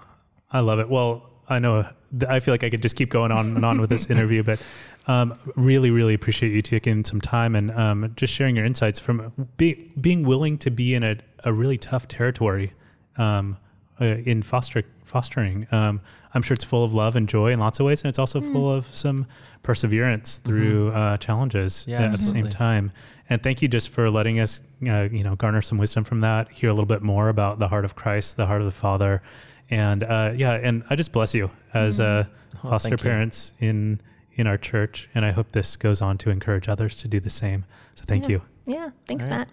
I 0.53 0.61
love 0.61 0.79
it. 0.79 0.89
Well, 0.89 1.29
I 1.49 1.59
know 1.59 1.89
I 2.25 2.41
feel 2.41 2.55
like 2.55 2.65
I 2.65 2.71
could 2.71 2.83
just 2.83 2.97
keep 2.97 3.11
going 3.11 3.33
on 3.33 3.57
and 3.57 3.65
on 3.65 3.81
with 3.81 3.91
this 3.91 4.11
interview, 4.11 4.43
but 4.43 4.65
um, 5.07 5.39
really, 5.55 5.91
really 5.91 6.15
appreciate 6.15 6.53
you 6.53 6.63
taking 6.63 7.05
some 7.05 7.21
time 7.21 7.55
and 7.55 7.71
um, 7.73 8.13
just 8.17 8.33
sharing 8.33 8.57
your 8.57 8.65
insights 8.65 8.99
from 8.99 9.33
be, 9.57 9.91
being 10.01 10.25
willing 10.25 10.59
to 10.59 10.71
be 10.71 10.95
in 10.95 11.03
a, 11.03 11.17
a 11.45 11.53
really 11.53 11.79
tough 11.79 12.09
territory 12.09 12.73
um, 13.17 13.57
uh, 14.01 14.05
in 14.05 14.43
foster 14.43 14.83
fostering. 15.05 15.67
Um, 15.71 16.01
I'm 16.35 16.43
sure 16.43 16.55
it's 16.55 16.65
full 16.65 16.85
of 16.85 16.93
love 16.93 17.17
and 17.17 17.29
joy 17.29 17.53
in 17.53 17.61
lots 17.61 17.81
of 17.81 17.87
ways, 17.87 18.03
and 18.03 18.09
it's 18.09 18.19
also 18.19 18.41
full 18.41 18.71
of 18.71 18.95
some 18.95 19.27
perseverance 19.63 20.39
through 20.39 20.91
uh, 20.93 21.17
challenges 21.17 21.87
Yeah, 21.89 22.03
at 22.03 22.13
the 22.13 22.25
same 22.25 22.49
time. 22.49 22.93
And 23.31 23.43
thank 23.43 23.63
you 23.63 23.69
just 23.69 23.89
for 23.89 24.11
letting 24.11 24.39
us, 24.41 24.61
uh, 24.87 25.09
you 25.11 25.25
know, 25.25 25.35
garner 25.35 25.63
some 25.63 25.79
wisdom 25.79 26.05
from 26.05 26.21
that. 26.21 26.51
Hear 26.51 26.69
a 26.69 26.73
little 26.73 26.87
bit 26.87 27.03
more 27.03 27.29
about 27.29 27.59
the 27.59 27.69
heart 27.69 27.85
of 27.85 27.97
Christ, 27.97 28.37
the 28.37 28.47
heart 28.47 28.61
of 28.61 28.67
the 28.67 28.79
Father, 28.79 29.23
and 29.71 30.03
uh, 30.03 30.33
yeah. 30.37 30.53
And 30.55 30.85
I 30.91 30.97
just 30.97 31.13
bless 31.13 31.35
you 31.35 31.51
as 31.75 32.01
uh, 32.01 32.25
Oh, 32.65 32.71
foster 32.71 32.91
you. 32.91 32.97
parents 32.97 33.53
in 33.61 34.01
in 34.35 34.47
our 34.47 34.59
church, 34.59 35.09
and 35.15 35.25
I 35.25 35.31
hope 35.31 35.53
this 35.53 35.77
goes 35.77 36.03
on 36.03 36.19
to 36.19 36.31
encourage 36.31 36.69
others 36.69 36.97
to 36.97 37.09
do 37.09 37.21
the 37.21 37.31
same. 37.31 37.65
So 37.95 38.05
thank 38.07 38.29
you. 38.29 38.43
Yeah. 38.67 38.91
Thanks, 39.07 39.25
All 39.25 39.31
right. 39.31 39.39
Matt. 39.39 39.49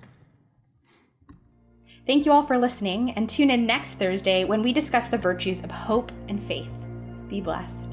Thank 2.05 2.26
you 2.26 2.34
all 2.34 2.43
for 2.43 2.57
listening, 2.57 3.11
and 3.11 3.30
tune 3.30 3.49
in 3.49 3.66
next 3.66 3.93
Thursday 3.93 4.43
when 4.43 4.61
we 4.61 4.74
discuss 4.74 5.07
the 5.07 5.18
virtues 5.18 5.64
of 5.64 5.72
hope 5.72 6.11
and 6.28 6.41
faith. 6.41 6.86
Be 7.30 7.39
blessed. 7.39 7.93